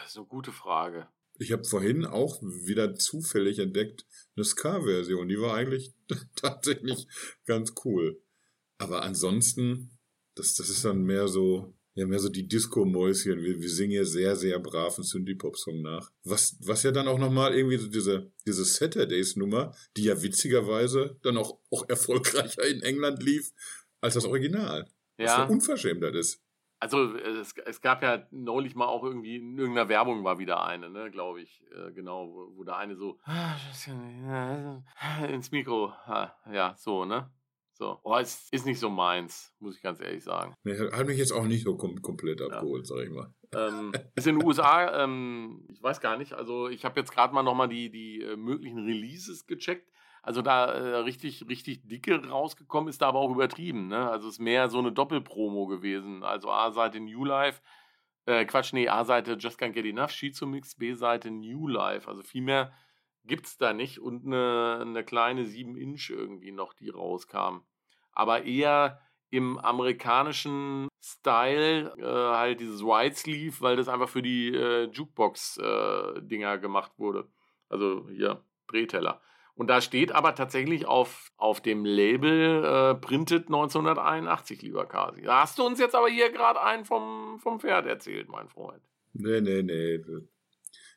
Ist 0.04 0.16
eine 0.18 0.26
gute 0.26 0.52
Frage. 0.52 1.08
Ich 1.38 1.50
habe 1.52 1.64
vorhin 1.64 2.04
auch 2.04 2.42
wieder 2.42 2.94
zufällig 2.94 3.58
entdeckt 3.58 4.04
eine 4.36 4.44
Ska-Version. 4.44 5.28
Die 5.28 5.40
war 5.40 5.54
eigentlich 5.54 5.94
tatsächlich 6.36 7.06
ganz 7.46 7.74
cool. 7.84 8.20
Aber 8.76 9.02
ansonsten, 9.02 9.98
das, 10.34 10.54
das 10.54 10.68
ist 10.68 10.84
dann 10.84 11.04
mehr 11.04 11.28
so, 11.28 11.74
ja, 11.94 12.06
mehr 12.06 12.18
so 12.18 12.28
die 12.28 12.46
Disco-Mäuschen. 12.46 13.42
Wir, 13.42 13.60
wir 13.60 13.70
singen 13.70 13.92
hier 13.92 14.04
sehr, 14.04 14.36
sehr 14.36 14.58
braven 14.58 15.04
Synthie-Pop-Song 15.04 15.80
nach. 15.80 16.10
Was, 16.24 16.56
was 16.60 16.82
ja 16.82 16.90
dann 16.90 17.08
auch 17.08 17.18
nochmal 17.18 17.54
irgendwie 17.54 17.78
so 17.78 17.88
diese, 17.88 18.30
diese 18.46 18.64
Saturdays-Nummer, 18.64 19.74
die 19.96 20.04
ja 20.04 20.20
witzigerweise 20.22 21.18
dann 21.22 21.38
auch, 21.38 21.60
auch 21.70 21.88
erfolgreicher 21.88 22.66
in 22.66 22.82
England 22.82 23.22
lief 23.22 23.52
als 24.02 24.14
das 24.14 24.26
Original. 24.26 24.86
Ja. 25.18 25.24
Was 25.24 25.34
für 25.34 25.52
Unverschämtheit 25.52 26.14
ist. 26.14 26.42
Also 26.80 27.16
es, 27.16 27.54
es 27.66 27.80
gab 27.80 28.02
ja 28.02 28.24
neulich 28.30 28.76
mal 28.76 28.86
auch 28.86 29.02
irgendwie 29.02 29.36
in 29.36 29.58
irgendeiner 29.58 29.88
Werbung 29.88 30.22
war 30.22 30.38
wieder 30.38 30.64
eine, 30.64 30.90
ne, 30.90 31.10
glaube 31.10 31.40
ich, 31.40 31.64
äh, 31.72 31.92
genau, 31.92 32.28
wo, 32.28 32.56
wo 32.56 32.64
der 32.64 32.76
eine 32.76 32.96
so 32.96 33.18
ins 35.28 35.50
Mikro, 35.50 35.92
ja, 36.06 36.74
so, 36.76 37.04
ne? 37.04 37.30
So. 37.78 38.00
Oh, 38.02 38.16
es 38.16 38.48
ist 38.50 38.66
nicht 38.66 38.80
so 38.80 38.90
meins, 38.90 39.54
muss 39.60 39.76
ich 39.76 39.82
ganz 39.82 40.00
ehrlich 40.00 40.24
sagen. 40.24 40.52
Nee, 40.64 40.76
hat 40.76 41.06
mich 41.06 41.16
jetzt 41.16 41.30
auch 41.30 41.44
nicht 41.44 41.62
so 41.62 41.76
kom 41.76 42.02
komplett 42.02 42.42
abgeholt, 42.42 42.88
ja. 42.88 42.96
sag 42.96 43.04
ich 43.04 43.10
mal. 43.10 43.32
Ähm, 43.54 43.92
ist 44.16 44.26
in 44.26 44.36
den 44.36 44.46
USA, 44.46 45.04
ähm, 45.04 45.64
ich 45.70 45.80
weiß 45.80 46.00
gar 46.00 46.16
nicht, 46.16 46.32
also 46.32 46.68
ich 46.68 46.84
habe 46.84 46.98
jetzt 46.98 47.12
gerade 47.12 47.32
mal 47.32 47.44
nochmal 47.44 47.68
die, 47.68 47.88
die 47.88 48.20
äh, 48.20 48.36
möglichen 48.36 48.84
Releases 48.84 49.46
gecheckt. 49.46 49.88
Also 50.22 50.42
da 50.42 50.66
äh, 50.66 50.96
richtig, 50.98 51.46
richtig 51.48 51.86
dicke 51.86 52.28
rausgekommen 52.28 52.88
ist 52.88 53.02
da 53.02 53.08
aber 53.08 53.20
auch 53.20 53.30
übertrieben. 53.30 53.88
Ne? 53.88 54.10
Also 54.10 54.28
es 54.28 54.34
ist 54.34 54.40
mehr 54.40 54.68
so 54.68 54.78
eine 54.78 54.92
Doppelpromo 54.92 55.66
gewesen. 55.66 56.22
Also 56.22 56.50
A-Seite 56.50 57.00
New 57.00 57.24
Life, 57.24 57.62
äh, 58.26 58.44
Quatsch, 58.44 58.72
nee, 58.72 58.88
A-Seite 58.88 59.36
Just 59.38 59.60
Can't 59.60 59.72
Get 59.72 59.86
Enough, 59.86 60.10
Shizu 60.10 60.46
Mix, 60.46 60.74
B-Seite 60.74 61.30
New 61.30 61.68
Life. 61.68 62.08
Also 62.08 62.22
viel 62.22 62.42
mehr 62.42 62.72
gibt 63.24 63.46
es 63.46 63.56
da 63.58 63.72
nicht 63.72 64.00
und 64.00 64.26
eine, 64.26 64.78
eine 64.80 65.04
kleine 65.04 65.44
7-Inch 65.44 66.10
irgendwie 66.10 66.52
noch, 66.52 66.74
die 66.74 66.88
rauskam. 66.88 67.60
Aber 68.12 68.44
eher 68.44 69.00
im 69.30 69.58
amerikanischen 69.58 70.88
Style 71.02 71.94
äh, 71.98 72.36
halt 72.36 72.60
dieses 72.60 72.82
White 72.82 73.16
Sleeve, 73.16 73.56
weil 73.60 73.76
das 73.76 73.88
einfach 73.88 74.08
für 74.08 74.22
die 74.22 74.48
äh, 74.48 74.90
Jukebox-Dinger 74.90 76.54
äh, 76.54 76.58
gemacht 76.58 76.92
wurde. 76.96 77.28
Also 77.68 78.08
hier, 78.10 78.42
Drehteller. 78.66 79.20
Und 79.58 79.66
da 79.66 79.80
steht 79.80 80.12
aber 80.12 80.36
tatsächlich 80.36 80.86
auf, 80.86 81.32
auf 81.36 81.60
dem 81.60 81.84
Label 81.84 82.64
äh, 82.64 82.94
Printed 82.94 83.46
1981, 83.46 84.62
lieber 84.62 84.86
Kasi. 84.86 85.22
Da 85.22 85.42
hast 85.42 85.58
du 85.58 85.66
uns 85.66 85.80
jetzt 85.80 85.96
aber 85.96 86.08
hier 86.08 86.30
gerade 86.30 86.62
einen 86.62 86.84
vom, 86.84 87.40
vom 87.40 87.58
Pferd 87.58 87.84
erzählt, 87.86 88.28
mein 88.28 88.48
Freund. 88.48 88.80
Nee, 89.14 89.40
nee, 89.40 89.64
nee. 89.64 89.98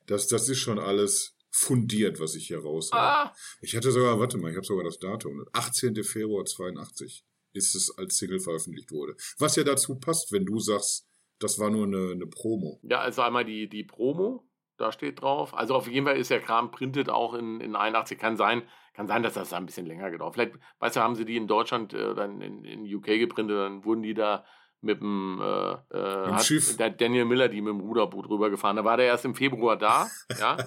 Das, 0.06 0.28
das 0.28 0.48
ist 0.48 0.60
schon 0.60 0.78
alles 0.78 1.36
fundiert, 1.50 2.20
was 2.20 2.36
ich 2.36 2.46
hier 2.48 2.60
raus 2.60 2.92
ah. 2.94 3.34
Ich 3.62 3.76
hatte 3.76 3.92
sogar, 3.92 4.20
warte 4.20 4.38
mal, 4.38 4.52
ich 4.52 4.58
habe 4.58 4.66
sogar 4.66 4.84
das 4.84 5.00
Datum. 5.00 5.44
18. 5.54 6.04
Februar 6.04 6.46
82 6.46 7.26
ist 7.54 7.74
es 7.74 7.98
als 7.98 8.18
Single 8.18 8.40
veröffentlicht 8.40 8.92
wurde. 8.92 9.16
Was 9.40 9.56
ja 9.56 9.64
dazu 9.64 9.96
passt, 9.96 10.32
wenn 10.32 10.46
du 10.46 10.60
sagst, 10.60 11.08
das 11.40 11.58
war 11.58 11.72
nur 11.72 11.88
eine, 11.88 12.12
eine 12.12 12.28
Promo. 12.28 12.80
Ja, 12.84 13.00
also 13.00 13.24
einmal 13.24 13.44
die, 13.44 13.68
die 13.68 13.84
Promo, 13.84 14.48
da 14.82 14.92
steht 14.92 15.22
drauf. 15.22 15.58
Also 15.58 15.76
auf 15.76 15.88
jeden 15.88 16.06
Fall 16.06 16.18
ist 16.18 16.32
der 16.32 16.42
Kram 16.42 16.72
printet 16.72 17.10
auch 17.10 17.34
in, 17.34 17.62
in 17.62 17.76
81. 17.76 18.18
Kann 18.18 18.38
sein, 18.38 18.64
kann 18.94 19.08
sein, 19.08 19.24
dass 19.24 19.36
das 19.36 19.54
ein 19.54 19.66
bisschen 19.66 19.86
länger 19.86 20.12
gedauert. 20.12 20.34
Vielleicht, 20.34 20.54
weißt 20.80 20.98
du, 20.98 21.00
haben 21.00 21.16
sie 21.16 21.26
die 21.26 21.38
in 21.38 21.48
Deutschland 21.48 21.94
äh, 21.94 22.14
dann 22.14 22.42
in, 22.42 22.66
in 22.66 22.96
UK 22.96 23.06
geprintet, 23.20 23.58
dann 23.58 23.86
wurden 23.86 24.04
die 24.04 24.14
da 24.14 24.44
mit 24.82 25.00
dem, 25.00 25.40
äh, 25.42 25.96
äh, 25.96 26.40
Schiff. 26.40 26.76
der 26.76 26.90
Daniel 26.90 27.26
Miller 27.26 27.48
die 27.48 27.62
mit 27.62 27.72
dem 27.72 27.82
Ruderboot 27.82 28.28
rübergefahren. 28.30 28.78
Da 28.78 28.84
war 28.84 28.98
der 28.98 29.06
erst 29.06 29.26
im 29.26 29.36
Februar 29.36 29.78
da, 29.78 30.10
ja. 30.40 30.58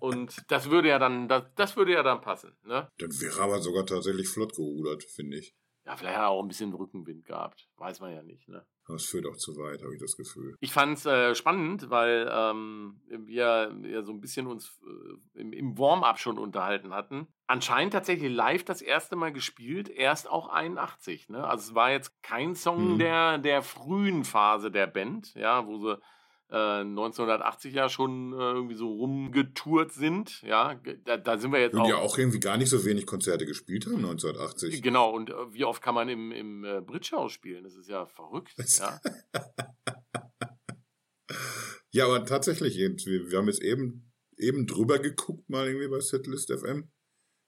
Und 0.00 0.44
das 0.48 0.70
würde 0.70 0.88
ja 0.88 0.98
dann, 0.98 1.28
das, 1.28 1.44
das 1.56 1.76
würde 1.76 1.92
ja 1.92 2.02
dann 2.02 2.20
passen. 2.20 2.56
Ne? 2.64 2.88
Dann 2.98 3.20
wäre 3.20 3.40
aber 3.40 3.60
sogar 3.60 3.84
tatsächlich 3.84 4.28
flott 4.28 4.54
gerudert, 4.54 5.02
finde 5.04 5.38
ich. 5.38 5.54
Ja, 5.84 5.96
vielleicht 5.96 6.16
hat 6.16 6.24
er 6.24 6.30
auch 6.30 6.42
ein 6.42 6.48
bisschen 6.48 6.72
Rückenwind 6.72 7.24
gehabt. 7.24 7.68
Weiß 7.76 8.00
man 8.00 8.12
ja 8.12 8.22
nicht, 8.22 8.48
ne? 8.48 8.64
Das 8.88 9.04
führt 9.04 9.26
auch 9.26 9.36
zu 9.36 9.56
weit, 9.56 9.80
habe 9.82 9.94
ich 9.94 10.00
das 10.00 10.16
Gefühl. 10.16 10.56
Ich 10.60 10.72
fand 10.72 10.98
es 10.98 11.06
äh, 11.06 11.34
spannend, 11.34 11.88
weil 11.90 12.28
ähm, 12.32 13.00
wir 13.08 13.72
ja 13.84 14.02
so 14.02 14.12
ein 14.12 14.20
bisschen 14.20 14.48
uns 14.48 14.80
äh, 14.84 15.40
im, 15.40 15.52
im 15.52 15.78
Warm-up 15.78 16.18
schon 16.18 16.38
unterhalten 16.38 16.92
hatten. 16.92 17.28
Anscheinend 17.46 17.92
tatsächlich 17.92 18.32
live 18.32 18.64
das 18.64 18.82
erste 18.82 19.14
Mal 19.14 19.32
gespielt, 19.32 19.88
erst 19.88 20.28
auch 20.28 20.48
81. 20.48 21.28
Ne? 21.28 21.46
Also 21.46 21.70
es 21.70 21.74
war 21.74 21.92
jetzt 21.92 22.22
kein 22.22 22.54
Song 22.56 22.94
mhm. 22.94 22.98
der, 22.98 23.38
der 23.38 23.62
frühen 23.62 24.24
Phase 24.24 24.70
der 24.70 24.88
Band, 24.88 25.34
ja, 25.34 25.66
wo 25.66 25.78
sie 25.78 26.00
1980 26.54 27.72
äh, 27.72 27.76
ja 27.76 27.88
schon 27.88 28.34
äh, 28.34 28.36
irgendwie 28.36 28.74
so 28.74 28.92
rumgetourt 28.92 29.92
sind. 29.92 30.42
Ja, 30.42 30.78
da, 31.04 31.16
da 31.16 31.38
sind 31.38 31.50
wir 31.50 31.60
jetzt 31.60 31.74
und 31.74 31.80
auch. 31.80 31.88
ja 31.88 31.96
auch 31.96 32.18
irgendwie 32.18 32.40
gar 32.40 32.58
nicht 32.58 32.68
so 32.68 32.84
wenig 32.84 33.06
Konzerte 33.06 33.46
gespielt 33.46 33.86
haben 33.86 33.96
1980. 33.96 34.82
Genau, 34.82 35.10
und 35.10 35.30
äh, 35.30 35.52
wie 35.52 35.64
oft 35.64 35.82
kann 35.82 35.94
man 35.94 36.10
im, 36.10 36.30
im 36.30 36.64
äh, 36.64 36.82
Bridgehaus 36.82 37.32
spielen? 37.32 37.64
Das 37.64 37.74
ist 37.74 37.88
ja 37.88 38.04
verrückt. 38.04 38.52
ja. 38.78 39.00
ja, 41.90 42.04
aber 42.04 42.26
tatsächlich, 42.26 42.76
wir, 42.76 43.30
wir 43.30 43.38
haben 43.38 43.48
jetzt 43.48 43.62
eben, 43.62 44.12
eben 44.36 44.66
drüber 44.66 44.98
geguckt, 44.98 45.48
mal 45.48 45.66
irgendwie 45.66 45.88
bei 45.88 46.00
Setlist 46.00 46.52
FM. 46.52 46.90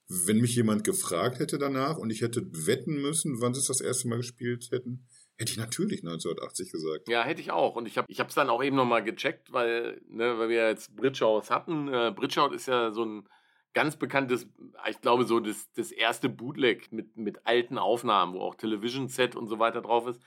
Wenn 0.07 0.39
mich 0.39 0.55
jemand 0.55 0.83
gefragt 0.83 1.39
hätte 1.39 1.59
danach 1.59 1.97
und 1.97 2.09
ich 2.09 2.21
hätte 2.21 2.43
wetten 2.51 3.01
müssen, 3.01 3.39
wann 3.39 3.53
sie 3.53 3.59
es 3.59 3.67
das 3.67 3.81
erste 3.81 4.07
Mal 4.07 4.17
gespielt 4.17 4.69
hätten, 4.71 5.07
Hätte 5.37 5.51
ich 5.51 5.57
natürlich 5.57 5.99
1980 6.01 6.71
gesagt. 6.71 7.09
Ja, 7.09 7.23
hätte 7.23 7.41
ich 7.41 7.51
auch. 7.51 7.75
Und 7.75 7.87
ich 7.87 7.97
habe 7.97 8.07
es 8.09 8.35
dann 8.35 8.49
auch 8.49 8.63
eben 8.63 8.77
nochmal 8.77 9.03
gecheckt, 9.03 9.51
weil, 9.51 10.01
ne, 10.07 10.39
weil 10.39 10.47
wir 10.47 10.69
jetzt 10.69 10.95
Bridgehouse 10.95 11.51
hatten. 11.51 11.93
Äh, 11.93 12.13
Bridgehouse 12.15 12.53
ist 12.53 12.67
ja 12.67 12.91
so 12.91 13.03
ein 13.03 13.27
ganz 13.73 13.97
bekanntes, 13.97 14.47
ich 14.89 15.01
glaube, 15.01 15.25
so 15.25 15.41
das, 15.41 15.69
das 15.73 15.91
erste 15.91 16.29
Bootleg 16.29 16.93
mit, 16.93 17.17
mit 17.17 17.45
alten 17.45 17.77
Aufnahmen, 17.77 18.33
wo 18.33 18.39
auch 18.39 18.55
Television 18.55 19.09
Set 19.09 19.35
und 19.35 19.49
so 19.49 19.59
weiter 19.59 19.81
drauf 19.81 20.07
ist, 20.07 20.21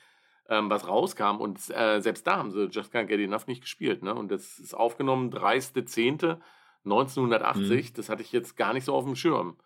ähm, 0.50 0.68
was 0.68 0.86
rauskam. 0.86 1.40
Und 1.40 1.58
äh, 1.70 2.00
selbst 2.00 2.26
da 2.26 2.36
haben 2.36 2.50
sie 2.50 2.66
Just 2.66 2.94
Can't 2.94 3.06
Get 3.06 3.18
Enough 3.20 3.46
nicht 3.46 3.62
gespielt. 3.62 4.02
Ne? 4.02 4.14
Und 4.14 4.30
das 4.30 4.58
ist 4.58 4.74
aufgenommen 4.74 5.32
30.10.1980. 5.32 6.36
Mhm. 6.84 7.94
Das 7.94 8.10
hatte 8.10 8.20
ich 8.20 8.32
jetzt 8.32 8.58
gar 8.58 8.74
nicht 8.74 8.84
so 8.84 8.94
auf 8.94 9.06
dem 9.06 9.16
Schirm. 9.16 9.56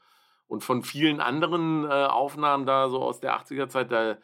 Und 0.46 0.62
von 0.62 0.85
vielen 0.85 1.20
anderen 1.20 1.85
äh, 1.85 1.88
Aufnahmen 1.88 2.64
da 2.64 2.88
so 2.88 3.02
aus 3.02 3.18
der 3.18 3.37
80er 3.37 3.66
Zeit, 3.68 3.90
da 3.90 4.18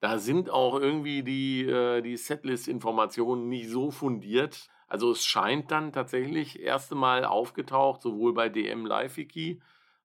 da 0.00 0.18
sind 0.18 0.50
auch 0.50 0.80
irgendwie 0.80 1.22
die, 1.22 1.64
äh, 1.66 2.02
die 2.02 2.16
Setlist-Informationen 2.16 3.48
nicht 3.48 3.68
so 3.68 3.90
fundiert. 3.90 4.68
Also 4.88 5.12
es 5.12 5.24
scheint 5.24 5.70
dann 5.70 5.92
tatsächlich 5.92 6.60
erste 6.60 6.94
Mal 6.94 7.24
aufgetaucht, 7.24 8.02
sowohl 8.02 8.34
bei 8.34 8.48
DM 8.48 8.86
Live 8.86 9.16
Wiki 9.16 9.60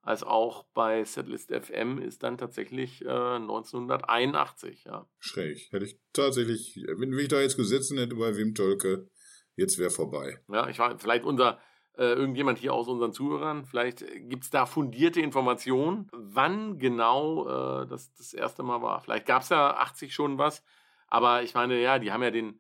als 0.06 0.22
auch 0.22 0.66
bei 0.76 1.04
Setlist 1.04 1.52
FM 1.52 1.98
ist 1.98 2.22
dann 2.22 2.38
tatsächlich 2.38 3.04
äh, 3.04 3.10
1981, 3.10 4.84
ja. 4.86 5.10
Schräg. 5.18 5.72
Hätte 5.72 5.86
ich 5.86 6.00
tatsächlich, 6.14 6.76
wenn 6.98 7.18
ich 7.18 7.28
da 7.28 7.42
jetzt 7.42 7.58
gesessen 7.58 7.98
hätte 7.98 8.16
bei 8.16 8.38
Wim 8.38 8.54
Tölke, 8.54 9.10
jetzt 9.56 9.80
wäre 9.80 9.90
vorbei. 9.90 10.40
Ja, 10.48 10.70
ich 10.70 10.78
war 10.78 11.00
vielleicht 11.00 11.26
unser 11.26 11.60
äh, 11.98 12.14
irgendjemand 12.14 12.60
hier 12.60 12.74
aus 12.74 12.88
unseren 12.88 13.14
Zuhörern, 13.14 13.66
vielleicht 13.66 14.06
gibt 14.30 14.44
es 14.44 14.50
da 14.50 14.66
fundierte 14.66 15.22
Informationen, 15.22 16.10
wann 16.12 16.78
genau 16.78 17.48
äh, 17.48 17.88
das 17.88 18.14
das 18.14 18.34
erste 18.34 18.64
Mal 18.64 18.82
war. 18.82 19.02
Vielleicht 19.02 19.26
gab 19.26 19.44
es 19.44 19.50
ja 19.50 19.76
80 19.78 20.14
schon 20.14 20.38
was, 20.38 20.64
aber 21.08 21.44
ich 21.44 21.54
meine, 21.54 21.80
ja, 21.80 22.00
die 22.00 22.12
haben 22.12 22.24
ja 22.24 22.32
den 22.32 22.60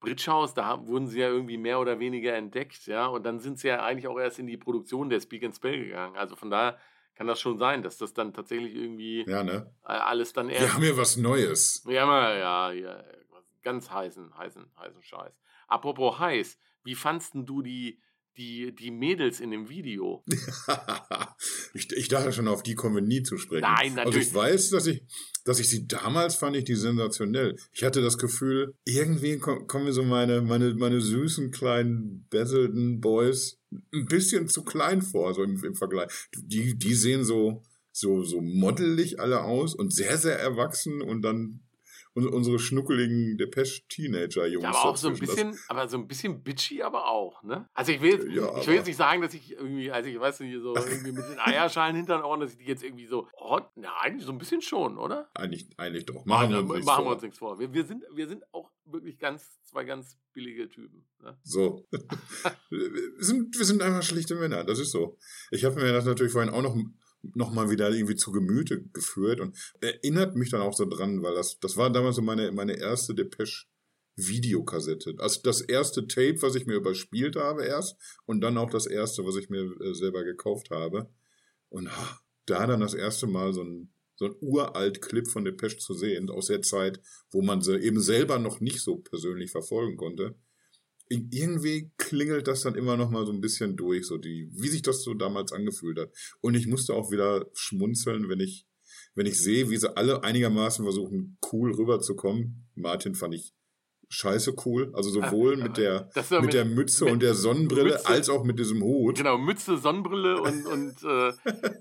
Bridgehouse, 0.00 0.54
da 0.54 0.86
wurden 0.86 1.08
sie 1.08 1.20
ja 1.20 1.28
irgendwie 1.28 1.56
mehr 1.56 1.80
oder 1.80 1.98
weniger 1.98 2.34
entdeckt, 2.34 2.86
ja, 2.86 3.06
und 3.06 3.24
dann 3.24 3.40
sind 3.40 3.58
sie 3.58 3.68
ja 3.68 3.82
eigentlich 3.82 4.08
auch 4.08 4.18
erst 4.18 4.38
in 4.38 4.46
die 4.46 4.56
Produktion 4.56 5.08
der 5.08 5.20
Speak 5.20 5.44
and 5.44 5.56
Spell 5.56 5.84
gegangen. 5.84 6.16
Also 6.16 6.36
von 6.36 6.50
daher 6.50 6.78
kann 7.16 7.26
das 7.26 7.40
schon 7.40 7.58
sein, 7.58 7.82
dass 7.82 7.96
das 7.96 8.12
dann 8.12 8.34
tatsächlich 8.34 8.74
irgendwie 8.74 9.24
ja, 9.26 9.42
ne? 9.42 9.74
alles 9.82 10.32
dann 10.32 10.50
erst. 10.50 10.62
Wir 10.62 10.74
haben 10.74 10.84
ja 10.84 10.96
was 10.96 11.16
Neues. 11.16 11.82
Wir 11.86 12.02
haben 12.02 12.10
ja, 12.10 12.70
ja, 12.72 13.02
ganz 13.62 13.90
heißen, 13.90 14.36
heißen, 14.36 14.70
heißen 14.78 15.02
Scheiß. 15.02 15.32
Apropos 15.66 16.18
heiß, 16.18 16.58
wie 16.84 16.94
fandst 16.94 17.32
du 17.34 17.62
die 17.62 18.00
die, 18.36 18.74
die 18.74 18.90
Mädels 18.90 19.40
in 19.40 19.50
dem 19.50 19.68
Video. 19.68 20.24
ich, 21.74 21.90
ich 21.92 22.08
dachte 22.08 22.32
schon, 22.32 22.48
auf 22.48 22.62
die 22.62 22.74
kommen 22.74 22.94
wir 22.94 23.02
nie 23.02 23.22
zu 23.22 23.38
sprechen. 23.38 23.62
Nein, 23.62 23.94
natürlich. 23.94 24.16
Also 24.16 24.28
ich 24.28 24.34
weiß, 24.34 24.70
dass 24.70 24.86
ich, 24.86 25.02
dass 25.44 25.58
ich 25.60 25.68
sie 25.68 25.86
damals 25.86 26.34
fand 26.34 26.56
ich 26.56 26.64
die 26.64 26.74
sensationell. 26.74 27.56
Ich 27.72 27.84
hatte 27.84 28.02
das 28.02 28.18
Gefühl, 28.18 28.74
irgendwie 28.84 29.38
kommen 29.38 29.84
mir 29.84 29.92
so 29.92 30.02
meine, 30.02 30.42
meine, 30.42 30.74
meine 30.74 31.00
süßen 31.00 31.50
kleinen 31.50 32.26
Basildon 32.30 33.00
Boys 33.00 33.58
ein 33.92 34.06
bisschen 34.06 34.48
zu 34.48 34.64
klein 34.64 35.02
vor, 35.02 35.34
so 35.34 35.42
im, 35.42 35.62
im 35.64 35.74
Vergleich. 35.74 36.10
Die, 36.36 36.76
die 36.76 36.94
sehen 36.94 37.24
so, 37.24 37.62
so, 37.92 38.22
so 38.22 38.40
modelig 38.40 39.20
alle 39.20 39.42
aus 39.42 39.74
und 39.74 39.92
sehr, 39.92 40.18
sehr 40.18 40.38
erwachsen 40.38 41.00
und 41.00 41.22
dann 41.22 41.65
unsere 42.24 42.58
schnuckeligen 42.58 43.36
Depeche-Teenager-Jungs. 43.36 44.62
Ja, 44.62 44.70
aber 44.70 44.84
auch 44.84 44.96
so 44.96 45.08
ein 45.08 45.18
bisschen, 45.18 45.52
das. 45.52 45.68
aber 45.68 45.88
so 45.88 45.98
ein 45.98 46.08
bisschen 46.08 46.42
bitchy, 46.42 46.82
aber 46.82 47.08
auch, 47.08 47.42
ne? 47.42 47.68
Also 47.74 47.92
ich 47.92 48.00
will, 48.00 48.34
ja, 48.34 48.58
ich 48.58 48.66
will 48.66 48.76
jetzt 48.76 48.86
nicht 48.86 48.96
sagen, 48.96 49.20
dass 49.20 49.34
ich 49.34 49.52
irgendwie, 49.52 49.90
also 49.90 50.08
ich 50.08 50.18
weiß 50.18 50.40
nicht, 50.40 50.58
so 50.60 50.74
irgendwie 50.74 51.12
mit 51.12 51.28
den 51.28 51.38
Eierschalen 51.44 51.94
hinter 51.94 52.18
den 52.18 52.24
Ohren, 52.24 52.40
dass 52.40 52.52
ich 52.52 52.58
die 52.58 52.64
jetzt 52.64 52.82
irgendwie 52.82 53.06
so, 53.06 53.28
oh, 53.38 53.60
na, 53.74 53.90
eigentlich 54.00 54.24
so 54.24 54.32
ein 54.32 54.38
bisschen 54.38 54.62
schon, 54.62 54.96
oder? 54.96 55.28
Eigentlich, 55.34 55.68
eigentlich 55.76 56.06
doch. 56.06 56.24
Machen, 56.24 56.50
wir 56.50 56.60
uns, 56.60 56.70
nichts, 56.70 56.86
machen 56.86 56.96
vor. 56.96 57.06
Wir 57.06 57.12
uns 57.14 57.22
nichts 57.22 57.38
vor. 57.38 57.58
Wir, 57.58 57.74
wir, 57.74 57.84
sind, 57.84 58.04
wir 58.14 58.28
sind 58.28 58.44
auch 58.54 58.70
wirklich 58.86 59.18
ganz, 59.18 59.60
zwei 59.64 59.84
ganz 59.84 60.16
billige 60.32 60.68
Typen. 60.68 61.06
Ne? 61.22 61.36
So. 61.42 61.86
wir, 62.70 62.90
sind, 63.18 63.58
wir 63.58 63.64
sind 63.64 63.82
einfach 63.82 64.02
schlichte 64.02 64.36
Männer, 64.36 64.64
das 64.64 64.78
ist 64.78 64.90
so. 64.90 65.18
Ich 65.50 65.64
habe 65.64 65.76
mir 65.76 65.92
das 65.92 66.04
natürlich 66.04 66.32
vorhin 66.32 66.52
auch 66.52 66.62
noch, 66.62 66.76
noch 67.34 67.52
mal 67.52 67.70
wieder 67.70 67.90
irgendwie 67.90 68.16
zu 68.16 68.32
Gemüte 68.32 68.82
geführt 68.92 69.40
und 69.40 69.56
erinnert 69.80 70.36
mich 70.36 70.50
dann 70.50 70.60
auch 70.60 70.74
so 70.74 70.84
dran, 70.84 71.22
weil 71.22 71.34
das, 71.34 71.58
das 71.60 71.76
war 71.76 71.90
damals 71.90 72.16
so 72.16 72.22
meine, 72.22 72.52
meine 72.52 72.78
erste 72.78 73.14
Depeche 73.14 73.66
Videokassette. 74.16 75.14
Also 75.18 75.40
das 75.42 75.60
erste 75.60 76.06
Tape, 76.06 76.40
was 76.40 76.54
ich 76.54 76.66
mir 76.66 76.74
überspielt 76.74 77.36
habe 77.36 77.64
erst 77.64 77.96
und 78.24 78.40
dann 78.40 78.56
auch 78.56 78.70
das 78.70 78.86
erste, 78.86 79.24
was 79.24 79.36
ich 79.36 79.50
mir 79.50 79.64
äh, 79.80 79.94
selber 79.94 80.24
gekauft 80.24 80.70
habe. 80.70 81.10
Und 81.68 81.88
ach, 81.88 82.20
da 82.46 82.66
dann 82.66 82.80
das 82.80 82.94
erste 82.94 83.26
Mal 83.26 83.52
so 83.52 83.62
ein, 83.62 83.92
so 84.16 84.26
ein 84.26 84.36
uralt 84.40 85.02
Clip 85.02 85.28
von 85.28 85.44
Depeche 85.44 85.78
zu 85.78 85.92
sehen, 85.92 86.30
aus 86.30 86.46
der 86.46 86.62
Zeit, 86.62 87.00
wo 87.30 87.42
man 87.42 87.60
sie 87.60 87.76
eben 87.78 88.00
selber 88.00 88.38
noch 88.38 88.60
nicht 88.60 88.80
so 88.80 88.96
persönlich 88.96 89.50
verfolgen 89.50 89.96
konnte. 89.96 90.34
Irgendwie 91.08 91.92
klingelt 91.98 92.48
das 92.48 92.62
dann 92.62 92.74
immer 92.74 92.96
noch 92.96 93.10
mal 93.10 93.26
so 93.26 93.32
ein 93.32 93.40
bisschen 93.40 93.76
durch, 93.76 94.06
so 94.06 94.18
die, 94.18 94.50
wie 94.52 94.68
sich 94.68 94.82
das 94.82 95.02
so 95.02 95.14
damals 95.14 95.52
angefühlt 95.52 95.98
hat. 95.98 96.10
Und 96.40 96.54
ich 96.54 96.66
musste 96.66 96.94
auch 96.94 97.10
wieder 97.10 97.46
schmunzeln, 97.54 98.28
wenn 98.28 98.40
ich, 98.40 98.66
wenn 99.14 99.26
ich 99.26 99.40
sehe, 99.40 99.70
wie 99.70 99.76
sie 99.76 99.96
alle 99.96 100.24
einigermaßen 100.24 100.84
versuchen, 100.84 101.38
cool 101.52 101.72
rüberzukommen. 101.72 102.68
Martin 102.74 103.14
fand 103.14 103.34
ich 103.34 103.54
scheiße 104.08 104.54
cool. 104.64 104.92
Also 104.94 105.10
sowohl 105.10 105.56
mit 105.56 105.76
der, 105.76 106.08
mit, 106.14 106.42
mit, 106.42 106.54
der 106.54 106.64
Mütze 106.64 107.04
mit 107.04 107.12
und 107.14 107.22
der 107.22 107.34
Sonnenbrille 107.34 107.92
Mütze, 107.92 108.06
als 108.06 108.28
auch 108.28 108.44
mit 108.44 108.58
diesem 108.58 108.82
Hut. 108.82 109.16
Genau, 109.16 109.38
Mütze, 109.38 109.76
Sonnenbrille 109.76 110.40
und, 110.40 110.66
und 110.72 111.02
äh, 111.02 111.32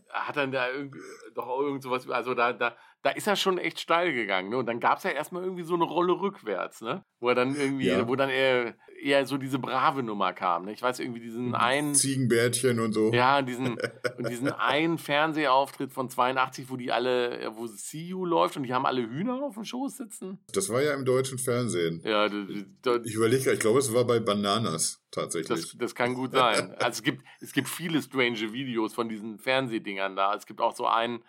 hat 0.10 0.38
dann 0.38 0.52
da 0.52 0.70
irgendwie 0.70 1.00
doch 1.34 1.48
irgend 1.60 1.84
sowas, 1.84 2.10
also 2.10 2.34
da, 2.34 2.54
da, 2.54 2.76
da 3.04 3.10
ist 3.12 3.28
er 3.28 3.36
schon 3.36 3.58
echt 3.58 3.80
steil 3.80 4.14
gegangen. 4.14 4.50
Ne? 4.50 4.58
Und 4.58 4.66
dann 4.66 4.80
gab 4.80 4.98
es 4.98 5.04
ja 5.04 5.12
erstmal 5.12 5.44
irgendwie 5.44 5.64
so 5.64 5.76
eine 5.76 5.84
Rolle 5.84 6.14
rückwärts, 6.14 6.82
ne? 6.82 7.06
Wo 7.20 7.30
er 7.30 7.36
dann 7.36 7.56
irgendwie, 7.56 7.88
ja. 7.88 8.08
wo 8.08 8.16
dann 8.16 8.30
eher, 8.30 8.76
eher 9.06 9.26
so 9.26 9.38
diese 9.38 9.60
brave 9.60 10.02
Nummer 10.04 10.34
kam. 10.34 10.66
Ne? 10.66 10.74
Ich 10.74 10.82
weiß 10.82 11.00
irgendwie 11.00 11.20
diesen 11.20 11.50
mhm. 11.50 11.56
einen. 11.56 11.96
Ziegenbärtchen 11.96 12.80
und 12.80 12.94
so. 12.94 13.14
Ja, 13.14 13.42
diesen, 13.42 13.78
und 14.18 14.30
diesen 14.30 14.52
einen 14.52 14.98
Fernsehauftritt 14.98 15.94
von 15.94 16.10
82, 16.10 16.70
wo 16.70 16.76
die 16.76 16.92
alle, 16.92 17.52
wo 17.56 17.68
See 17.68 18.06
You 18.06 18.26
läuft 18.26 18.58
und 18.58 18.64
die 18.64 18.74
haben 18.74 18.86
alle 18.86 19.04
Hühner 19.04 19.44
auf 19.44 19.54
dem 19.54 19.64
Schoß 19.64 19.98
sitzen. 19.98 20.40
Das 20.52 20.70
war 20.70 20.82
ja 20.82 20.94
im 20.94 21.06
deutschen 21.06 21.38
Fernsehen. 21.38 22.02
Ja, 22.04 22.26
ich 22.26 23.14
überlege, 23.14 23.52
ich 23.52 23.60
glaube, 23.60 23.80
es 23.80 23.94
war 23.94 24.06
bei 24.06 24.20
Bananas 24.20 25.04
tatsächlich. 25.12 25.48
Das, 25.48 25.78
das 25.78 25.96
kann 25.96 26.16
gut 26.16 26.32
sein. 26.32 26.74
Also 26.80 26.90
es 26.90 27.04
gibt, 27.04 27.24
es 27.40 27.54
gibt 27.54 27.70
viele 27.70 28.02
strange 28.02 28.54
Videos 28.54 28.94
von 28.94 29.08
diesen 29.08 29.38
Fernsehdingern 29.38 30.16
da. 30.16 30.34
Es 30.34 30.48
gibt 30.48 30.62
auch 30.62 30.76
so 30.76 30.88
einen, 30.88 31.24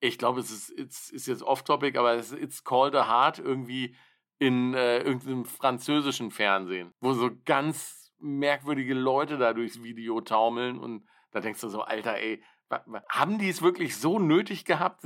ich 0.00 0.18
glaube, 0.18 0.40
es 0.40 0.50
ist, 0.50 0.78
it's, 0.78 1.10
ist 1.10 1.26
jetzt 1.26 1.42
off-topic, 1.42 1.98
aber 1.98 2.14
es 2.14 2.32
ist 2.32 2.42
It's 2.42 2.64
Called 2.64 2.94
a 2.94 3.08
Heart 3.08 3.38
irgendwie 3.38 3.94
in 4.42 4.74
äh, 4.74 4.98
irgendeinem 4.98 5.44
französischen 5.44 6.32
Fernsehen, 6.32 6.92
wo 6.98 7.12
so 7.12 7.30
ganz 7.44 8.10
merkwürdige 8.18 8.92
Leute 8.92 9.38
da 9.38 9.52
durchs 9.52 9.84
Video 9.84 10.20
taumeln 10.20 10.80
und 10.80 11.06
da 11.30 11.38
denkst 11.38 11.60
du 11.60 11.68
so, 11.68 11.82
Alter, 11.82 12.16
ey, 12.18 12.42
haben 13.08 13.38
die 13.38 13.48
es 13.48 13.62
wirklich 13.62 13.96
so 13.96 14.18
nötig 14.18 14.64
gehabt, 14.64 15.04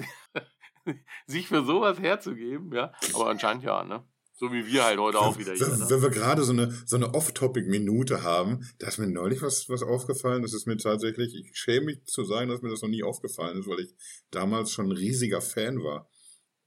sich 1.26 1.48
für 1.48 1.66
sowas 1.66 2.00
herzugeben? 2.00 2.72
Ja, 2.72 2.92
aber 3.12 3.28
anscheinend 3.28 3.62
ja, 3.62 3.84
ne? 3.84 4.08
So 4.32 4.52
wie 4.54 4.66
wir 4.66 4.84
halt 4.84 4.98
heute 4.98 5.18
auch 5.18 5.38
wieder 5.38 5.52
hier. 5.52 5.68
Ne? 5.68 5.84
Wenn 5.90 6.02
wir 6.02 6.10
gerade 6.10 6.42
so 6.42 6.52
eine, 6.52 6.70
so 6.86 6.96
eine 6.96 7.12
Off-Topic-Minute 7.12 8.22
haben, 8.22 8.66
da 8.78 8.88
ist 8.88 8.98
mir 8.98 9.06
neulich 9.06 9.42
was, 9.42 9.68
was 9.68 9.82
aufgefallen. 9.82 10.42
Das 10.42 10.54
ist 10.54 10.66
mir 10.66 10.78
tatsächlich, 10.78 11.34
ich 11.34 11.50
schäme 11.58 11.86
mich 11.86 12.04
zu 12.04 12.24
sagen, 12.24 12.48
dass 12.48 12.62
mir 12.62 12.70
das 12.70 12.82
noch 12.82 12.88
nie 12.88 13.02
aufgefallen 13.02 13.58
ist, 13.58 13.68
weil 13.68 13.80
ich 13.80 13.94
damals 14.30 14.72
schon 14.72 14.86
ein 14.86 14.96
riesiger 14.96 15.42
Fan 15.42 15.82
war. 15.82 16.08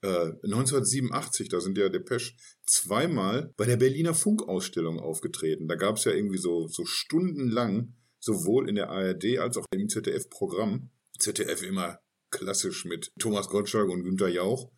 Äh, 0.01 0.31
1987, 0.43 1.49
da 1.49 1.59
sind 1.59 1.77
ja 1.77 1.89
Depeche 1.89 2.33
zweimal 2.65 3.53
bei 3.57 3.65
der 3.65 3.77
Berliner 3.77 4.13
Funkausstellung 4.13 4.99
aufgetreten. 4.99 5.67
Da 5.67 5.75
gab 5.75 5.97
es 5.97 6.05
ja 6.05 6.13
irgendwie 6.13 6.37
so, 6.37 6.67
so 6.67 6.85
stundenlang, 6.85 7.95
sowohl 8.19 8.69
in 8.69 8.75
der 8.75 8.89
ARD 8.89 9.39
als 9.39 9.57
auch 9.57 9.65
im 9.71 9.89
ZDF-Programm. 9.89 10.91
ZDF 11.17 11.63
immer 11.63 11.99
klassisch 12.31 12.85
mit 12.85 13.11
Thomas 13.19 13.49
Gottschalk 13.49 13.89
und 13.89 14.03
Günter 14.03 14.29
Jauch 14.29 14.71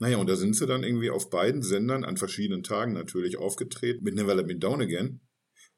naja, 0.00 0.18
und 0.18 0.28
da 0.28 0.36
sind 0.36 0.54
sie 0.54 0.66
dann 0.66 0.84
irgendwie 0.84 1.10
auf 1.10 1.28
beiden 1.28 1.62
Sendern 1.62 2.04
an 2.04 2.16
verschiedenen 2.16 2.62
Tagen 2.62 2.92
natürlich 2.92 3.36
aufgetreten 3.36 4.04
mit 4.04 4.14
Never 4.14 4.34
Let 4.34 4.46
Me 4.46 4.56
Down 4.56 4.80
Again. 4.80 5.20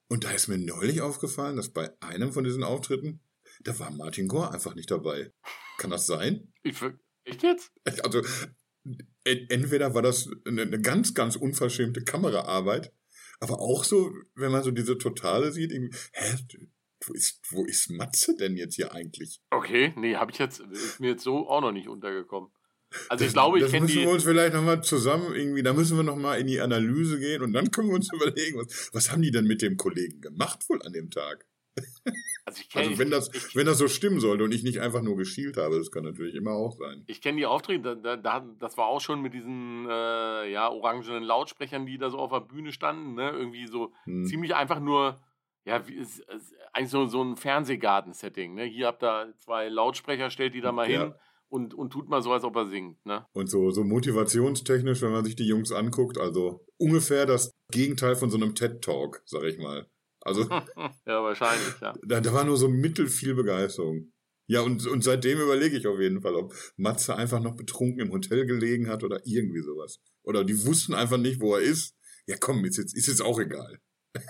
Und 0.08 0.24
da 0.24 0.30
ist 0.32 0.48
mir 0.48 0.58
neulich 0.58 1.00
aufgefallen, 1.00 1.56
dass 1.56 1.72
bei 1.72 1.90
einem 2.00 2.32
von 2.32 2.44
diesen 2.44 2.62
Auftritten, 2.62 3.22
da 3.60 3.78
war 3.78 3.90
Martin 3.90 4.28
Gore 4.28 4.52
einfach 4.52 4.74
nicht 4.74 4.90
dabei. 4.90 5.32
Kann 5.78 5.90
das 5.90 6.06
sein? 6.06 6.52
Ich, 6.62 6.76
echt 7.24 7.42
jetzt? 7.42 7.70
Also, 7.84 8.22
entweder 9.24 9.94
war 9.94 10.02
das 10.02 10.28
eine 10.46 10.80
ganz, 10.80 11.14
ganz 11.14 11.36
unverschämte 11.36 12.02
Kameraarbeit, 12.02 12.92
aber 13.40 13.60
auch 13.60 13.84
so, 13.84 14.12
wenn 14.34 14.52
man 14.52 14.62
so 14.62 14.70
diese 14.70 14.98
Totale 14.98 15.52
sieht, 15.52 15.72
hä, 15.72 16.36
wo 17.06 17.14
ist, 17.14 17.40
wo 17.50 17.64
ist 17.64 17.90
Matze 17.90 18.36
denn 18.36 18.56
jetzt 18.56 18.74
hier 18.74 18.92
eigentlich? 18.92 19.40
Okay, 19.50 19.94
nee, 19.96 20.16
habe 20.16 20.32
ich 20.32 20.38
jetzt, 20.38 20.60
ist 20.60 21.00
mir 21.00 21.12
jetzt 21.12 21.24
so 21.24 21.48
auch 21.48 21.60
noch 21.60 21.72
nicht 21.72 21.88
untergekommen. 21.88 22.50
Also 23.08 23.24
ich 23.24 23.32
glaube, 23.32 23.58
ich 23.58 23.70
kenne 23.70 23.86
die. 23.86 23.92
Das 23.92 23.94
müssen 23.94 24.08
wir 24.08 24.14
uns 24.14 24.24
vielleicht 24.24 24.54
nochmal 24.54 24.82
zusammen 24.82 25.34
irgendwie, 25.34 25.62
da 25.62 25.72
müssen 25.72 25.96
wir 25.96 26.02
nochmal 26.02 26.40
in 26.40 26.46
die 26.46 26.60
Analyse 26.60 27.18
gehen 27.18 27.42
und 27.42 27.52
dann 27.52 27.70
können 27.70 27.88
wir 27.88 27.94
uns 27.94 28.10
überlegen, 28.12 28.58
was, 28.58 28.90
was 28.92 29.12
haben 29.12 29.22
die 29.22 29.30
denn 29.30 29.46
mit 29.46 29.62
dem 29.62 29.76
Kollegen 29.76 30.20
gemacht 30.20 30.68
wohl 30.68 30.82
an 30.82 30.92
dem 30.92 31.10
Tag? 31.10 31.46
Also, 32.46 32.62
ich 32.66 32.74
also 32.74 32.98
wenn 32.98 33.10
das, 33.10 33.32
ich, 33.32 33.54
wenn 33.54 33.66
das 33.66 33.78
so 33.78 33.86
stimmen 33.86 34.18
sollte 34.18 34.42
und 34.42 34.52
ich 34.52 34.64
nicht 34.64 34.80
einfach 34.80 35.02
nur 35.02 35.16
geschielt 35.16 35.56
habe, 35.56 35.78
das 35.78 35.90
kann 35.90 36.04
natürlich 36.04 36.34
immer 36.34 36.52
auch 36.52 36.72
sein. 36.72 37.04
Ich 37.06 37.20
kenne 37.20 37.36
die 37.38 37.46
Auftritte, 37.46 37.96
da, 37.96 38.16
da, 38.16 38.40
das 38.58 38.76
war 38.76 38.86
auch 38.86 39.00
schon 39.00 39.20
mit 39.20 39.34
diesen 39.34 39.86
äh, 39.88 40.50
ja, 40.50 40.68
orangenen 40.68 41.22
Lautsprechern, 41.22 41.86
die 41.86 41.98
da 41.98 42.10
so 42.10 42.18
auf 42.18 42.30
der 42.30 42.40
Bühne 42.40 42.72
standen, 42.72 43.14
ne? 43.14 43.30
Irgendwie 43.30 43.66
so 43.66 43.92
hm. 44.04 44.24
ziemlich 44.24 44.54
einfach 44.54 44.80
nur, 44.80 45.20
ja, 45.64 45.86
wie, 45.86 45.94
ist, 45.94 46.20
ist 46.20 46.54
eigentlich 46.72 46.90
so, 46.90 47.06
so 47.06 47.22
ein 47.22 47.36
Fernsehgarten-Setting. 47.36 48.54
Ne? 48.54 48.64
Hier 48.64 48.86
habt 48.86 49.02
ihr 49.02 49.34
zwei 49.38 49.68
Lautsprecher, 49.68 50.30
stellt 50.30 50.54
die 50.54 50.60
da 50.60 50.72
mal 50.72 50.90
ja. 50.90 51.02
hin 51.02 51.14
und, 51.48 51.74
und 51.74 51.90
tut 51.90 52.08
mal 52.08 52.22
so, 52.22 52.32
als 52.32 52.44
ob 52.44 52.56
er 52.56 52.66
singt. 52.66 53.04
Ne? 53.04 53.26
Und 53.32 53.50
so, 53.50 53.70
so 53.70 53.84
motivationstechnisch, 53.84 55.02
wenn 55.02 55.12
man 55.12 55.24
sich 55.24 55.36
die 55.36 55.46
Jungs 55.46 55.72
anguckt, 55.72 56.16
also 56.16 56.64
ungefähr 56.78 57.26
das 57.26 57.52
Gegenteil 57.70 58.16
von 58.16 58.30
so 58.30 58.36
einem 58.36 58.54
TED-Talk, 58.54 59.22
sag 59.26 59.42
ich 59.44 59.58
mal. 59.58 59.86
Also, 60.22 60.42
ja, 61.06 61.22
wahrscheinlich, 61.22 61.80
ja. 61.80 61.94
Da, 62.02 62.20
da 62.20 62.32
war 62.32 62.44
nur 62.44 62.56
so 62.56 62.68
mittel 62.68 63.08
viel 63.08 63.34
Begeisterung. 63.34 64.12
Ja, 64.46 64.62
und, 64.62 64.84
und 64.86 65.04
seitdem 65.04 65.40
überlege 65.40 65.76
ich 65.76 65.86
auf 65.86 66.00
jeden 66.00 66.22
Fall, 66.22 66.34
ob 66.34 66.52
Matze 66.76 67.14
einfach 67.14 67.40
noch 67.40 67.54
betrunken 67.54 68.00
im 68.00 68.12
Hotel 68.12 68.46
gelegen 68.46 68.88
hat 68.88 69.04
oder 69.04 69.20
irgendwie 69.24 69.62
sowas. 69.62 70.00
Oder 70.22 70.44
die 70.44 70.66
wussten 70.66 70.92
einfach 70.92 71.18
nicht, 71.18 71.40
wo 71.40 71.54
er 71.54 71.62
ist. 71.62 71.94
Ja, 72.26 72.36
komm, 72.38 72.64
ist 72.64 72.76
jetzt, 72.76 72.96
ist 72.96 73.06
jetzt 73.06 73.22
auch 73.22 73.38
egal. 73.38 73.78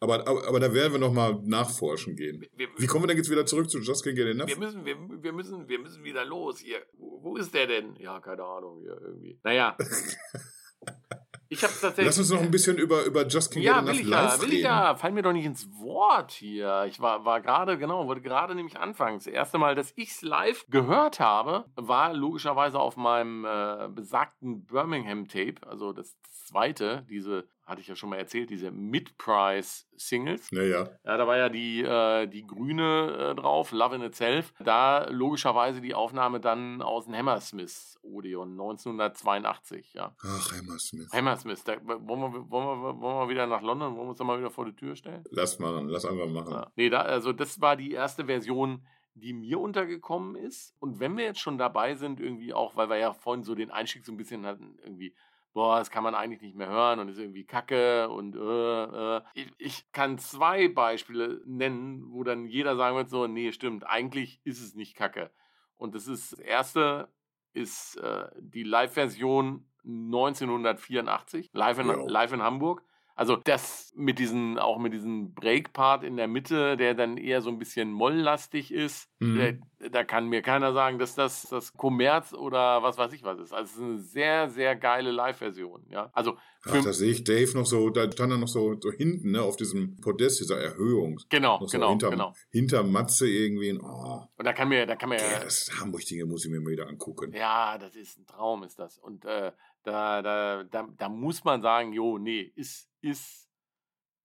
Aber, 0.00 0.26
aber, 0.28 0.46
aber, 0.46 0.60
da 0.60 0.74
werden 0.74 0.92
wir 0.92 0.98
nochmal 0.98 1.40
nachforschen 1.44 2.14
gehen. 2.14 2.44
Wir, 2.52 2.68
Wie 2.76 2.86
kommen 2.86 3.04
wir 3.04 3.06
denn 3.06 3.16
jetzt 3.16 3.30
wieder 3.30 3.46
zurück 3.46 3.70
zu 3.70 3.78
Just 3.78 4.04
Can't 4.04 4.16
Get 4.16 4.26
Enough? 4.26 4.48
Wir 4.48 4.58
müssen, 4.58 4.84
wir, 4.84 4.96
wir, 5.22 5.32
müssen, 5.32 5.66
wir 5.66 5.78
müssen 5.78 6.04
wieder 6.04 6.26
los. 6.26 6.58
Hier. 6.58 6.82
Wo, 6.92 7.22
wo 7.22 7.36
ist 7.36 7.54
der 7.54 7.68
denn? 7.68 7.96
Ja, 7.96 8.20
keine 8.20 8.44
Ahnung. 8.44 8.80
Hier 8.82 9.00
irgendwie. 9.00 9.40
Naja. 9.42 9.78
Ich 11.54 11.64
hab's 11.64 11.80
tatsächlich. 11.80 12.06
Lass 12.06 12.18
uns 12.18 12.30
noch 12.30 12.42
ein 12.42 12.50
bisschen 12.50 12.78
über, 12.78 13.04
über 13.04 13.26
Just 13.26 13.52
Can't 13.52 13.60
ja, 13.60 13.78
Enough 13.78 13.94
will 13.94 14.00
ich 14.00 14.08
ja, 14.08 14.40
will 14.40 14.52
ich 14.52 14.62
ja. 14.62 14.94
Fall 14.96 15.12
mir 15.12 15.22
doch 15.22 15.32
nicht 15.32 15.44
ins 15.44 15.68
Wort 15.78 16.32
hier. 16.32 16.84
Ich 16.88 17.00
war, 17.00 17.24
war 17.24 17.40
gerade, 17.40 17.78
genau, 17.78 18.06
wollte 18.06 18.22
gerade 18.22 18.54
nämlich 18.54 18.78
anfangen. 18.78 19.18
Das 19.18 19.26
erste 19.26 19.58
Mal, 19.58 19.74
dass 19.74 19.92
ich's 19.96 20.22
live 20.22 20.64
gehört 20.68 21.20
habe, 21.20 21.64
war 21.76 22.12
logischerweise 22.12 22.78
auf 22.78 22.96
meinem 22.96 23.44
äh, 23.44 23.88
besagten 23.88 24.64
Birmingham-Tape, 24.66 25.66
also 25.66 25.92
das 25.92 26.16
zweite, 26.46 27.06
diese 27.08 27.46
hatte 27.66 27.80
ich 27.80 27.88
ja 27.88 27.96
schon 27.96 28.10
mal 28.10 28.18
erzählt, 28.18 28.50
diese 28.50 28.70
Mid-Price-Singles. 28.70 30.50
Ja, 30.50 30.62
ja. 30.62 30.88
Ja, 31.04 31.16
da 31.16 31.26
war 31.26 31.36
ja 31.36 31.48
die, 31.48 31.82
äh, 31.82 32.26
die 32.26 32.46
grüne 32.46 33.30
äh, 33.30 33.34
drauf, 33.34 33.72
Love 33.72 33.96
in 33.96 34.02
Itself. 34.02 34.52
Da 34.60 35.08
logischerweise 35.08 35.80
die 35.80 35.94
Aufnahme 35.94 36.40
dann 36.40 36.82
aus 36.82 37.06
dem 37.06 37.14
Hammersmith 37.14 37.98
Odeon 38.02 38.52
1982, 38.52 39.94
ja. 39.94 40.14
Ach, 40.22 40.52
Hammersmith. 40.52 41.10
Hammersmith. 41.12 41.64
Da, 41.64 41.76
wollen, 41.84 42.32
wir, 42.32 42.50
wollen, 42.50 42.82
wir, 42.82 43.00
wollen 43.00 43.16
wir 43.16 43.28
wieder 43.28 43.46
nach 43.46 43.62
London? 43.62 43.96
Wollen 43.96 44.06
wir 44.06 44.10
uns 44.10 44.18
da 44.18 44.24
mal 44.24 44.38
wieder 44.38 44.50
vor 44.50 44.66
die 44.66 44.76
Tür 44.76 44.94
stellen? 44.94 45.24
Lass 45.30 45.58
mal, 45.58 45.84
lass 45.86 46.04
einfach 46.04 46.28
machen. 46.28 46.52
Ja. 46.52 46.72
Nee, 46.76 46.90
da, 46.90 47.00
also 47.00 47.32
das 47.32 47.60
war 47.60 47.76
die 47.76 47.92
erste 47.92 48.26
Version, 48.26 48.86
die 49.14 49.32
mir 49.32 49.58
untergekommen 49.58 50.36
ist. 50.36 50.74
Und 50.80 51.00
wenn 51.00 51.16
wir 51.16 51.24
jetzt 51.24 51.40
schon 51.40 51.56
dabei 51.56 51.94
sind, 51.94 52.20
irgendwie 52.20 52.52
auch, 52.52 52.76
weil 52.76 52.90
wir 52.90 52.98
ja 52.98 53.12
vorhin 53.12 53.44
so 53.44 53.54
den 53.54 53.70
Einstieg 53.70 54.04
so 54.04 54.12
ein 54.12 54.16
bisschen 54.16 54.44
hatten, 54.44 54.76
irgendwie 54.82 55.14
boah, 55.54 55.78
das 55.78 55.90
kann 55.90 56.02
man 56.02 56.14
eigentlich 56.14 56.42
nicht 56.42 56.56
mehr 56.56 56.68
hören 56.68 56.98
und 56.98 57.08
ist 57.08 57.18
irgendwie 57.18 57.44
kacke 57.44 58.10
und 58.10 58.36
äh, 58.36 59.16
äh. 59.18 59.22
Ich, 59.34 59.52
ich, 59.58 59.92
kann 59.92 60.18
zwei 60.18 60.68
Beispiele 60.68 61.40
nennen, 61.46 62.04
wo 62.10 62.24
dann 62.24 62.46
jeder 62.46 62.76
sagen 62.76 62.96
wird 62.96 63.08
so, 63.08 63.26
nee, 63.26 63.52
stimmt, 63.52 63.86
eigentlich 63.86 64.40
ist 64.44 64.60
es 64.60 64.74
nicht 64.74 64.96
kacke. 64.96 65.30
Und 65.76 65.94
das 65.94 66.08
ist, 66.08 66.32
das 66.32 66.40
erste 66.40 67.08
ist 67.52 67.96
äh, 67.96 68.26
die 68.40 68.64
Live-Version 68.64 69.64
1984, 69.84 71.50
live 71.52 71.78
in, 71.78 71.86
ja. 71.86 72.04
live 72.06 72.32
in 72.32 72.42
Hamburg. 72.42 72.82
Also 73.16 73.36
das 73.36 73.92
mit 73.96 74.18
diesen, 74.18 74.58
auch 74.58 74.78
mit 74.78 74.92
diesem 74.92 75.34
Break-Part 75.34 76.02
in 76.02 76.16
der 76.16 76.26
Mitte, 76.26 76.76
der 76.76 76.94
dann 76.94 77.16
eher 77.16 77.42
so 77.42 77.50
ein 77.50 77.58
bisschen 77.58 77.92
molllastig 77.92 78.72
ist, 78.72 79.08
mhm. 79.20 79.36
der, 79.36 79.58
da 79.90 80.04
kann 80.04 80.28
mir 80.28 80.42
keiner 80.42 80.72
sagen, 80.72 80.98
dass 80.98 81.14
das 81.14 81.42
das 81.48 81.72
Kommerz 81.74 82.32
oder 82.32 82.82
was 82.82 82.96
weiß 82.98 83.12
ich 83.12 83.22
was 83.22 83.38
ist. 83.38 83.52
Also 83.52 83.64
es 83.64 83.76
ist 83.76 83.82
eine 83.82 83.98
sehr, 83.98 84.50
sehr 84.50 84.76
geile 84.76 85.10
Live-Version. 85.10 85.86
Ja? 85.88 86.10
Also 86.12 86.36
Ach, 86.66 86.82
da 86.82 86.92
sehe 86.92 87.10
ich 87.10 87.24
Dave 87.24 87.52
noch 87.54 87.66
so, 87.66 87.90
da 87.90 88.10
stand 88.10 88.32
er 88.32 88.38
noch 88.38 88.48
so, 88.48 88.78
so 88.80 88.90
hinten, 88.90 89.32
ne, 89.32 89.42
auf 89.42 89.56
diesem 89.56 89.96
Podest, 90.00 90.40
dieser 90.40 90.58
Erhöhung. 90.58 91.20
Genau, 91.28 91.58
so 91.60 91.66
genau, 91.66 91.90
hinter, 91.90 92.10
genau. 92.10 92.34
Hinter 92.50 92.82
Matze 92.82 93.28
irgendwie. 93.28 93.78
Oh, 93.78 94.22
Und 94.36 94.44
da 94.44 94.52
kann 94.52 94.68
mir, 94.68 94.86
da 94.86 94.96
kann 94.96 95.10
mir. 95.10 95.16
ja, 95.18 95.40
das 95.40 95.70
Hamburg-Dinge 95.78 96.24
muss 96.24 96.44
ich 96.44 96.50
mir 96.50 96.60
mal 96.60 96.70
wieder 96.70 96.88
angucken. 96.88 97.32
Ja, 97.34 97.76
das 97.76 97.94
ist 97.96 98.18
ein 98.18 98.26
Traum, 98.26 98.62
ist 98.62 98.78
das. 98.78 98.98
Und 98.98 99.24
äh, 99.26 99.52
da, 99.82 100.22
da, 100.22 100.64
da, 100.64 100.88
da 100.96 101.08
muss 101.08 101.44
man 101.44 101.60
sagen, 101.60 101.92
jo, 101.92 102.18
nee, 102.18 102.52
ist, 102.56 102.88
ist, 103.02 103.48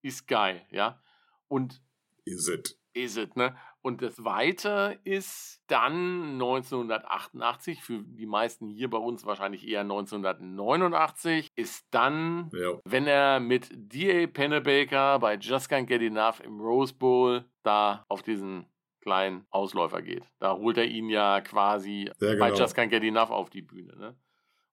ist 0.01 0.28
geil, 0.28 0.66
ja. 0.72 1.01
Und 1.49 1.82
Is 2.24 2.47
it? 2.47 2.80
ist 2.93 3.18
es, 3.18 3.36
ne? 3.36 3.55
Und 3.82 4.02
das 4.02 4.24
Weite 4.26 5.00
ist 5.06 5.62
dann 5.68 6.34
1988, 6.34 7.82
für 7.82 8.04
die 8.04 8.26
meisten 8.26 8.70
hier 8.70 8.90
bei 8.90 8.98
uns 8.98 9.26
wahrscheinlich 9.26 9.66
eher 9.68 9.82
1989, 9.82 11.50
ist 11.56 11.86
dann, 11.92 12.50
Ja. 12.54 12.74
wenn 12.86 13.08
er 13.08 13.40
mit 13.40 13.70
D.A. 13.72 14.28
Pennebaker 14.28 15.20
bei 15.20 15.36
Just 15.36 15.72
Can't 15.72 15.86
Get 15.86 16.02
Enough 16.02 16.42
im 16.44 16.60
Rose 16.60 16.94
Bowl 16.94 17.46
da 17.64 18.06
auf 18.10 18.22
diesen 18.22 18.66
kleinen 19.02 19.46
Ausläufer 19.50 20.02
geht. 20.02 20.24
Da 20.40 20.56
holt 20.58 20.78
er 20.78 20.86
ihn 20.86 21.10
ja 21.10 21.40
quasi 21.42 22.06
Ja, 22.20 22.36
bei 22.38 22.50
genau. 22.50 22.60
Just 22.60 22.78
Can't 22.78 22.88
Get 22.90 23.04
Enough 23.04 23.30
auf 23.30 23.50
die 23.50 23.62
Bühne, 23.62 23.96
ne? 23.96 24.16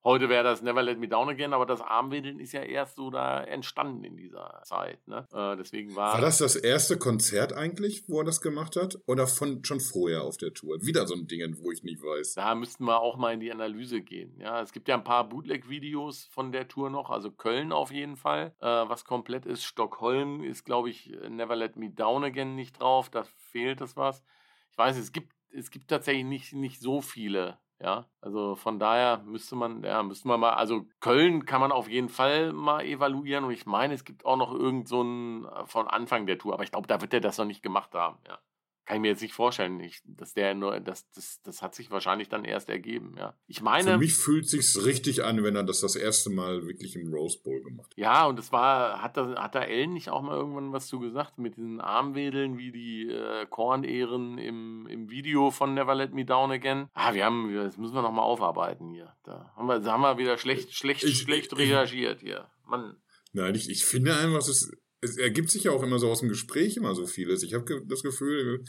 Heute 0.07 0.29
wäre 0.29 0.45
das 0.45 0.61
Never 0.61 0.81
Let 0.81 0.99
Me 0.99 1.09
Down 1.09 1.27
Again, 1.27 1.51
aber 1.51 1.65
das 1.65 1.81
Armwedeln 1.81 2.39
ist 2.39 2.53
ja 2.53 2.61
erst 2.61 2.95
so 2.95 3.09
da 3.09 3.43
entstanden 3.43 4.05
in 4.05 4.15
dieser 4.15 4.61
Zeit. 4.63 5.05
Ne? 5.05 5.27
Äh, 5.33 5.57
deswegen 5.57 5.97
war, 5.97 6.13
War 6.13 6.21
das 6.21 6.37
das 6.37 6.55
erste 6.55 6.97
Konzert 6.97 7.51
eigentlich, 7.51 8.07
wo 8.07 8.19
er 8.19 8.23
das 8.23 8.39
gemacht 8.39 8.77
hat? 8.77 8.97
Oder 9.05 9.27
von, 9.27 9.65
schon 9.65 9.81
vorher 9.81 10.23
auf 10.23 10.37
der 10.37 10.53
Tour? 10.53 10.77
Wieder 10.81 11.05
so 11.07 11.13
ein 11.13 11.27
Ding, 11.27 11.57
wo 11.59 11.73
ich 11.73 11.83
nicht 11.83 12.01
weiß. 12.01 12.35
Da 12.35 12.55
müssten 12.55 12.85
wir 12.85 13.01
auch 13.01 13.17
mal 13.17 13.33
in 13.33 13.41
die 13.41 13.51
Analyse 13.51 13.99
gehen. 13.99 14.39
Ja, 14.39 14.61
es 14.61 14.71
gibt 14.71 14.87
ja 14.87 14.95
ein 14.95 15.03
paar 15.03 15.27
Bootleg-Videos 15.27 16.29
von 16.31 16.53
der 16.53 16.69
Tour 16.69 16.89
noch, 16.89 17.09
also 17.09 17.29
Köln 17.29 17.73
auf 17.73 17.91
jeden 17.91 18.15
Fall, 18.15 18.55
äh, 18.61 18.65
was 18.65 19.03
komplett 19.03 19.45
ist. 19.45 19.65
Stockholm 19.65 20.41
ist, 20.41 20.63
glaube 20.63 20.89
ich, 20.89 21.11
Never 21.27 21.57
Let 21.57 21.75
Me 21.75 21.89
Down 21.89 22.23
Again 22.23 22.55
nicht 22.55 22.79
drauf. 22.79 23.09
Da 23.09 23.25
fehlt 23.51 23.81
es 23.81 23.97
was. 23.97 24.23
Ich 24.71 24.77
weiß, 24.77 24.95
es 24.95 25.11
gibt, 25.11 25.33
es 25.51 25.69
gibt 25.69 25.89
tatsächlich 25.89 26.23
nicht, 26.23 26.53
nicht 26.53 26.79
so 26.79 27.01
viele. 27.01 27.59
Ja, 27.79 28.07
also 28.21 28.55
von 28.55 28.79
daher 28.79 29.19
müsste 29.19 29.55
man, 29.55 29.83
ja, 29.83 30.01
müsste 30.01 30.27
man 30.27 30.39
mal, 30.39 30.53
also 30.53 30.87
Köln 30.99 31.45
kann 31.45 31.61
man 31.61 31.71
auf 31.71 31.87
jeden 31.87 32.09
Fall 32.09 32.51
mal 32.51 32.83
evaluieren 32.83 33.43
und 33.43 33.51
ich 33.51 33.67
meine, 33.67 33.93
es 33.93 34.03
gibt 34.03 34.25
auch 34.25 34.35
noch 34.35 34.51
irgend 34.51 34.87
so 34.87 35.01
einen 35.01 35.45
äh, 35.45 35.65
von 35.67 35.87
Anfang 35.87 36.25
der 36.25 36.39
Tour, 36.39 36.53
aber 36.53 36.63
ich 36.63 36.71
glaube, 36.71 36.87
da 36.87 37.01
wird 37.01 37.13
er 37.13 37.21
das 37.21 37.37
noch 37.37 37.45
nicht 37.45 37.61
gemacht 37.61 37.93
haben, 37.93 38.17
ja. 38.27 38.39
Kann 38.87 38.95
ich 38.95 39.01
mir 39.01 39.09
jetzt 39.09 39.21
nicht 39.21 39.33
vorstellen, 39.33 39.81
ich, 39.81 40.01
dass 40.05 40.33
der 40.33 40.55
nur, 40.55 40.79
das, 40.79 41.11
das, 41.11 41.41
das 41.43 41.61
hat 41.61 41.75
sich 41.75 41.91
wahrscheinlich 41.91 42.29
dann 42.29 42.45
erst 42.45 42.69
ergeben, 42.69 43.15
ja. 43.17 43.33
Ich 43.45 43.61
meine. 43.61 43.91
Für 43.91 43.97
mich 43.97 44.13
fühlt 44.15 44.47
sich's 44.47 44.85
richtig 44.85 45.25
an, 45.25 45.43
wenn 45.43 45.57
er 45.57 45.63
das 45.65 45.81
das 45.81 45.97
erste 45.97 46.29
Mal 46.29 46.65
wirklich 46.65 46.95
im 46.95 47.13
Rose 47.13 47.37
Bowl 47.43 47.61
gemacht 47.61 47.91
hat. 47.91 47.97
Ja, 47.97 48.25
und 48.27 48.39
es 48.39 48.53
war, 48.53 49.01
hat 49.01 49.17
da, 49.17 49.35
hat 49.43 49.55
da 49.55 49.61
Ellen 49.61 49.91
nicht 49.91 50.07
auch 50.09 50.21
mal 50.21 50.37
irgendwann 50.37 50.71
was 50.71 50.87
zu 50.87 50.99
gesagt 51.01 51.37
mit 51.37 51.57
diesen 51.57 51.81
Armwedeln 51.81 52.57
wie 52.57 52.71
die 52.71 53.09
äh, 53.11 53.45
Kornehren 53.49 54.37
im, 54.37 54.87
im 54.87 55.09
Video 55.09 55.51
von 55.51 55.73
Never 55.73 55.93
Let 55.93 56.13
Me 56.13 56.23
Down 56.23 56.51
Again? 56.51 56.87
Ah, 56.93 57.13
wir 57.13 57.25
haben, 57.25 57.53
das 57.53 57.75
müssen 57.75 57.93
wir 57.93 58.01
nochmal 58.01 58.23
aufarbeiten 58.23 58.91
hier. 58.93 59.13
Da 59.25 59.51
haben 59.57 59.67
wir, 59.67 59.79
da 59.79 59.91
haben 59.91 60.01
wir 60.01 60.17
wieder 60.17 60.37
schlecht, 60.37 60.73
schlecht, 60.73 61.03
Ich- 61.03 61.17
schlecht 61.19 61.57
reagiert 61.57 62.21
hier. 62.21 62.49
Mann. 62.65 62.95
Nein, 63.33 63.53
ich, 63.53 63.69
ich 63.69 63.83
finde 63.83 64.15
einfach, 64.15 64.39
es, 64.39 64.47
ist, 64.47 64.71
es 65.01 65.17
ergibt 65.17 65.49
sich 65.49 65.63
ja 65.65 65.71
auch 65.71 65.83
immer 65.83 65.99
so 65.99 66.09
aus 66.09 66.19
dem 66.21 66.29
Gespräch 66.29 66.77
immer 66.77 66.95
so 66.95 67.05
vieles. 67.05 67.43
Ich 67.43 67.53
habe 67.53 67.65
ge 67.65 67.81
das 67.85 68.03
Gefühl, 68.03 68.63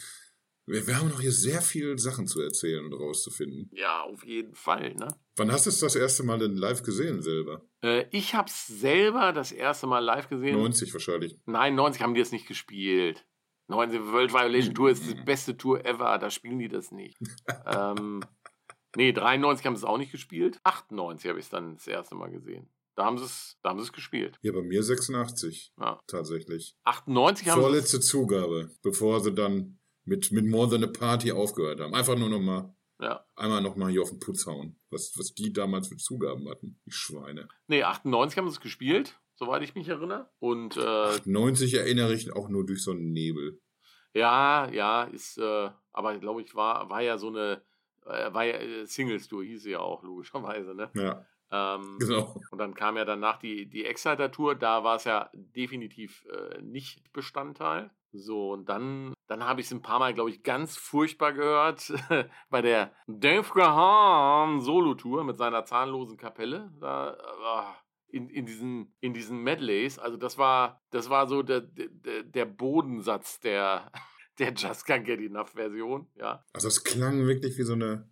wir, 0.67 0.87
wir 0.87 0.99
haben 0.99 1.09
noch 1.09 1.21
hier 1.21 1.33
sehr 1.33 1.63
viele 1.63 1.97
Sachen 1.99 2.27
zu 2.27 2.41
erzählen 2.43 2.85
und 2.85 2.93
rauszufinden. 2.93 3.71
Ja, 3.73 4.03
auf 4.03 4.25
jeden 4.25 4.55
Fall, 4.55 4.95
ne? 4.95 5.09
Wann 5.37 5.51
hast 5.51 5.67
du 5.67 5.71
es 5.71 5.79
das 5.81 5.97
erste 5.97 6.23
Mal 6.25 6.39
denn 6.39 6.57
live 6.57 6.83
gesehen 6.83 7.23
selber? 7.23 7.63
Äh, 7.83 8.05
ich 8.11 8.35
hab's 8.35 8.67
selber 8.67 9.33
das 9.33 9.53
erste 9.53 9.87
Mal 9.87 10.01
live 10.01 10.29
gesehen. 10.29 10.57
90 10.59 10.93
wahrscheinlich. 10.93 11.39
Nein, 11.47 11.75
90 11.75 12.03
haben 12.03 12.15
die 12.15 12.21
es 12.21 12.33
nicht 12.33 12.47
gespielt. 12.47 13.25
90 13.69 14.01
World 14.13 14.33
Violation 14.33 14.75
Tour 14.75 14.91
ist 14.91 15.05
die 15.09 15.15
Mhm. 15.15 15.25
beste 15.25 15.57
Tour 15.57 15.85
ever, 15.85 16.19
da 16.19 16.31
spielen 16.31 16.59
die 16.59 16.69
das 16.69 16.91
nicht. 16.91 17.19
ähm, 17.67 18.21
nee, 18.97 19.13
93 19.13 19.65
haben 19.67 19.77
sie 19.77 19.81
es 19.81 19.85
auch 19.85 19.99
nicht 19.99 20.13
gespielt. 20.13 20.59
98 20.65 21.29
habe 21.29 21.39
ich 21.39 21.47
es 21.47 21.51
dann 21.51 21.75
das 21.77 21.87
erste 21.87 22.15
Mal 22.15 22.31
gesehen. 22.31 22.69
Da 22.99 23.05
haben 23.05 23.17
sie 23.17 23.25
es, 23.27 23.57
da 23.63 23.71
haben 23.71 23.79
sie 23.79 23.85
es 23.85 23.93
gespielt. 23.93 24.37
Ja, 24.43 24.51
bei 24.51 24.63
mir 24.63 24.83
86 24.83 25.73
Ja. 25.81 26.01
tatsächlich. 26.09 26.75
98 26.85 27.47
haben 27.49 27.55
sie 27.55 27.61
es. 27.61 27.65
Vorletzte 27.67 28.01
Zugabe, 28.01 28.71
bevor 28.83 29.21
sie 29.21 29.33
dann 29.33 29.79
mit, 30.05 30.33
mit 30.33 30.47
More 30.47 30.69
Than 30.69 30.83
a 30.83 30.89
Party 30.89 31.31
aufgehört 31.31 31.79
haben. 31.81 31.95
Einfach 31.95 32.17
nur 32.17 32.29
noch 32.29 32.41
mal, 32.41 32.75
Ja. 33.01 33.25
einmal 33.37 33.63
noch 33.63 33.77
mal 33.77 33.91
hier 33.91 34.03
auf 34.03 34.11
den 34.11 34.19
Putz 34.19 34.47
hauen. 34.47 34.81
Was, 34.91 35.13
was 35.17 35.33
die 35.33 35.53
damals 35.53 35.87
für 35.89 35.97
Zugaben 35.97 36.49
hatten. 36.49 36.81
Die 36.87 36.91
Schweine. 36.91 37.47
Nee, 37.69 37.85
98 37.85 38.37
haben 38.37 38.49
sie 38.49 38.55
es 38.55 38.61
gespielt, 38.61 39.17
soweit 39.37 39.63
ich 39.63 39.77
mich 39.77 39.87
erinnere. 39.89 40.29
Und 40.41 40.77
äh, 40.77 41.21
90 41.25 41.75
erinnere 41.75 42.15
ich 42.15 42.33
auch 42.33 42.49
nur 42.49 42.67
durch 42.67 42.83
so 42.83 42.91
einen 42.91 43.13
Nebel. 43.13 43.61
ja, 44.13 44.69
ja, 44.73 45.05
ist, 45.05 45.39
äh, 45.39 45.71
aber 45.93 46.19
glaube 46.19 46.43
ich, 46.43 46.55
war, 46.57 46.91
war 46.91 47.03
ja 47.03 47.17
so 47.19 47.29
eine, 47.29 47.63
äh, 48.07 48.33
war 48.35 48.45
ja 48.45 48.55
äh, 48.55 48.87
Singles 48.87 49.29
Tour, 49.29 49.45
hieß 49.45 49.63
sie 49.63 49.71
ja 49.73 49.81
auch, 49.81 50.03
logischerweise, 50.03 50.75
ne? 50.75 50.91
Ja, 50.95 51.25
Ähm, 51.51 51.97
genau. 51.99 52.35
Und 52.51 52.59
dann 52.59 52.75
kam 52.75 52.97
ja 52.97 53.05
danach 53.05 53.39
die, 53.39 53.69
die 53.69 53.85
Exciter-Tour, 53.85 54.55
da 54.55 54.85
war 54.85 54.97
es 54.97 55.05
ja 55.05 55.31
definitiv 55.35 56.27
äh, 56.27 56.61
nicht 56.61 57.13
Bestandteil. 57.13 57.91
So, 58.13 58.53
und 58.53 58.69
dann, 58.69 59.13
dann 59.27 59.45
habe 59.45 59.61
ich 59.61 59.67
es 59.67 59.73
ein 59.73 59.83
paar 59.83 59.99
Mal, 59.99 60.15
glaube 60.15 60.31
ich, 60.31 60.43
ganz 60.43 60.77
furchtbar 60.77 61.33
gehört 61.33 61.93
bei 62.51 62.63
der 62.63 62.93
Dave 63.07 63.49
Graham 63.53 64.61
Solo-Tour 64.61 65.25
mit 65.25 65.37
seiner 65.37 65.65
zahnlosen 65.65 66.17
Kapelle. 66.17 66.73
Da, 66.81 67.13
äh, 67.13 67.89
in, 68.11 68.29
in, 68.31 68.47
diesen, 68.47 68.95
in 69.01 69.13
diesen 69.13 69.43
Medleys. 69.43 69.99
Also 69.99 70.17
das 70.17 70.39
war, 70.39 70.83
das 70.91 71.11
war 71.11 71.29
so 71.29 71.43
der, 71.43 71.61
der, 71.61 72.23
der 72.23 72.45
Bodensatz 72.47 73.41
der, 73.41 73.93
der 74.39 74.53
Just 74.53 74.87
Can't 74.87 75.03
Get 75.03 75.21
Enough 75.21 75.51
Version, 75.51 76.09
ja. 76.15 76.45
Also 76.53 76.69
es 76.69 76.85
klang 76.85 77.27
wirklich 77.27 77.59
wie 77.59 77.65
so 77.65 77.75
eine, 77.75 78.09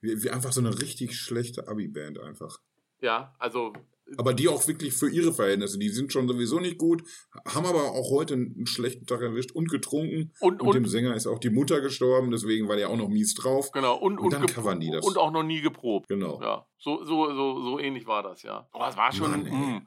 wie, 0.00 0.22
wie 0.22 0.30
einfach 0.30 0.52
so 0.52 0.60
eine 0.60 0.80
richtig 0.80 1.16
schlechte 1.18 1.68
Abi-Band 1.68 2.18
einfach. 2.20 2.58
Ja, 3.00 3.34
also 3.38 3.72
Aber 4.16 4.32
die 4.34 4.48
auch 4.48 4.66
wirklich 4.68 4.94
für 4.94 5.10
ihre 5.10 5.32
Verhältnisse, 5.34 5.78
die 5.78 5.88
sind 5.90 6.12
schon 6.12 6.26
sowieso 6.28 6.60
nicht 6.60 6.78
gut, 6.78 7.02
haben 7.46 7.66
aber 7.66 7.90
auch 7.92 8.10
heute 8.10 8.34
einen 8.34 8.66
schlechten 8.66 9.04
Tag 9.06 9.20
erwischt 9.20 9.52
und 9.52 9.68
getrunken. 9.70 10.32
und, 10.40 10.60
Und, 10.62 10.68
und, 10.68 10.74
dem 10.74 10.86
Sänger 10.86 11.14
ist 11.14 11.26
auch 11.26 11.38
die 11.38 11.50
Mutter 11.50 11.80
gestorben, 11.80 12.30
deswegen 12.30 12.68
war 12.68 12.76
der 12.76 12.88
auch 12.88 12.96
noch 12.96 13.08
mies 13.08 13.34
drauf. 13.34 13.70
genau, 13.72 13.96
und, 13.96 14.18
und 14.18 14.32
dann 14.32 14.42
gepro- 14.44 14.54
covern 14.54 14.80
die 14.80 14.90
das. 14.90 15.04
und 15.04 15.18
auch 15.18 15.30
noch 15.30 15.42
nie 15.42 15.60
geprobt. 15.60 16.08
Genau. 16.08 16.40
Ja, 16.40 16.66
so, 16.78 17.04
so, 17.04 17.34
so, 17.34 17.60
so 17.62 17.78
ähnlich 17.78 18.06
war 18.06 18.22
das, 18.22 18.42
ja. 18.42 18.68
Aber 18.72 18.88
es 18.88 18.96
war 18.96 19.12
schon 19.12 19.30
Mann, 19.30 19.42
mh, 19.44 19.82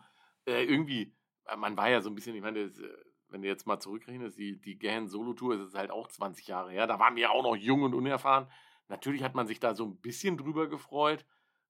äh, 0.45 0.63
irgendwie, 0.65 1.13
äh, 1.45 1.55
man 1.55 1.75
war 1.77 1.89
ja 1.89 2.01
so 2.01 2.09
ein 2.09 2.15
bisschen, 2.15 2.35
ich 2.35 2.41
meine, 2.41 2.67
das, 2.67 2.77
äh, 2.77 2.87
wenn 3.29 3.41
du 3.41 3.47
jetzt 3.47 3.65
mal 3.67 3.79
zurückrechnest, 3.79 4.37
die, 4.37 4.59
die 4.59 4.77
Gahan 4.77 5.07
Solo-Tour 5.07 5.55
ist 5.55 5.61
jetzt 5.61 5.75
halt 5.75 5.91
auch 5.91 6.07
20 6.09 6.47
Jahre 6.47 6.71
her, 6.71 6.87
da 6.87 6.99
waren 6.99 7.15
wir 7.15 7.23
ja 7.23 7.29
auch 7.29 7.43
noch 7.43 7.55
jung 7.55 7.83
und 7.83 7.93
unerfahren. 7.93 8.47
Natürlich 8.89 9.23
hat 9.23 9.35
man 9.35 9.47
sich 9.47 9.59
da 9.59 9.75
so 9.75 9.85
ein 9.85 9.97
bisschen 9.97 10.37
drüber 10.37 10.67
gefreut, 10.67 11.25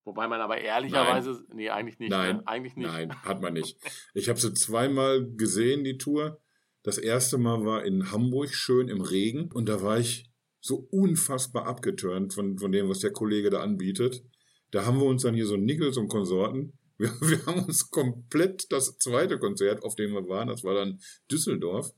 wobei 0.05 0.27
man 0.27 0.41
aber 0.41 0.59
ehrlicherweise, 0.59 1.45
nee, 1.53 1.69
eigentlich 1.69 1.99
nicht. 1.99 2.09
Nein. 2.09 2.37
Ne? 2.37 2.47
Eigentlich 2.47 2.75
nicht. 2.75 2.87
Nein, 2.87 3.13
hat 3.23 3.41
man 3.41 3.53
nicht. 3.53 3.77
Ich 4.13 4.29
habe 4.29 4.39
sie 4.39 4.53
zweimal 4.53 5.29
gesehen, 5.35 5.83
die 5.83 5.97
Tour. 5.97 6.39
Das 6.81 6.97
erste 6.97 7.37
Mal 7.37 7.65
war 7.65 7.85
in 7.85 8.11
Hamburg, 8.11 8.53
schön 8.53 8.87
im 8.87 9.01
Regen. 9.01 9.51
Und 9.51 9.67
da 9.67 9.81
war 9.81 9.99
ich 9.99 10.29
so 10.61 10.87
unfassbar 10.91 11.67
abgeturnt 11.67 12.33
von, 12.33 12.57
von 12.57 12.71
dem, 12.71 12.89
was 12.89 12.99
der 12.99 13.11
Kollege 13.11 13.49
da 13.49 13.61
anbietet. 13.61 14.23
Da 14.71 14.85
haben 14.85 14.99
wir 14.99 15.05
uns 15.05 15.23
dann 15.23 15.35
hier 15.35 15.45
so 15.45 15.57
Nichols 15.57 15.97
und 15.97 16.07
Konsorten. 16.09 16.73
Wir, 16.99 17.11
wir 17.21 17.45
haben 17.45 17.63
uns 17.63 17.91
komplett 17.91 18.69
das 18.73 18.97
zweite 18.97 19.39
Konzert, 19.39 19.83
auf 19.83 19.95
dem 19.95 20.11
wir 20.11 20.27
waren, 20.27 20.49
das 20.49 20.65
war 20.65 20.73
dann 20.73 20.99
Düsseldorf, 21.31 21.93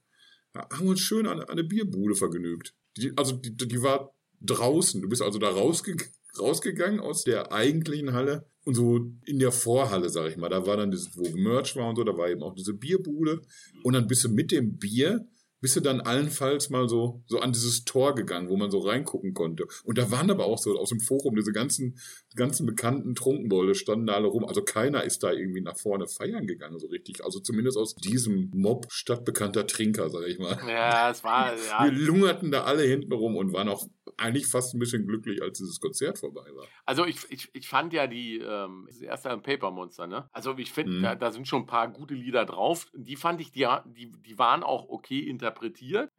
da 0.53 0.69
haben 0.71 0.83
wir 0.83 0.91
uns 0.91 0.99
schön 0.99 1.25
an, 1.25 1.39
an 1.39 1.49
eine 1.49 1.63
Bierbude 1.63 2.13
vergnügt. 2.13 2.75
Die, 2.97 3.11
also 3.17 3.35
die, 3.35 3.57
die 3.57 3.81
war 3.81 4.13
draußen. 4.41 5.01
Du 5.01 5.09
bist 5.09 5.21
also 5.21 5.39
da 5.39 5.49
rausge 5.49 5.95
rausgegangen 6.39 6.99
aus 6.99 7.23
der 7.23 7.51
eigentlichen 7.51 8.13
Halle 8.13 8.45
und 8.63 8.75
so 8.75 9.11
in 9.25 9.39
der 9.39 9.51
Vorhalle, 9.51 10.09
sag 10.09 10.29
ich 10.29 10.37
mal. 10.37 10.49
Da 10.49 10.65
war 10.65 10.77
dann 10.77 10.91
dieses, 10.91 11.17
wo 11.17 11.29
Merch 11.35 11.75
war 11.75 11.89
und 11.89 11.95
so, 11.95 12.03
da 12.03 12.17
war 12.17 12.29
eben 12.29 12.43
auch 12.43 12.55
diese 12.55 12.73
Bierbude. 12.73 13.41
Und 13.83 13.93
dann 13.93 14.07
bist 14.07 14.23
du 14.23 14.29
mit 14.29 14.51
dem 14.51 14.77
Bier, 14.77 15.27
bist 15.61 15.75
du 15.75 15.79
dann 15.79 16.01
allenfalls 16.01 16.69
mal 16.69 16.89
so, 16.89 17.23
so 17.27 17.39
an 17.39 17.53
dieses 17.53 17.85
Tor 17.85 18.15
gegangen, 18.15 18.49
wo 18.49 18.57
man 18.57 18.71
so 18.71 18.79
reingucken 18.79 19.33
konnte. 19.33 19.67
Und 19.83 19.97
da 19.97 20.11
waren 20.11 20.29
aber 20.31 20.45
auch 20.45 20.57
so 20.57 20.77
aus 20.77 20.89
dem 20.89 20.99
Forum 20.99 21.35
diese 21.35 21.51
ganzen, 21.51 21.99
ganzen 22.35 22.65
bekannten 22.65 23.15
Trunkenbolle 23.15 23.75
standen 23.75 24.07
da 24.07 24.13
alle 24.13 24.27
rum. 24.27 24.43
Also 24.43 24.63
keiner 24.63 25.03
ist 25.03 25.23
da 25.23 25.31
irgendwie 25.31 25.61
nach 25.61 25.77
vorne 25.77 26.07
feiern 26.07 26.47
gegangen, 26.47 26.79
so 26.79 26.87
richtig. 26.87 27.23
Also 27.23 27.39
zumindest 27.39 27.77
aus 27.77 27.95
diesem 27.95 28.49
Mob 28.53 28.87
stadtbekannter 28.89 29.67
Trinker, 29.67 30.09
sag 30.09 30.27
ich 30.27 30.39
mal. 30.39 30.57
Ja, 30.67 31.11
es 31.11 31.23
war, 31.23 31.53
ja, 31.69 31.85
Wir 31.85 31.91
lungerten 31.91 32.51
da 32.51 32.63
alle 32.63 32.83
hinten 32.83 33.13
rum 33.13 33.37
und 33.37 33.53
waren 33.53 33.69
auch 33.69 33.87
eigentlich 34.17 34.47
fast 34.47 34.73
ein 34.73 34.79
bisschen 34.79 35.07
glücklich, 35.07 35.41
als 35.41 35.57
dieses 35.57 35.79
Konzert 35.79 36.17
vorbei 36.17 36.45
war. 36.55 36.67
Also 36.85 37.05
ich, 37.05 37.19
ich, 37.29 37.49
ich 37.53 37.67
fand 37.67 37.93
ja 37.93 38.07
die, 38.07 38.39
ähm, 38.39 38.85
das 38.87 39.01
erste 39.01 39.37
Paper 39.37 39.71
Monster, 39.71 40.07
ne? 40.07 40.29
Also 40.31 40.57
ich 40.57 40.71
finde, 40.71 40.93
mhm. 40.93 41.03
da, 41.03 41.15
da, 41.15 41.31
sind 41.31 41.47
schon 41.47 41.63
ein 41.63 41.67
paar 41.67 41.87
gute 41.87 42.13
Lieder 42.13 42.45
drauf. 42.45 42.87
Die 42.93 43.15
fand 43.15 43.41
ich, 43.41 43.51
die, 43.51 43.67
die, 43.85 44.11
die 44.11 44.37
waren 44.37 44.63
auch 44.63 44.89
okay 44.89 45.19
interpretiert, 45.19 45.50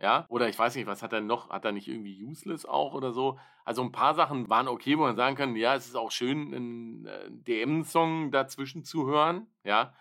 ja. 0.01 0.27
Oder 0.29 0.49
ich 0.49 0.59
weiß 0.59 0.75
nicht, 0.77 0.87
was 0.87 1.03
hat 1.03 1.13
er 1.13 1.21
noch? 1.21 1.51
Hat 1.51 1.65
er 1.65 1.73
nicht 1.73 1.89
irgendwie 1.89 2.25
Useless 2.25 2.65
auch 2.65 2.95
oder 2.95 3.13
so? 3.13 3.39
Also 3.65 3.83
ein 3.83 3.93
paar 3.93 4.15
Sachen 4.15 4.49
waren 4.49 4.69
okay, 4.69 4.99
wo 4.99 5.03
man 5.03 5.17
sagen 5.17 5.37
kann, 5.37 5.57
ja, 5.57 5.75
es 5.75 5.87
ist 5.87 5.97
auch 5.97 6.11
schön, 6.11 6.55
einen 6.55 7.07
äh, 7.07 7.31
DM-Song 7.31 8.31
dazwischen 8.31 8.85
zu 8.85 9.07
hören, 9.07 9.47
ja. 9.65 9.95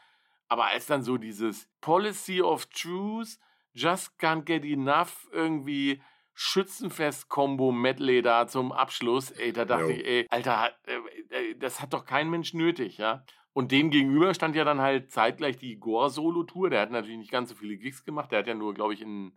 Aber 0.48 0.66
als 0.66 0.86
dann 0.86 1.02
so 1.02 1.18
dieses 1.18 1.70
Policy 1.80 2.42
of 2.42 2.66
Truth, 2.68 3.38
Just 3.74 4.20
Can't 4.20 4.44
Get 4.44 4.66
Enough 4.66 5.30
irgendwie 5.32 6.02
Schützenfest-Kombo-Medley 6.34 8.22
da 8.22 8.48
zum 8.48 8.72
Abschluss, 8.72 9.32
ey, 9.32 9.54
da 9.54 9.66
dachte 9.66 9.84
jo. 9.84 9.90
ich, 9.90 10.06
ey, 10.06 10.28
Alter, 10.30 10.72
äh, 10.86 10.96
äh, 11.30 11.56
das 11.56 11.82
hat 11.82 11.94
doch 11.94 12.06
kein 12.06 12.30
Mensch 12.30 12.54
nötig, 12.54 12.98
ja. 12.98 13.24
Und 13.54 13.72
dem 13.72 13.90
gegenüber 13.90 14.34
stand 14.34 14.56
ja 14.56 14.64
dann 14.64 14.80
halt 14.80 15.12
zeitgleich 15.12 15.58
die 15.58 15.78
Gore-Solo-Tour. 15.78 16.70
Der 16.70 16.82
hat 16.82 16.92
natürlich 16.92 17.18
nicht 17.18 17.32
ganz 17.32 17.50
so 17.50 17.56
viele 17.56 17.78
Gigs 17.78 18.06
gemacht. 18.06 18.32
Der 18.32 18.40
hat 18.40 18.48
ja 18.48 18.54
nur, 18.54 18.74
glaube 18.74 18.94
ich, 18.94 19.02
in 19.02 19.34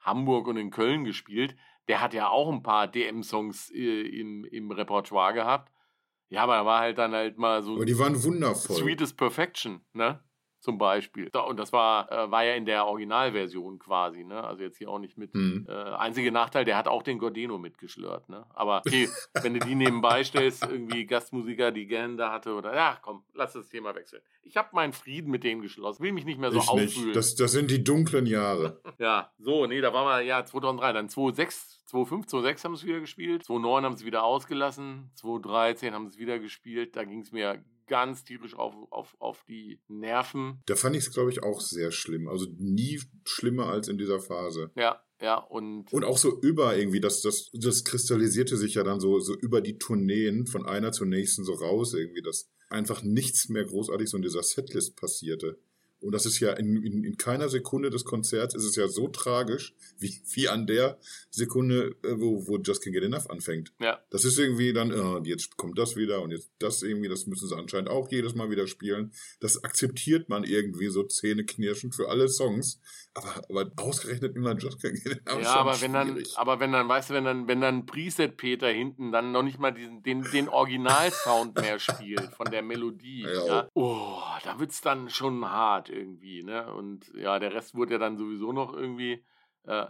Hamburg 0.00 0.48
und 0.48 0.56
in 0.56 0.70
Köln 0.70 1.04
gespielt. 1.04 1.54
Der 1.88 2.00
hat 2.00 2.12
ja 2.14 2.28
auch 2.28 2.50
ein 2.50 2.62
paar 2.62 2.88
DM-Songs 2.88 3.70
äh, 3.70 4.02
im, 4.20 4.44
im 4.44 4.70
Repertoire 4.70 5.32
gehabt. 5.32 5.72
Ja, 6.28 6.44
aber 6.44 6.56
da 6.56 6.66
war 6.66 6.80
halt 6.80 6.98
dann 6.98 7.12
halt 7.12 7.38
mal 7.38 7.62
so. 7.62 7.74
Aber 7.74 7.84
die 7.84 7.98
waren 7.98 8.20
wundervoll. 8.22 8.76
Sweetest 8.76 9.16
Perfection, 9.16 9.82
ne? 9.92 10.24
Zum 10.62 10.78
Beispiel. 10.78 11.28
Und 11.48 11.58
das 11.58 11.72
war, 11.72 12.10
äh, 12.10 12.30
war 12.30 12.44
ja 12.44 12.54
in 12.54 12.64
der 12.64 12.86
Originalversion 12.86 13.80
quasi, 13.80 14.22
ne? 14.22 14.42
Also 14.44 14.62
jetzt 14.62 14.78
hier 14.78 14.88
auch 14.88 15.00
nicht 15.00 15.18
mit. 15.18 15.34
Mhm. 15.34 15.66
Äh, 15.68 15.72
einzige 15.72 16.30
Nachteil, 16.30 16.64
der 16.64 16.76
hat 16.76 16.86
auch 16.86 17.02
den 17.02 17.18
Gordeno 17.18 17.58
mitgeschlört, 17.58 18.28
ne? 18.28 18.46
Aber 18.54 18.82
okay, 18.86 19.08
wenn 19.42 19.54
du 19.54 19.60
die 19.60 19.74
nebenbei 19.74 20.22
stellst, 20.22 20.64
irgendwie 20.64 21.04
Gastmusiker, 21.04 21.72
die 21.72 21.86
Gern 21.86 22.16
da 22.16 22.32
hatte 22.32 22.54
oder 22.54 22.74
ja, 22.74 22.96
komm, 23.02 23.24
lass 23.34 23.54
das 23.54 23.68
Thema 23.68 23.94
wechseln. 23.96 24.22
Ich 24.44 24.56
habe 24.56 24.68
meinen 24.72 24.92
Frieden 24.92 25.32
mit 25.32 25.42
denen 25.42 25.62
geschlossen, 25.62 26.02
will 26.02 26.12
mich 26.12 26.24
nicht 26.24 26.38
mehr 26.38 26.52
so 26.52 26.58
ich 26.58 26.68
auffühlen. 26.68 27.12
Das, 27.12 27.34
das 27.34 27.50
sind 27.50 27.68
die 27.68 27.82
dunklen 27.82 28.26
Jahre. 28.26 28.80
ja, 28.98 29.32
so, 29.38 29.66
nee, 29.66 29.80
da 29.80 29.92
waren 29.92 30.06
wir 30.06 30.20
ja 30.22 30.44
2003, 30.44 30.92
dann 30.92 31.08
2006 31.08 31.80
2005, 31.92 32.26
2006 32.26 32.64
haben 32.64 32.76
sie 32.76 32.80
es 32.80 32.86
wieder 32.86 33.00
gespielt, 33.00 33.44
2009 33.44 33.84
haben 33.84 33.96
sie 33.96 34.02
es 34.04 34.06
wieder 34.06 34.24
ausgelassen, 34.24 35.10
2013 35.16 35.92
haben 35.92 36.06
sie 36.06 36.14
es 36.14 36.18
wieder 36.18 36.38
gespielt. 36.38 36.96
Da 36.96 37.04
ging 37.04 37.20
es 37.20 37.32
mir 37.32 37.62
ganz 37.86 38.24
tierisch 38.24 38.54
auf, 38.54 38.74
auf, 38.90 39.16
auf 39.18 39.44
die 39.48 39.80
Nerven. 39.88 40.62
Da 40.66 40.76
fand 40.76 40.96
ich 40.96 41.04
es, 41.04 41.12
glaube 41.12 41.30
ich, 41.30 41.42
auch 41.42 41.60
sehr 41.60 41.90
schlimm. 41.90 42.28
Also 42.28 42.46
nie 42.58 43.00
schlimmer 43.24 43.66
als 43.66 43.88
in 43.88 43.98
dieser 43.98 44.20
Phase. 44.20 44.70
Ja, 44.76 45.02
ja, 45.20 45.36
und. 45.36 45.92
Und 45.92 46.04
auch 46.04 46.18
so 46.18 46.40
über 46.40 46.76
irgendwie, 46.76 47.00
das, 47.00 47.22
das, 47.22 47.50
das 47.52 47.84
kristallisierte 47.84 48.56
sich 48.56 48.74
ja 48.74 48.82
dann 48.82 49.00
so, 49.00 49.20
so 49.20 49.34
über 49.34 49.60
die 49.60 49.78
Tourneen 49.78 50.46
von 50.46 50.66
einer 50.66 50.92
zur 50.92 51.06
nächsten 51.06 51.44
so 51.44 51.54
raus, 51.54 51.94
irgendwie, 51.94 52.22
dass 52.22 52.50
einfach 52.68 53.02
nichts 53.02 53.48
mehr 53.48 53.64
großartig 53.64 54.08
so 54.08 54.16
in 54.16 54.22
dieser 54.22 54.42
Setlist 54.42 54.96
passierte. 54.96 55.58
Und 56.02 56.12
das 56.12 56.26
ist 56.26 56.40
ja 56.40 56.52
in, 56.52 56.82
in, 56.82 57.04
in 57.04 57.16
keiner 57.16 57.48
Sekunde 57.48 57.90
des 57.90 58.04
Konzerts 58.04 58.54
ist 58.54 58.64
es 58.64 58.76
ja 58.76 58.88
so 58.88 59.08
tragisch, 59.08 59.74
wie, 59.98 60.20
wie 60.32 60.48
an 60.48 60.66
der 60.66 60.98
Sekunde, 61.30 61.96
äh, 62.02 62.18
wo, 62.18 62.46
wo 62.46 62.58
Just 62.58 62.82
Can't 62.82 62.92
Get 62.92 63.04
Enough 63.04 63.30
anfängt. 63.30 63.72
Ja. 63.80 64.00
Das 64.10 64.24
ist 64.24 64.38
irgendwie 64.38 64.72
dann, 64.72 64.92
oh, 64.92 65.22
jetzt 65.24 65.56
kommt 65.56 65.78
das 65.78 65.96
wieder 65.96 66.20
und 66.22 66.32
jetzt 66.32 66.50
das 66.58 66.82
irgendwie, 66.82 67.08
das 67.08 67.26
müssen 67.26 67.48
sie 67.48 67.56
anscheinend 67.56 67.88
auch 67.88 68.10
jedes 68.10 68.34
Mal 68.34 68.50
wieder 68.50 68.66
spielen. 68.66 69.12
Das 69.40 69.62
akzeptiert 69.62 70.28
man 70.28 70.44
irgendwie 70.44 70.88
so 70.88 71.04
zähneknirschend 71.04 71.94
für 71.94 72.08
alle 72.08 72.28
Songs. 72.28 72.80
Aber, 73.14 73.42
aber 73.48 73.70
ausgerechnet 73.76 74.36
immer 74.36 74.56
Just 74.56 74.80
Can't 74.80 75.02
Get 75.02 75.20
Enough. 75.26 75.42
Ja, 75.42 75.54
aber 75.54 75.80
wenn 75.80 75.92
dann, 75.92 76.22
aber 76.34 76.60
wenn 76.60 76.72
dann, 76.72 76.88
weißt 76.88 77.10
du, 77.10 77.14
wenn 77.14 77.24
dann, 77.24 77.46
wenn 77.46 77.60
dann 77.60 77.86
Preset 77.86 78.36
Peter 78.36 78.68
hinten 78.68 79.12
dann 79.12 79.32
noch 79.32 79.42
nicht 79.42 79.58
mal 79.58 79.70
diesen, 79.70 80.02
den, 80.02 80.22
den 80.32 80.48
Originalsound 80.48 81.60
mehr 81.60 81.78
spielt 81.78 82.34
von 82.34 82.50
der 82.50 82.62
Melodie, 82.62 83.22
ja. 83.22 83.46
ja? 83.46 83.68
Oh, 83.74 84.18
da 84.42 84.58
wird's 84.58 84.80
dann 84.80 85.10
schon 85.10 85.44
hart 85.44 85.91
irgendwie, 85.92 86.42
ne? 86.42 86.72
Und 86.72 87.12
ja, 87.14 87.38
der 87.38 87.52
Rest 87.54 87.74
wurde 87.74 87.92
ja 87.94 87.98
dann 87.98 88.16
sowieso 88.16 88.52
noch 88.52 88.72
irgendwie. 88.72 89.24
Äh, 89.64 89.86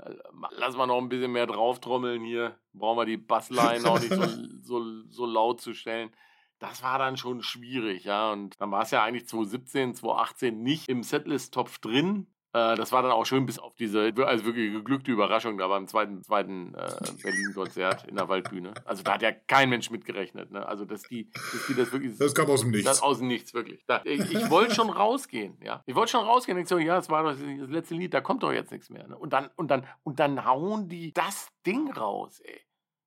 lassen 0.51 0.77
wir 0.77 0.87
noch 0.87 0.99
ein 0.99 1.09
bisschen 1.09 1.33
mehr 1.33 1.47
drauftrommeln 1.47 2.23
hier. 2.25 2.59
Brauchen 2.75 2.99
wir 2.99 3.07
die 3.07 3.17
Bassline 3.17 3.89
auch 3.89 4.01
nicht 4.01 4.13
so, 4.13 4.23
so, 4.63 5.03
so 5.09 5.27
laut 5.27 5.61
zu 5.61 5.75
stellen. 5.75 6.11
Das 6.59 6.83
war 6.83 6.99
dann 6.99 7.17
schon 7.17 7.43
schwierig, 7.43 8.05
ja. 8.05 8.33
Und 8.33 8.61
dann 8.61 8.71
war 8.71 8.83
es 8.83 8.91
ja 8.91 9.03
eigentlich 9.03 9.27
2017, 9.27 9.95
2018 9.95 10.63
nicht 10.63 10.89
im 10.89 11.03
Setlist-Topf 11.03 11.79
drin. 11.79 12.27
Äh, 12.55 12.77
das 12.77 12.93
war 12.93 13.03
dann 13.03 13.13
auch 13.13 13.25
schön 13.25 13.47
bis 13.47 13.59
auf 13.59 13.75
diese, 13.75 14.13
also 14.27 14.45
wirklich 14.45 14.73
geglückte 14.73 15.11
Überraschung 15.11 15.57
da 15.57 15.69
beim 15.69 15.89
zweiten, 15.89 16.23
zweiten 16.23 16.75
äh, 16.75 16.95
Berlin-Konzert 17.23 18.05
in 18.07 18.17
der 18.17 18.29
Waldbühne. 18.29 18.75
Also 18.85 19.03
da 19.03 19.15
hat 19.15 19.23
ja 19.23 19.33
kein 19.33 19.71
Mensch 19.71 19.91
mitgerechnet. 19.91 20.51
Ne? 20.51 20.67
Also 20.67 20.85
dass 20.85 21.03
die, 21.03 21.31
dass 21.31 21.67
die 21.67 21.75
das 21.75 21.93
wirklich. 21.93 22.17
Das 22.19 22.35
kam 22.35 22.51
aus 22.51 22.61
dem 22.61 22.71
Nichts. 22.71 22.85
Das 22.85 23.03
aus 23.03 23.19
dem 23.19 23.29
Nichts, 23.29 23.55
wirklich. 23.55 23.85
Da, 23.87 24.03
ich, 24.05 24.21
ich 24.31 24.51
wollte 24.51 24.75
schon 24.75 24.91
rausgehen, 24.91 25.59
ja. 25.63 25.83
Ich 25.87 25.95
wollte 25.95 26.13
schon 26.13 26.25
rausgehen. 26.25 26.59
Ich 26.59 26.69
so, 26.69 26.79
ja, 26.79 26.97
das 26.97 27.09
war 27.09 27.23
doch 27.23 27.31
das 27.31 27.71
letzte 27.71 27.95
Lied, 27.95 28.13
da 28.13 28.21
kommt 28.21 28.43
doch 28.43 28.53
jetzt 28.53 28.71
nichts 28.71 28.91
mehr. 28.91 29.09
Ne? 29.09 29.17
Und 29.17 29.33
dann, 29.33 29.49
und 29.57 29.71
dann, 29.71 29.87
und 30.03 30.21
dann 30.21 30.45
hauen 30.45 30.89
die 30.89 31.13
das 31.13 31.49
Ding 31.67 31.91
raus, 31.91 32.41
ey. 32.41 32.61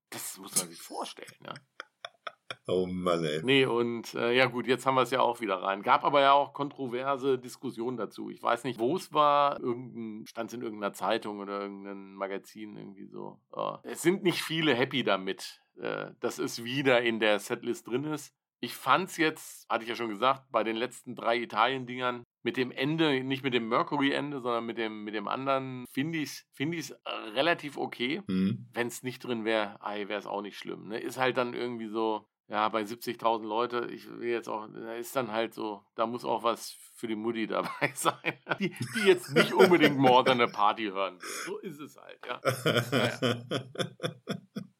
Das 0.09 0.37
muss 0.37 0.55
man 0.57 0.69
sich 0.69 0.81
vorstellen, 0.81 1.35
ja. 1.43 1.53
Oh 2.75 2.87
Mann, 2.87 3.23
ey. 3.23 3.41
Nee, 3.43 3.65
und 3.65 4.15
äh, 4.15 4.35
ja 4.35 4.47
gut, 4.47 4.65
jetzt 4.65 4.85
haben 4.85 4.95
wir 4.95 5.03
es 5.03 5.11
ja 5.11 5.21
auch 5.21 5.39
wieder 5.39 5.61
rein. 5.61 5.83
Gab 5.83 6.03
aber 6.03 6.21
ja 6.21 6.33
auch 6.33 6.53
kontroverse 6.53 7.37
Diskussionen 7.37 7.95
dazu. 7.95 8.29
Ich 8.29 8.41
weiß 8.41 8.63
nicht, 8.63 8.79
wo 8.79 8.95
es 8.95 9.13
war. 9.13 9.59
Irgendein, 9.59 10.25
stand 10.25 10.49
es 10.49 10.55
in 10.55 10.61
irgendeiner 10.61 10.93
Zeitung 10.93 11.39
oder 11.39 11.61
irgendeinem 11.61 12.15
Magazin 12.15 12.75
irgendwie 12.75 13.05
so. 13.05 13.39
Oh. 13.51 13.77
Es 13.83 14.01
sind 14.01 14.23
nicht 14.23 14.41
viele 14.41 14.73
happy 14.73 15.03
damit, 15.03 15.61
äh, 15.77 16.07
dass 16.19 16.39
es 16.39 16.63
wieder 16.63 17.01
in 17.01 17.19
der 17.19 17.39
Setlist 17.39 17.87
drin 17.87 18.05
ist. 18.05 18.33
Ich 18.61 18.73
fand 18.73 19.09
es 19.09 19.17
jetzt, 19.17 19.69
hatte 19.69 19.83
ich 19.83 19.89
ja 19.89 19.95
schon 19.95 20.09
gesagt, 20.09 20.49
bei 20.49 20.63
den 20.63 20.75
letzten 20.75 21.15
drei 21.15 21.37
Italien-Dingern 21.37 22.23
mit 22.41 22.57
dem 22.57 22.71
Ende, 22.71 23.23
nicht 23.23 23.43
mit 23.43 23.53
dem 23.53 23.69
Mercury-Ende, 23.69 24.39
sondern 24.39 24.65
mit 24.65 24.77
dem, 24.77 25.03
mit 25.03 25.13
dem 25.13 25.27
anderen, 25.27 25.85
finde 25.91 26.19
ich 26.19 26.29
es 26.29 26.45
find 26.53 26.73
ich's 26.73 26.95
relativ 27.35 27.77
okay. 27.77 28.23
Mhm. 28.27 28.67
Wenn 28.73 28.87
es 28.87 29.03
nicht 29.03 29.23
drin 29.23 29.45
wäre, 29.45 29.77
wäre 29.83 30.17
es 30.19 30.25
auch 30.25 30.41
nicht 30.41 30.57
schlimm. 30.57 30.87
Ne? 30.87 30.99
Ist 30.99 31.19
halt 31.19 31.37
dann 31.37 31.53
irgendwie 31.53 31.89
so, 31.89 32.27
ja, 32.47 32.69
bei 32.69 32.83
70.000 32.83 33.43
Leute, 33.43 33.87
ich 33.91 34.07
will 34.19 34.29
jetzt 34.29 34.47
auch, 34.47 34.67
da 34.67 34.95
ist 34.95 35.15
dann 35.15 35.31
halt 35.31 35.53
so, 35.53 35.81
da 35.95 36.05
muss 36.05 36.23
auch 36.23 36.43
was 36.43 36.75
für 36.95 37.07
die 37.07 37.15
Mutti 37.15 37.47
dabei 37.47 37.91
sein, 37.95 38.33
die, 38.59 38.73
die 38.95 39.07
jetzt 39.07 39.33
nicht 39.33 39.53
unbedingt 39.53 39.97
More 39.97 40.23
Than 40.23 40.41
a 40.41 40.47
Party 40.47 40.85
hören 40.85 41.17
So 41.45 41.57
ist 41.59 41.79
es 41.79 41.97
halt, 41.97 42.19
ja. 42.25 42.41
Naja. 42.91 43.45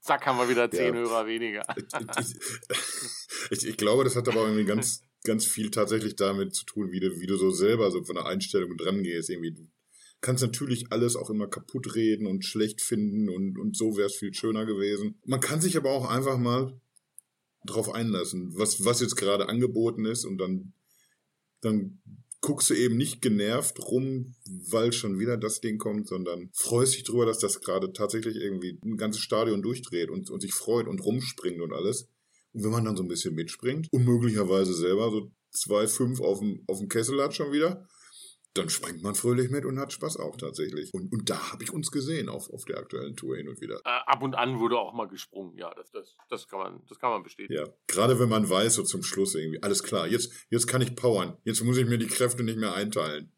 Zack, 0.06 0.28
haben 0.28 0.38
wir 0.38 0.48
wieder 0.48 0.70
zehn 0.72 0.94
ja. 0.94 1.02
Hörer 1.02 1.26
weniger. 1.26 1.66
ich, 1.76 2.36
ich, 3.50 3.68
ich, 3.68 3.78
glaube, 3.78 4.04
das 4.04 4.16
hat 4.16 4.28
aber 4.28 4.42
irgendwie 4.42 4.66
ganz, 4.66 5.02
ganz 5.24 5.46
viel 5.46 5.72
tatsächlich 5.72 6.16
damit 6.16 6.54
zu 6.54 6.64
tun, 6.64 6.92
wie 6.92 7.00
du, 7.00 7.20
wie 7.20 7.26
du 7.26 7.38
so 7.38 7.50
selber 7.50 7.90
so 7.90 8.04
von 8.04 8.16
der 8.16 8.28
Einstellung 8.28 8.78
dran 8.78 9.02
gehst. 9.02 9.32
Irgendwie, 9.32 9.54
du 9.54 9.68
kannst 10.22 10.44
natürlich 10.44 10.92
alles 10.92 11.16
auch 11.16 11.32
immer 11.32 11.48
kaputt 11.48 11.96
reden 11.96 12.28
und 12.28 12.46
schlecht 12.46 12.82
finden 12.82 13.30
und, 13.30 13.58
und 13.58 13.76
so 13.76 13.98
wäre 13.98 14.06
es 14.06 14.18
viel 14.18 14.34
schöner 14.36 14.68
gewesen. 14.68 15.20
Man 15.26 15.40
kann 15.40 15.60
sich 15.60 15.76
aber 15.76 15.90
auch 15.90 16.08
einfach 16.08 16.38
mal 16.38 16.80
drauf 17.66 17.94
einlassen, 17.94 18.54
was, 18.56 18.84
was 18.86 19.02
jetzt 19.02 19.16
gerade 19.16 19.50
angeboten 19.50 20.06
ist 20.06 20.26
und 20.26 20.38
dann, 20.38 20.74
dann 21.62 22.02
guckst 22.42 22.70
du 22.70 22.76
eben 22.76 22.96
nicht 22.96 23.22
genervt 23.22 23.80
rum, 23.80 24.36
weil 24.70 24.94
schon 24.94 25.18
wieder 25.18 25.36
das 25.36 25.62
Ding 25.62 25.80
kommt, 25.80 26.08
sondern 26.08 26.52
freust 26.54 26.94
dich 26.94 27.04
drüber, 27.04 27.26
dass 27.26 27.40
das 27.40 27.62
gerade 27.62 27.92
tatsächlich 27.92 28.36
irgendwie 28.36 28.80
ein 28.84 28.98
ganzes 28.98 29.22
Stadion 29.22 29.64
durchdreht 29.64 30.12
und, 30.12 30.30
und 30.30 30.42
sich 30.42 30.54
freut 30.54 30.88
und 30.88 31.04
rumspringt 31.04 31.60
und 31.60 31.74
alles. 31.74 32.08
Und 32.54 32.64
wenn 32.64 32.72
man 32.72 32.86
dann 32.86 32.96
so 32.96 33.04
ein 33.04 33.08
bisschen 33.08 33.34
mitspringt 33.34 33.88
und 33.92 34.06
möglicherweise 34.06 34.74
selber 34.74 35.10
so 35.10 35.32
zwei, 35.52 35.88
fünf 35.88 36.22
auf 36.22 36.40
dem, 36.40 36.64
auf 36.68 36.78
dem 36.78 36.88
Kessel 36.88 37.22
hat 37.24 37.34
schon 37.34 37.52
wieder, 37.52 37.88
dann 38.56 38.70
springt 38.70 39.04
man 39.04 39.16
fröhlich 39.16 39.52
mit 39.52 39.66
und 39.66 39.78
hat 39.80 39.92
Spaß 39.92 40.18
auch 40.18 40.38
tatsächlich. 40.38 40.94
Und, 40.94 41.12
und 41.12 41.30
da 41.30 41.52
habe 41.52 41.64
ich 41.64 41.72
uns 41.72 41.92
gesehen 41.92 42.30
auf, 42.30 42.50
auf 42.52 42.64
der 42.66 42.78
aktuellen 42.78 43.16
Tour 43.16 43.36
hin 43.36 43.50
und 43.50 43.60
wieder. 43.62 43.82
Äh, 43.86 44.00
ab 44.06 44.24
und 44.24 44.36
an 44.36 44.60
wurde 44.60 44.78
auch 44.78 44.94
mal 44.94 45.08
gesprungen, 45.08 45.58
ja, 45.58 45.74
das, 45.76 45.92
das, 45.92 46.16
das, 46.30 46.48
kann, 46.48 46.60
man, 46.60 46.82
das 46.88 46.98
kann 46.98 47.12
man 47.12 47.22
bestätigen. 47.22 47.60
Ja, 47.60 47.68
gerade 47.88 48.18
wenn 48.18 48.30
man 48.30 48.50
weiß, 48.50 48.76
so 48.76 48.84
zum 48.84 49.04
Schluss 49.04 49.36
irgendwie, 49.36 49.62
alles 49.62 49.84
klar, 49.84 50.08
jetzt, 50.08 50.32
jetzt 50.50 50.68
kann 50.68 50.82
ich 50.82 50.96
powern, 50.96 51.38
jetzt 51.44 51.64
muss 51.64 51.78
ich 51.78 51.86
mir 51.86 51.98
die 51.98 52.08
Kräfte 52.08 52.44
nicht 52.44 52.58
mehr 52.58 52.74
einteilen. 52.74 53.32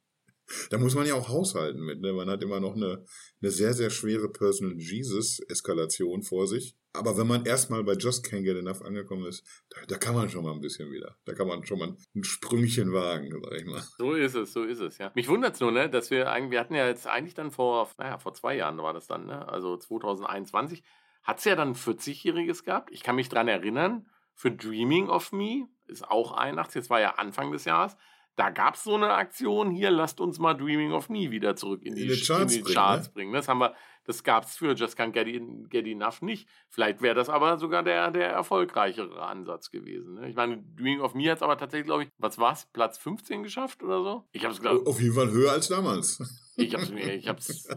Da 0.69 0.77
muss 0.77 0.95
man 0.95 1.05
ja 1.05 1.15
auch 1.15 1.29
haushalten 1.29 1.81
mit, 1.81 2.01
ne? 2.01 2.13
Man 2.13 2.29
hat 2.29 2.41
immer 2.41 2.59
noch 2.59 2.75
eine, 2.75 3.05
eine 3.41 3.51
sehr, 3.51 3.73
sehr 3.73 3.89
schwere 3.89 4.29
Personal 4.29 4.77
Jesus-Eskalation 4.77 6.23
vor 6.23 6.47
sich. 6.47 6.75
Aber 6.93 7.17
wenn 7.17 7.27
man 7.27 7.45
erstmal 7.45 7.83
bei 7.83 7.93
Just 7.93 8.25
Can't 8.25 8.43
Get 8.43 8.57
Enough 8.57 8.81
angekommen 8.81 9.25
ist, 9.25 9.45
da, 9.69 9.81
da, 9.87 9.97
kann 9.97 10.15
man 10.15 10.29
schon 10.29 10.43
mal 10.43 10.53
ein 10.53 10.61
bisschen 10.61 10.91
wieder. 10.91 11.15
Da 11.25 11.33
kann 11.33 11.47
man 11.47 11.63
schon 11.63 11.79
mal 11.79 11.95
ein 12.15 12.23
Sprüngchen 12.23 12.91
wagen, 12.91 13.29
sag 13.29 13.53
ich 13.59 13.65
mal. 13.65 13.83
So 13.97 14.13
ist 14.13 14.35
es, 14.35 14.53
so 14.53 14.63
ist 14.63 14.79
es, 14.79 14.97
ja. 14.97 15.11
Mich 15.13 15.27
wundert 15.27 15.55
es 15.55 15.59
nur, 15.59 15.71
ne, 15.71 15.89
dass 15.89 16.09
wir 16.09 16.31
eigentlich, 16.31 16.51
wir 16.51 16.59
hatten 16.59 16.73
ja 16.73 16.87
jetzt 16.87 17.05
eigentlich 17.05 17.35
dann 17.35 17.51
vor, 17.51 17.89
naja, 17.97 18.17
vor 18.17 18.33
zwei 18.33 18.55
Jahren 18.55 18.77
war 18.79 18.93
das 18.93 19.07
dann, 19.07 19.27
ne? 19.27 19.47
Also 19.47 19.77
2021, 19.77 20.83
hat 21.23 21.39
es 21.39 21.45
ja 21.45 21.55
dann 21.55 21.69
ein 21.69 21.75
40-Jähriges 21.75 22.63
gehabt. 22.63 22.89
Ich 22.91 23.03
kann 23.03 23.15
mich 23.15 23.29
dran 23.29 23.47
erinnern, 23.47 24.09
für 24.33 24.51
Dreaming 24.51 25.09
of 25.09 25.31
Me, 25.31 25.67
ist 25.87 26.09
auch 26.09 26.31
81, 26.31 26.81
das 26.81 26.89
war 26.89 27.01
ja 27.01 27.15
Anfang 27.15 27.51
des 27.51 27.65
Jahres, 27.65 27.97
da 28.37 28.51
gab 28.51 28.75
es 28.75 28.83
so 28.83 28.93
eine 28.93 29.13
Aktion 29.13 29.71
hier, 29.71 29.89
lasst 29.89 30.21
uns 30.21 30.37
mal 30.37 30.53
Dreaming 30.53 30.91
of 30.91 31.09
Me 31.09 31.31
wieder 31.31 31.55
zurück 31.55 31.81
in 31.83 31.95
die, 31.95 32.03
in 32.03 32.09
die 32.09 32.21
Charts, 32.21 32.55
in 32.55 32.63
die 32.63 32.71
Charts 32.71 33.09
bringen, 33.09 33.31
ne? 33.31 33.31
bringen. 33.31 33.33
Das 33.33 33.47
haben 33.47 33.59
wir, 33.59 33.73
das 34.05 34.23
gab 34.23 34.45
es 34.45 34.55
für 34.55 34.73
Just 34.75 34.97
Can't 34.97 35.11
Get, 35.11 35.27
Get 35.71 35.87
Enough 35.87 36.21
nicht. 36.21 36.47
Vielleicht 36.69 37.01
wäre 37.01 37.15
das 37.15 37.29
aber 37.29 37.57
sogar 37.57 37.81
der, 37.81 38.11
der 38.11 38.29
erfolgreichere 38.29 39.23
Ansatz 39.23 39.71
gewesen. 39.71 40.13
Ne? 40.13 40.29
Ich 40.29 40.35
meine, 40.35 40.63
Dreaming 40.75 41.01
of 41.01 41.15
Me 41.15 41.29
hat 41.31 41.37
es 41.37 41.43
aber 41.43 41.57
tatsächlich, 41.57 41.87
glaube 41.87 42.03
ich, 42.03 42.09
was 42.19 42.37
war's, 42.37 42.67
Platz 42.71 42.99
15 42.99 43.41
geschafft 43.41 43.81
oder 43.81 44.03
so? 44.03 44.27
Ich 44.31 44.43
habe 44.43 44.53
es, 44.53 44.61
glaube 44.61 44.87
Auf 44.87 45.01
jeden 45.01 45.15
Fall 45.15 45.31
höher 45.31 45.51
als 45.51 45.67
damals. 45.67 46.19
Ich 46.59 46.73
habe 46.73 46.83
es 46.83 46.91
mir, 46.91 47.13
ich 47.13 47.27
habe 47.27 47.39
es 47.39 47.67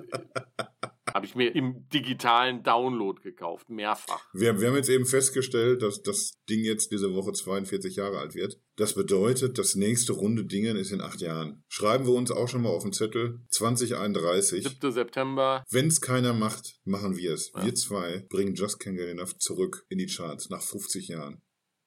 habe 1.14 1.26
ich 1.26 1.34
mir 1.34 1.54
im 1.54 1.88
digitalen 1.88 2.62
Download 2.62 3.20
gekauft, 3.20 3.68
mehrfach. 3.68 4.24
Wir, 4.32 4.60
wir 4.60 4.68
haben 4.68 4.76
jetzt 4.76 4.88
eben 4.88 5.06
festgestellt, 5.06 5.82
dass 5.82 6.02
das 6.02 6.38
Ding 6.48 6.60
jetzt 6.60 6.92
diese 6.92 7.14
Woche 7.14 7.32
42 7.32 7.96
Jahre 7.96 8.18
alt 8.18 8.34
wird. 8.34 8.58
Das 8.80 8.94
bedeutet, 8.94 9.58
das 9.58 9.74
nächste 9.74 10.14
Runde 10.14 10.46
Dingen 10.46 10.74
ist 10.74 10.90
in 10.90 11.02
acht 11.02 11.20
Jahren. 11.20 11.62
Schreiben 11.68 12.06
wir 12.06 12.14
uns 12.14 12.30
auch 12.30 12.48
schon 12.48 12.62
mal 12.62 12.70
auf 12.70 12.82
den 12.82 12.94
Zettel. 12.94 13.38
2031. 13.50 14.66
7. 14.66 14.90
September. 14.90 15.62
Wenn 15.68 15.88
es 15.88 16.00
keiner 16.00 16.32
macht, 16.32 16.80
machen 16.84 17.14
wir 17.14 17.34
es. 17.34 17.52
Ja. 17.54 17.66
Wir 17.66 17.74
zwei 17.74 18.24
bringen 18.30 18.54
Just 18.54 18.80
Can't 18.80 18.96
Get 18.96 19.10
Enough 19.10 19.36
zurück 19.36 19.84
in 19.90 19.98
die 19.98 20.06
Charts 20.06 20.48
nach 20.48 20.62
50 20.62 21.08
Jahren. 21.08 21.42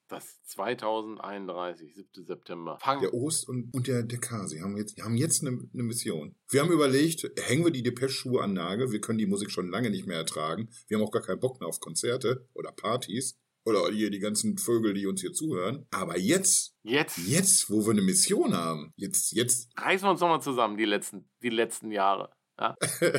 Das 0.07 0.39
2031, 0.43 1.95
7. 1.95 2.25
September. 2.27 2.77
Fang 2.79 3.01
der 3.01 3.15
Ost 3.15 3.49
und, 3.49 3.73
und 3.73 3.87
der, 3.87 4.03
der 4.03 4.19
Kasi 4.19 4.59
haben 4.59 4.77
jetzt, 4.77 5.01
haben 5.01 5.17
jetzt 5.17 5.41
eine, 5.41 5.57
eine 5.73 5.81
Mission. 5.81 6.35
Wir 6.51 6.61
haben 6.61 6.71
überlegt, 6.71 7.27
hängen 7.39 7.65
wir 7.65 7.71
die 7.71 7.81
Depeche-Schuhe 7.81 8.43
an 8.43 8.53
Nagel. 8.53 8.91
Wir 8.91 9.01
können 9.01 9.17
die 9.17 9.25
Musik 9.25 9.49
schon 9.49 9.71
lange 9.71 9.89
nicht 9.89 10.05
mehr 10.05 10.17
ertragen. 10.17 10.69
Wir 10.87 10.97
haben 10.97 11.03
auch 11.03 11.11
gar 11.11 11.23
keinen 11.23 11.39
Bock 11.39 11.59
mehr 11.59 11.67
auf 11.67 11.79
Konzerte 11.79 12.47
oder 12.53 12.71
Partys. 12.71 13.39
Oder 13.65 13.89
hier 13.91 14.09
die 14.09 14.19
ganzen 14.19 14.57
Vögel, 14.57 14.93
die 14.93 15.05
uns 15.07 15.21
hier 15.21 15.33
zuhören. 15.33 15.85
Aber 15.91 16.17
jetzt, 16.17 16.75
jetzt, 16.83 17.17
jetzt, 17.19 17.69
wo 17.69 17.85
wir 17.85 17.91
eine 17.91 18.01
Mission 18.01 18.55
haben, 18.55 18.93
jetzt, 18.95 19.31
jetzt. 19.31 19.69
Reißen 19.77 20.05
wir 20.05 20.11
uns 20.11 20.19
nochmal 20.19 20.41
zusammen, 20.41 20.77
die 20.77 20.85
letzten, 20.85 21.29
die 21.41 21.49
letzten 21.49 21.91
Jahre. 21.91 22.29
Ja? 22.59 22.75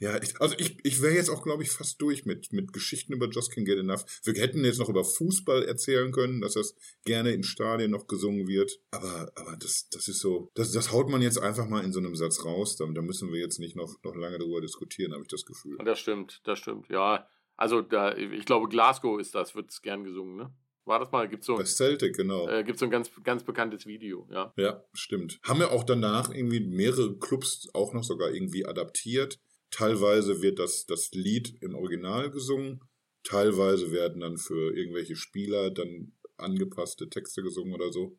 Ja, 0.00 0.20
ich, 0.22 0.40
also 0.40 0.54
ich, 0.58 0.78
ich 0.84 1.02
wäre 1.02 1.14
jetzt 1.14 1.30
auch, 1.30 1.42
glaube 1.42 1.62
ich, 1.62 1.70
fast 1.70 2.00
durch 2.00 2.24
mit, 2.24 2.52
mit 2.52 2.72
Geschichten 2.72 3.12
über 3.12 3.28
Just 3.28 3.52
Can't 3.52 3.64
Get 3.64 3.78
Enough. 3.78 4.04
Wir 4.24 4.34
hätten 4.34 4.64
jetzt 4.64 4.78
noch 4.78 4.88
über 4.88 5.04
Fußball 5.04 5.64
erzählen 5.64 6.12
können, 6.12 6.40
dass 6.40 6.54
das 6.54 6.74
gerne 7.04 7.32
in 7.32 7.42
Stadien 7.42 7.90
noch 7.90 8.06
gesungen 8.06 8.46
wird. 8.46 8.80
Aber, 8.90 9.30
aber 9.34 9.56
das, 9.56 9.88
das 9.90 10.08
ist 10.08 10.20
so, 10.20 10.50
das, 10.54 10.72
das 10.72 10.92
haut 10.92 11.08
man 11.08 11.22
jetzt 11.22 11.38
einfach 11.38 11.68
mal 11.68 11.84
in 11.84 11.92
so 11.92 11.98
einem 11.98 12.14
Satz 12.16 12.44
raus. 12.44 12.76
Da, 12.76 12.86
da 12.86 13.02
müssen 13.02 13.32
wir 13.32 13.40
jetzt 13.40 13.58
nicht 13.58 13.76
noch, 13.76 13.96
noch 14.02 14.14
lange 14.14 14.38
darüber 14.38 14.60
diskutieren, 14.60 15.12
habe 15.12 15.22
ich 15.22 15.28
das 15.28 15.44
Gefühl. 15.44 15.78
Das 15.84 15.98
stimmt, 15.98 16.40
das 16.44 16.58
stimmt, 16.58 16.88
ja. 16.88 17.28
Also 17.58 17.82
da, 17.82 18.16
ich 18.16 18.44
glaube, 18.44 18.68
Glasgow 18.68 19.20
ist 19.20 19.34
das, 19.34 19.54
wird 19.56 19.70
es 19.70 19.82
gern 19.82 20.04
gesungen, 20.04 20.36
ne? 20.36 20.54
War 20.84 21.00
das 21.00 21.10
mal? 21.10 21.28
Gibt's 21.28 21.44
so, 21.44 21.62
Celtic, 21.62 22.16
genau. 22.16 22.48
Äh, 22.48 22.64
gibt 22.64 22.78
so 22.78 22.86
ein 22.86 22.90
ganz, 22.90 23.10
ganz 23.22 23.44
bekanntes 23.44 23.84
Video, 23.84 24.26
ja. 24.30 24.54
Ja, 24.56 24.82
stimmt. 24.94 25.38
Haben 25.42 25.58
wir 25.58 25.72
auch 25.72 25.84
danach 25.84 26.32
irgendwie 26.32 26.60
mehrere 26.60 27.18
Clubs 27.18 27.68
auch 27.74 27.92
noch 27.92 28.04
sogar 28.04 28.30
irgendwie 28.30 28.64
adaptiert. 28.64 29.38
Teilweise 29.70 30.40
wird 30.40 30.60
das, 30.60 30.86
das 30.86 31.10
Lied 31.12 31.60
im 31.60 31.74
Original 31.74 32.30
gesungen, 32.30 32.80
teilweise 33.22 33.90
werden 33.92 34.20
dann 34.20 34.38
für 34.38 34.74
irgendwelche 34.74 35.16
Spieler 35.16 35.70
dann 35.70 36.16
angepasste 36.38 37.08
Texte 37.10 37.42
gesungen 37.42 37.74
oder 37.74 37.92
so. 37.92 38.18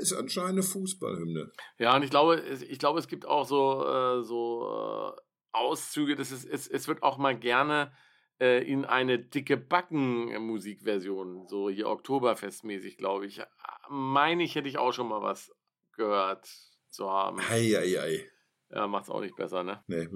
Ist 0.00 0.12
anscheinend 0.12 0.50
eine 0.50 0.62
Fußballhymne. 0.64 1.52
Ja, 1.78 1.96
und 1.96 2.02
ich 2.02 2.10
glaube, 2.10 2.42
ich 2.68 2.78
glaube, 2.80 2.98
es 2.98 3.06
gibt 3.06 3.24
auch 3.24 3.46
so, 3.46 3.86
äh, 3.86 4.22
so 4.24 5.14
äh, 5.16 5.20
Auszüge, 5.52 6.16
das 6.16 6.32
ist, 6.32 6.44
es, 6.44 6.66
es 6.66 6.88
wird 6.88 7.02
auch 7.04 7.18
mal 7.18 7.38
gerne 7.38 7.92
äh, 8.42 8.58
in 8.64 8.84
eine 8.84 9.20
dicke 9.20 9.56
Backen-Musikversion, 9.56 11.46
so 11.46 11.70
hier 11.70 11.88
Oktoberfestmäßig, 11.88 12.96
glaube 12.96 13.26
ich. 13.26 13.40
Meine 13.88 14.42
ich, 14.42 14.56
hätte 14.56 14.68
ich 14.68 14.78
auch 14.78 14.92
schon 14.92 15.08
mal 15.08 15.22
was 15.22 15.54
gehört 15.92 16.48
zu 16.90 17.08
haben. 17.08 17.38
Ei, 17.38 17.78
ei, 17.78 18.00
ei. 18.00 18.28
Ja, 18.70 18.88
macht's 18.88 19.10
auch 19.10 19.20
nicht 19.20 19.36
besser, 19.36 19.62
ne? 19.62 19.84
Nee, 19.86 20.08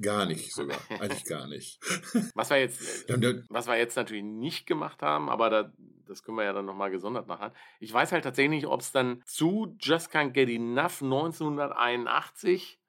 gar 0.00 0.26
nicht 0.26 0.52
sogar. 0.54 0.80
Eigentlich 0.88 1.24
gar 1.26 1.46
nicht. 1.46 1.78
was 2.34 2.50
wir 2.50 2.58
jetzt, 2.58 3.08
was 3.48 3.68
wir 3.68 3.76
jetzt 3.76 3.94
natürlich 3.96 4.24
nicht 4.24 4.66
gemacht 4.66 5.00
haben, 5.00 5.28
aber 5.28 5.48
da, 5.48 5.72
das 6.08 6.24
können 6.24 6.38
wir 6.38 6.44
ja 6.44 6.52
dann 6.52 6.66
nochmal 6.66 6.90
gesondert 6.90 7.28
machen. 7.28 7.52
Ich 7.78 7.92
weiß 7.92 8.10
halt 8.10 8.24
tatsächlich 8.24 8.62
nicht, 8.62 8.66
ob 8.66 8.80
es 8.80 8.90
dann 8.90 9.22
zu 9.26 9.76
Just 9.78 10.12
Can't 10.12 10.30
Get 10.30 10.48
Enough 10.48 11.02
1981 11.02 12.79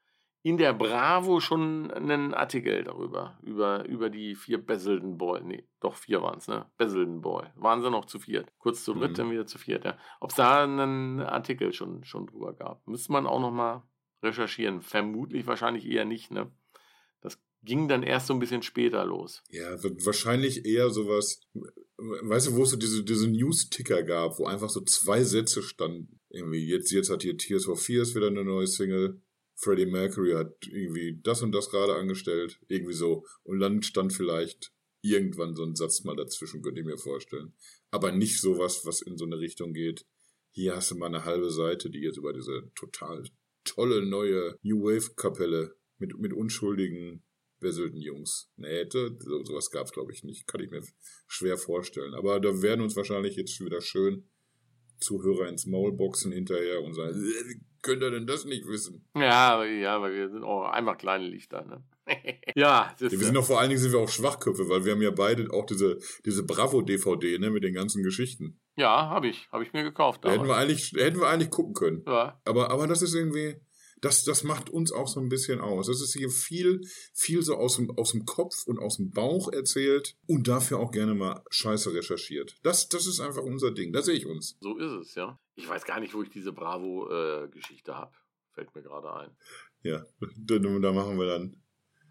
in 0.43 0.57
der 0.57 0.73
Bravo 0.73 1.39
schon 1.39 1.91
einen 1.91 2.33
Artikel 2.33 2.83
darüber, 2.83 3.37
über, 3.43 3.85
über 3.87 4.09
die 4.09 4.35
vier 4.35 4.57
Besselden 4.57 5.17
Boy, 5.17 5.41
nee, 5.43 5.67
doch 5.79 5.95
vier 5.95 6.21
waren 6.21 6.39
es, 6.39 6.47
ne? 6.47 6.65
Besselden 6.77 7.21
Boy. 7.21 7.45
Waren 7.55 7.81
sie 7.81 7.91
noch 7.91 8.05
zu 8.05 8.19
viert. 8.19 8.51
Kurz 8.57 8.83
zu 8.83 8.93
dritt, 8.93 9.11
mhm. 9.11 9.15
dann 9.15 9.31
wieder 9.31 9.45
zu 9.45 9.59
viert, 9.59 9.85
ja. 9.85 9.97
Ob 10.19 10.31
es 10.31 10.35
da 10.37 10.63
einen 10.63 11.19
Artikel 11.21 11.73
schon, 11.73 12.03
schon 12.03 12.25
drüber 12.25 12.53
gab. 12.53 12.85
Müsste 12.87 13.11
man 13.11 13.27
auch 13.27 13.39
nochmal 13.39 13.83
recherchieren. 14.23 14.81
Vermutlich 14.81 15.45
wahrscheinlich 15.45 15.85
eher 15.85 16.05
nicht, 16.05 16.31
ne? 16.31 16.51
Das 17.21 17.39
ging 17.61 17.87
dann 17.87 18.01
erst 18.01 18.27
so 18.27 18.33
ein 18.33 18.39
bisschen 18.39 18.63
später 18.63 19.05
los. 19.05 19.43
Ja, 19.49 19.75
wahrscheinlich 19.83 20.65
eher 20.65 20.89
sowas, 20.89 21.41
weißt 21.97 22.47
du, 22.47 22.55
wo 22.55 22.63
es 22.63 22.71
so 22.71 22.77
diese, 22.77 23.03
diese 23.03 23.29
News-Ticker 23.29 24.01
gab, 24.01 24.39
wo 24.39 24.45
einfach 24.45 24.69
so 24.69 24.81
zwei 24.81 25.23
Sätze 25.23 25.61
standen. 25.61 26.19
Irgendwie, 26.29 26.65
jetzt, 26.65 26.91
jetzt 26.91 27.11
hat 27.11 27.21
hier 27.21 27.37
Tears 27.37 27.65
for 27.65 27.77
Fears 27.77 28.15
wieder 28.15 28.27
eine 28.27 28.43
neue 28.43 28.65
Single. 28.65 29.21
Freddie 29.61 29.85
Mercury 29.85 30.33
hat 30.33 30.67
irgendwie 30.67 31.19
das 31.21 31.43
und 31.43 31.51
das 31.51 31.69
gerade 31.69 31.95
angestellt. 31.95 32.59
Irgendwie 32.67 32.93
so. 32.93 33.25
Und 33.43 33.59
dann 33.59 33.83
stand 33.83 34.11
vielleicht 34.11 34.73
irgendwann 35.01 35.55
so 35.55 35.63
ein 35.63 35.75
Satz 35.75 36.03
mal 36.03 36.15
dazwischen, 36.15 36.61
könnte 36.61 36.81
ich 36.81 36.87
mir 36.87 36.97
vorstellen. 36.97 37.53
Aber 37.91 38.11
nicht 38.11 38.41
sowas, 38.41 38.85
was 38.85 39.01
in 39.01 39.17
so 39.17 39.25
eine 39.25 39.39
Richtung 39.39 39.73
geht. 39.73 40.05
Hier 40.51 40.75
hast 40.75 40.91
du 40.91 40.95
mal 40.95 41.07
eine 41.07 41.25
halbe 41.25 41.51
Seite, 41.51 41.89
die 41.89 41.99
jetzt 41.99 42.17
über 42.17 42.33
diese 42.33 42.71
total 42.75 43.23
tolle 43.63 44.03
neue 44.05 44.55
New 44.63 44.83
Wave 44.83 45.13
Kapelle 45.15 45.75
mit, 45.99 46.17
mit 46.17 46.33
unschuldigen 46.33 47.23
beselten 47.59 48.01
Jungs. 48.01 48.49
Nee, 48.55 48.87
so, 48.89 49.09
sowas 49.43 49.69
gab's 49.69 49.91
glaube 49.91 50.11
ich 50.11 50.23
nicht. 50.23 50.47
Kann 50.47 50.61
ich 50.61 50.71
mir 50.71 50.81
schwer 51.27 51.57
vorstellen. 51.57 52.15
Aber 52.15 52.39
da 52.39 52.63
werden 52.63 52.81
uns 52.81 52.95
wahrscheinlich 52.95 53.35
jetzt 53.35 53.59
wieder 53.63 53.81
schön 53.81 54.27
Zuhörer 54.99 55.47
ins 55.47 55.67
Maul 55.67 55.93
boxen 55.93 56.31
hinterher 56.31 56.81
und 56.81 56.95
sagen, 56.95 57.23
könnt 57.81 58.01
ihr 58.01 58.11
denn 58.11 58.27
das 58.27 58.45
nicht 58.45 58.67
wissen? 58.67 59.05
Ja, 59.15 59.63
ja, 59.63 60.01
weil 60.01 60.13
wir 60.13 60.29
sind 60.29 60.43
auch 60.43 60.69
einfach 60.69 60.97
kleine 60.97 61.27
Lichter, 61.27 61.65
ne? 61.65 61.83
ja, 62.55 62.93
wir 62.97 63.09
sind 63.09 63.35
doch 63.35 63.45
vor 63.45 63.59
allen 63.59 63.69
Dingen 63.69 63.81
sind 63.81 63.91
wir 63.91 63.99
auch 63.99 64.09
Schwachköpfe, 64.09 64.67
weil 64.69 64.85
wir 64.85 64.93
haben 64.93 65.01
ja 65.01 65.11
beide 65.11 65.51
auch 65.51 65.65
diese, 65.65 65.99
diese 66.25 66.43
Bravo-DVD, 66.43 67.37
ne, 67.39 67.51
mit 67.51 67.63
den 67.63 67.73
ganzen 67.73 68.03
Geschichten. 68.03 68.59
Ja, 68.75 69.09
habe 69.09 69.27
ich. 69.27 69.47
Habe 69.51 69.63
ich 69.63 69.73
mir 69.73 69.83
gekauft. 69.83 70.25
Hätten 70.25 70.47
wir 70.47 70.55
eigentlich, 70.55 70.93
hätten 70.95 71.19
wir 71.19 71.27
eigentlich 71.27 71.51
gucken 71.51 71.73
können. 71.73 72.03
Ja. 72.07 72.41
Aber, 72.45 72.71
aber 72.71 72.87
das 72.87 73.01
ist 73.01 73.13
irgendwie, 73.13 73.55
das, 74.01 74.23
das 74.23 74.43
macht 74.43 74.69
uns 74.69 74.91
auch 74.91 75.07
so 75.07 75.19
ein 75.19 75.29
bisschen 75.29 75.61
aus. 75.61 75.87
Das 75.87 76.01
ist 76.01 76.13
hier 76.13 76.29
viel, 76.29 76.81
viel 77.13 77.43
so 77.43 77.55
aus 77.55 77.75
dem, 77.75 77.91
aus 77.91 78.11
dem 78.11 78.25
Kopf 78.25 78.65
und 78.65 78.79
aus 78.79 78.97
dem 78.97 79.11
Bauch 79.11 79.51
erzählt 79.51 80.15
und 80.27 80.47
dafür 80.47 80.79
auch 80.79 80.91
gerne 80.91 81.13
mal 81.13 81.43
scheiße 81.49 81.93
recherchiert. 81.93 82.57
Das, 82.63 82.89
das 82.89 83.05
ist 83.05 83.19
einfach 83.19 83.43
unser 83.43 83.71
Ding. 83.71 83.93
Da 83.93 84.01
sehe 84.01 84.15
ich 84.15 84.25
uns. 84.25 84.57
So 84.59 84.77
ist 84.77 84.91
es, 84.91 85.15
ja. 85.15 85.39
Ich 85.55 85.67
weiß 85.67 85.85
gar 85.85 85.99
nicht, 85.99 86.13
wo 86.13 86.23
ich 86.23 86.29
diese 86.29 86.53
Bravo-Geschichte 86.53 87.91
äh, 87.91 87.95
habe. 87.95 88.15
Fällt 88.53 88.73
mir 88.75 88.81
gerade 88.81 89.13
ein. 89.13 89.35
Ja, 89.83 90.03
da, 90.37 90.91
machen 90.91 91.17
wir 91.17 91.25
dann 91.25 91.61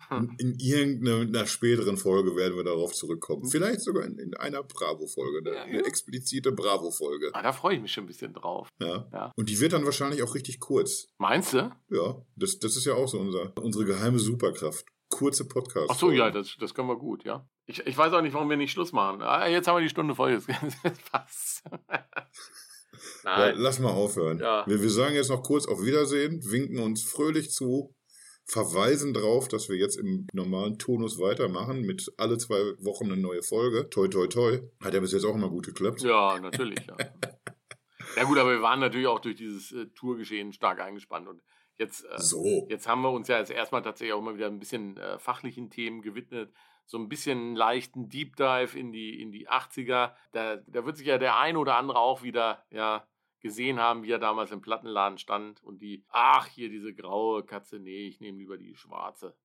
hm. 0.08 0.34
In 0.38 0.56
irgendeiner 0.58 1.46
späteren 1.46 1.96
Folge 1.96 2.34
werden 2.34 2.56
wir 2.56 2.64
darauf 2.64 2.92
zurückkommen. 2.92 3.42
Hm. 3.42 3.50
Vielleicht 3.50 3.82
sogar 3.82 4.04
in, 4.04 4.18
in 4.18 4.34
einer 4.34 4.62
Bravo-Folge, 4.62 5.38
eine, 5.38 5.50
ja, 5.50 5.56
ja. 5.56 5.64
eine, 5.64 5.84
explizite 5.84 6.52
Bravo-Folge. 6.52 7.30
Ah, 7.32 7.42
da 7.42 7.52
freue 7.52 7.76
ich 7.76 7.82
mich 7.82 7.92
schon 7.92 8.04
ein 8.04 8.08
bisschen 8.08 8.32
drauf. 8.32 8.68
Ja. 8.80 9.08
ja. 9.12 9.32
Und 9.36 9.48
die 9.48 9.60
wird 9.60 9.72
dann 9.72 9.84
wahrscheinlich 9.84 10.22
auch 10.22 10.34
richtig 10.34 10.58
kurz. 10.58 11.08
Meinst 11.18 11.52
du? 11.52 11.70
Ja, 11.90 12.22
das, 12.36 12.58
das 12.58 12.76
ist 12.76 12.86
ja 12.86 12.94
auch 12.94 13.08
so 13.08 13.18
unser, 13.18 13.56
unsere 13.58 13.84
geheime 13.84 14.18
Superkraft. 14.18 14.86
Kurze 15.10 15.46
Podcasts. 15.46 15.90
Ach 15.90 15.98
so, 15.98 16.12
ja, 16.12 16.30
das, 16.30 16.56
das 16.58 16.72
können 16.72 16.88
wir 16.88 16.96
gut, 16.96 17.24
ja. 17.24 17.48
Ich, 17.66 17.84
ich 17.84 17.98
weiß 17.98 18.12
auch 18.12 18.22
nicht, 18.22 18.32
warum 18.32 18.48
wir 18.48 18.56
nicht 18.56 18.70
Schluss 18.70 18.92
machen. 18.92 19.22
Ah, 19.22 19.48
jetzt 19.48 19.66
haben 19.66 19.76
wir 19.76 19.82
die 19.82 19.88
Stunde 19.88 20.14
voll. 20.14 20.30
Jetzt 20.84 21.10
passt. 21.10 21.62
Nein. 23.24 23.54
lass 23.56 23.78
mal 23.78 23.90
aufhören. 23.90 24.38
Ja. 24.38 24.66
Wir, 24.66 24.82
wir 24.82 24.90
sagen 24.90 25.14
jetzt 25.14 25.30
noch 25.30 25.42
kurz 25.42 25.66
auf 25.66 25.82
Wiedersehen, 25.82 26.40
winken 26.50 26.78
uns 26.78 27.02
fröhlich 27.02 27.50
zu 27.50 27.94
verweisen 28.50 29.14
darauf, 29.14 29.48
dass 29.48 29.68
wir 29.68 29.76
jetzt 29.76 29.96
im 29.96 30.26
normalen 30.32 30.78
Tonus 30.78 31.18
weitermachen 31.20 31.82
mit 31.82 32.12
alle 32.16 32.36
zwei 32.38 32.74
Wochen 32.84 33.04
eine 33.04 33.16
neue 33.16 33.42
Folge. 33.42 33.88
Toi, 33.90 34.08
toi, 34.08 34.26
toi. 34.26 34.58
Hat 34.82 34.92
ja 34.92 35.00
bis 35.00 35.12
jetzt 35.12 35.24
auch 35.24 35.34
immer 35.34 35.48
gut 35.48 35.66
geklappt. 35.66 36.02
Ja, 36.02 36.38
natürlich. 36.38 36.78
Ja, 36.86 36.96
ja 38.16 38.24
gut, 38.24 38.38
aber 38.38 38.50
wir 38.50 38.62
waren 38.62 38.80
natürlich 38.80 39.06
auch 39.06 39.20
durch 39.20 39.36
dieses 39.36 39.72
äh, 39.72 39.86
Tourgeschehen 39.94 40.52
stark 40.52 40.80
eingespannt 40.80 41.28
und 41.28 41.42
jetzt, 41.78 42.04
äh, 42.04 42.18
so. 42.18 42.66
jetzt 42.68 42.88
haben 42.88 43.02
wir 43.02 43.12
uns 43.12 43.28
ja 43.28 43.38
jetzt 43.38 43.50
erstmal 43.50 43.82
tatsächlich 43.82 44.14
auch 44.14 44.22
mal 44.22 44.34
wieder 44.34 44.48
ein 44.48 44.58
bisschen 44.58 44.96
äh, 44.96 45.18
fachlichen 45.18 45.70
Themen 45.70 46.02
gewidmet 46.02 46.52
so 46.90 46.98
ein 46.98 47.08
bisschen 47.08 47.54
leichten 47.54 48.08
Deep 48.08 48.34
Dive 48.34 48.76
in 48.76 48.90
die, 48.90 49.22
in 49.22 49.30
die 49.30 49.48
80er. 49.48 50.12
Da, 50.32 50.56
da 50.56 50.84
wird 50.84 50.96
sich 50.96 51.06
ja 51.06 51.18
der 51.18 51.38
ein 51.38 51.56
oder 51.56 51.76
andere 51.76 52.00
auch 52.00 52.24
wieder 52.24 52.64
ja, 52.68 53.06
gesehen 53.38 53.78
haben, 53.78 54.02
wie 54.02 54.10
er 54.10 54.18
damals 54.18 54.50
im 54.50 54.60
Plattenladen 54.60 55.16
stand 55.16 55.62
und 55.62 55.80
die, 55.80 56.04
ach, 56.08 56.48
hier 56.48 56.68
diese 56.68 56.92
graue 56.92 57.44
Katze, 57.44 57.78
nee, 57.78 58.08
ich 58.08 58.18
nehme 58.18 58.38
lieber 58.38 58.58
die 58.58 58.74
schwarze. 58.74 59.36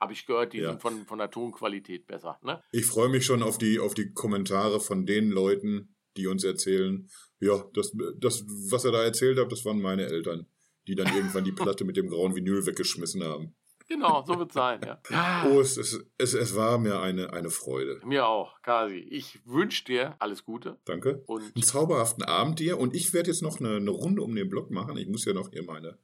Habe 0.00 0.12
ich 0.12 0.26
gehört, 0.26 0.54
die 0.54 0.58
ja. 0.58 0.70
sind 0.70 0.82
von, 0.82 1.06
von 1.06 1.20
der 1.20 1.30
Tonqualität 1.30 2.08
besser. 2.08 2.40
Ne? 2.42 2.60
Ich 2.72 2.86
freue 2.86 3.08
mich 3.08 3.24
schon 3.24 3.44
auf 3.44 3.58
die, 3.58 3.78
auf 3.78 3.94
die 3.94 4.12
Kommentare 4.12 4.80
von 4.80 5.06
den 5.06 5.30
Leuten, 5.30 5.94
die 6.16 6.26
uns 6.26 6.42
erzählen, 6.42 7.08
ja, 7.38 7.64
das, 7.74 7.96
das, 8.18 8.44
was 8.72 8.84
er 8.84 8.90
da 8.90 9.04
erzählt 9.04 9.38
hat, 9.38 9.52
das 9.52 9.64
waren 9.64 9.80
meine 9.80 10.06
Eltern, 10.06 10.48
die 10.88 10.96
dann 10.96 11.14
irgendwann 11.14 11.44
die 11.44 11.52
Platte 11.52 11.84
mit 11.84 11.96
dem 11.96 12.08
grauen 12.08 12.34
Vinyl 12.34 12.66
weggeschmissen 12.66 13.22
haben. 13.22 13.54
Genau, 13.92 14.24
so 14.26 14.38
wird 14.38 14.50
es 14.50 14.54
sein, 14.54 14.80
ja. 14.84 15.44
Oh, 15.46 15.60
es, 15.60 15.76
es, 15.76 16.02
es, 16.16 16.32
es 16.32 16.56
war 16.56 16.78
mir 16.78 17.00
eine, 17.00 17.32
eine 17.32 17.50
Freude. 17.50 18.00
Mir 18.06 18.26
auch, 18.26 18.62
Kasi. 18.62 18.96
Ich 18.96 19.40
wünsche 19.44 19.84
dir 19.84 20.16
alles 20.18 20.44
Gute. 20.44 20.78
Danke. 20.86 21.22
Und 21.26 21.42
Einen 21.54 21.62
zauberhaften 21.62 22.24
Abend 22.24 22.58
dir 22.58 22.78
und 22.78 22.96
ich 22.96 23.12
werde 23.12 23.30
jetzt 23.30 23.42
noch 23.42 23.60
eine, 23.60 23.76
eine 23.76 23.90
Runde 23.90 24.22
um 24.22 24.34
den 24.34 24.48
Block 24.48 24.70
machen. 24.70 24.96
Ich 24.96 25.08
muss 25.08 25.26
ja 25.26 25.34
noch 25.34 25.50
hier 25.50 25.64
meine, 25.64 25.98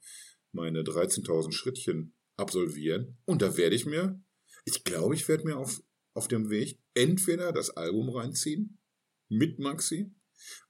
meine 0.53 0.83
13.000 0.83 1.53
Schrittchen 1.53 2.15
absolvieren. 2.37 3.17
Und 3.25 3.41
da 3.41 3.57
werde 3.57 3.75
ich 3.75 3.87
mir, 3.87 4.21
ich 4.67 4.85
glaube, 4.85 5.15
ich 5.15 5.27
werde 5.27 5.45
mir 5.45 5.57
auf, 5.57 5.83
auf 6.13 6.29
dem 6.29 6.51
Weg 6.51 6.79
entweder 6.93 7.53
das 7.53 7.71
Album 7.71 8.11
reinziehen 8.11 8.79
mit 9.29 9.59
Maxi 9.59 10.13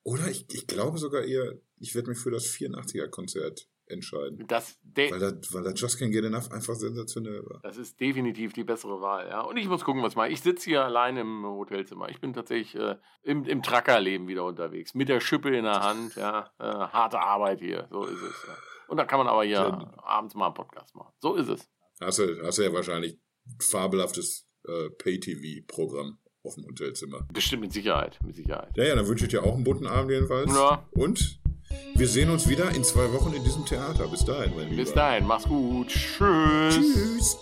oder 0.03 0.29
ich, 0.31 0.47
ich 0.53 0.67
glaube 0.67 0.99
sogar 0.99 1.25
eher, 1.25 1.61
ich 1.79 1.95
werde 1.95 2.11
mich 2.11 2.19
für 2.19 2.31
das 2.31 2.47
84er-Konzert 2.47 3.68
entscheiden. 3.89 4.45
das, 4.47 4.79
Weil 4.95 5.19
das, 5.19 5.53
weil 5.53 5.63
das 5.65 5.81
Just 5.81 6.01
Can't 6.01 6.11
Get 6.11 6.25
Enough 6.25 6.51
einfach 6.53 6.75
sensationell 6.75 7.43
war. 7.45 7.61
das 7.63 7.77
ist 7.77 7.99
definitiv 8.01 8.53
die 8.53 8.65
bessere 8.65 9.01
Wahl, 9.01 9.29
ja. 9.29 9.41
Und 9.43 9.57
ich 9.57 9.69
muss 9.69 9.85
gucken, 9.85 10.03
was 10.03 10.13
ich 10.13 10.17
mache. 10.17 10.29
Ich 10.29 10.41
sitze 10.41 10.71
hier 10.71 10.85
allein 10.85 11.17
im 11.17 11.45
Hotelzimmer. 11.45 12.09
Ich 12.09 12.21
bin 12.21 12.33
tatsächlich 12.33 12.75
äh, 12.75 12.97
im, 13.23 13.45
im 13.45 13.63
Truckerleben 13.63 14.29
wieder 14.29 14.45
unterwegs. 14.45 14.95
Mit 14.95 15.09
der 15.09 15.21
Schippe 15.21 15.57
in 15.57 15.65
der 15.65 15.83
Hand, 15.83 16.15
ja. 16.17 16.51
Äh, 16.59 16.65
harte 16.65 17.21
Arbeit 17.21 17.61
hier, 17.61 17.87
so 17.91 18.05
ist 18.05 18.21
es, 18.23 18.45
ja. 18.47 18.55
Und 18.89 18.97
da 18.97 19.05
kann 19.05 19.19
man 19.19 19.27
aber 19.29 19.45
hier 19.45 19.57
Ja. 19.57 19.95
abends 20.03 20.35
mal 20.35 20.47
einen 20.47 20.55
Podcast 20.55 20.95
machen. 20.95 21.13
So 21.21 21.35
ist 21.35 21.49
es. 21.49 21.69
Hast 22.01 22.19
du, 22.21 22.43
hast 22.43 22.59
du 22.59 22.63
ja 22.63 22.73
wahrscheinlich 22.73 23.19
fabelhaftes 23.61 24.47
äh, 24.67 24.89
Pay-TV-Programm 24.91 26.19
auf 26.45 26.55
dem 26.55 26.65
Hotelzimmer. 26.65 27.27
Bestimmt 27.33 27.63
mit 27.63 27.73
Sicherheit, 27.73 28.19
mit 28.25 28.37
Sicherheit. 28.37 28.71
Ja, 28.77 28.85
ja, 28.85 28.95
dann 28.95 29.07
wünsche 29.07 29.25
ich 29.25 29.31
dir 29.31 29.43
auch 29.43 29.55
einen 29.55 29.65
bunten 29.65 29.87
Abend 29.87 30.11
jedenfalls. 30.11 30.55
Ja. 30.55 30.89
Und 30.93 31.41
wir 31.95 32.09
sehen 32.09 32.31
uns 32.31 32.49
wieder 32.49 32.71
in 32.71 32.85
zwei 32.85 33.13
Wochen 33.13 33.33
in 33.35 33.45
diesem 33.45 33.67
Theater. 33.67 34.07
Bis 34.09 34.25
dahin, 34.25 34.55
mein 34.57 34.71
Lieber. 34.71 34.83
Bis 34.83 34.93
dahin, 34.93 35.27
mach's 35.27 35.45
gut. 35.45 35.89
Tschüss. 35.89 36.75
Tschüss. 36.75 37.39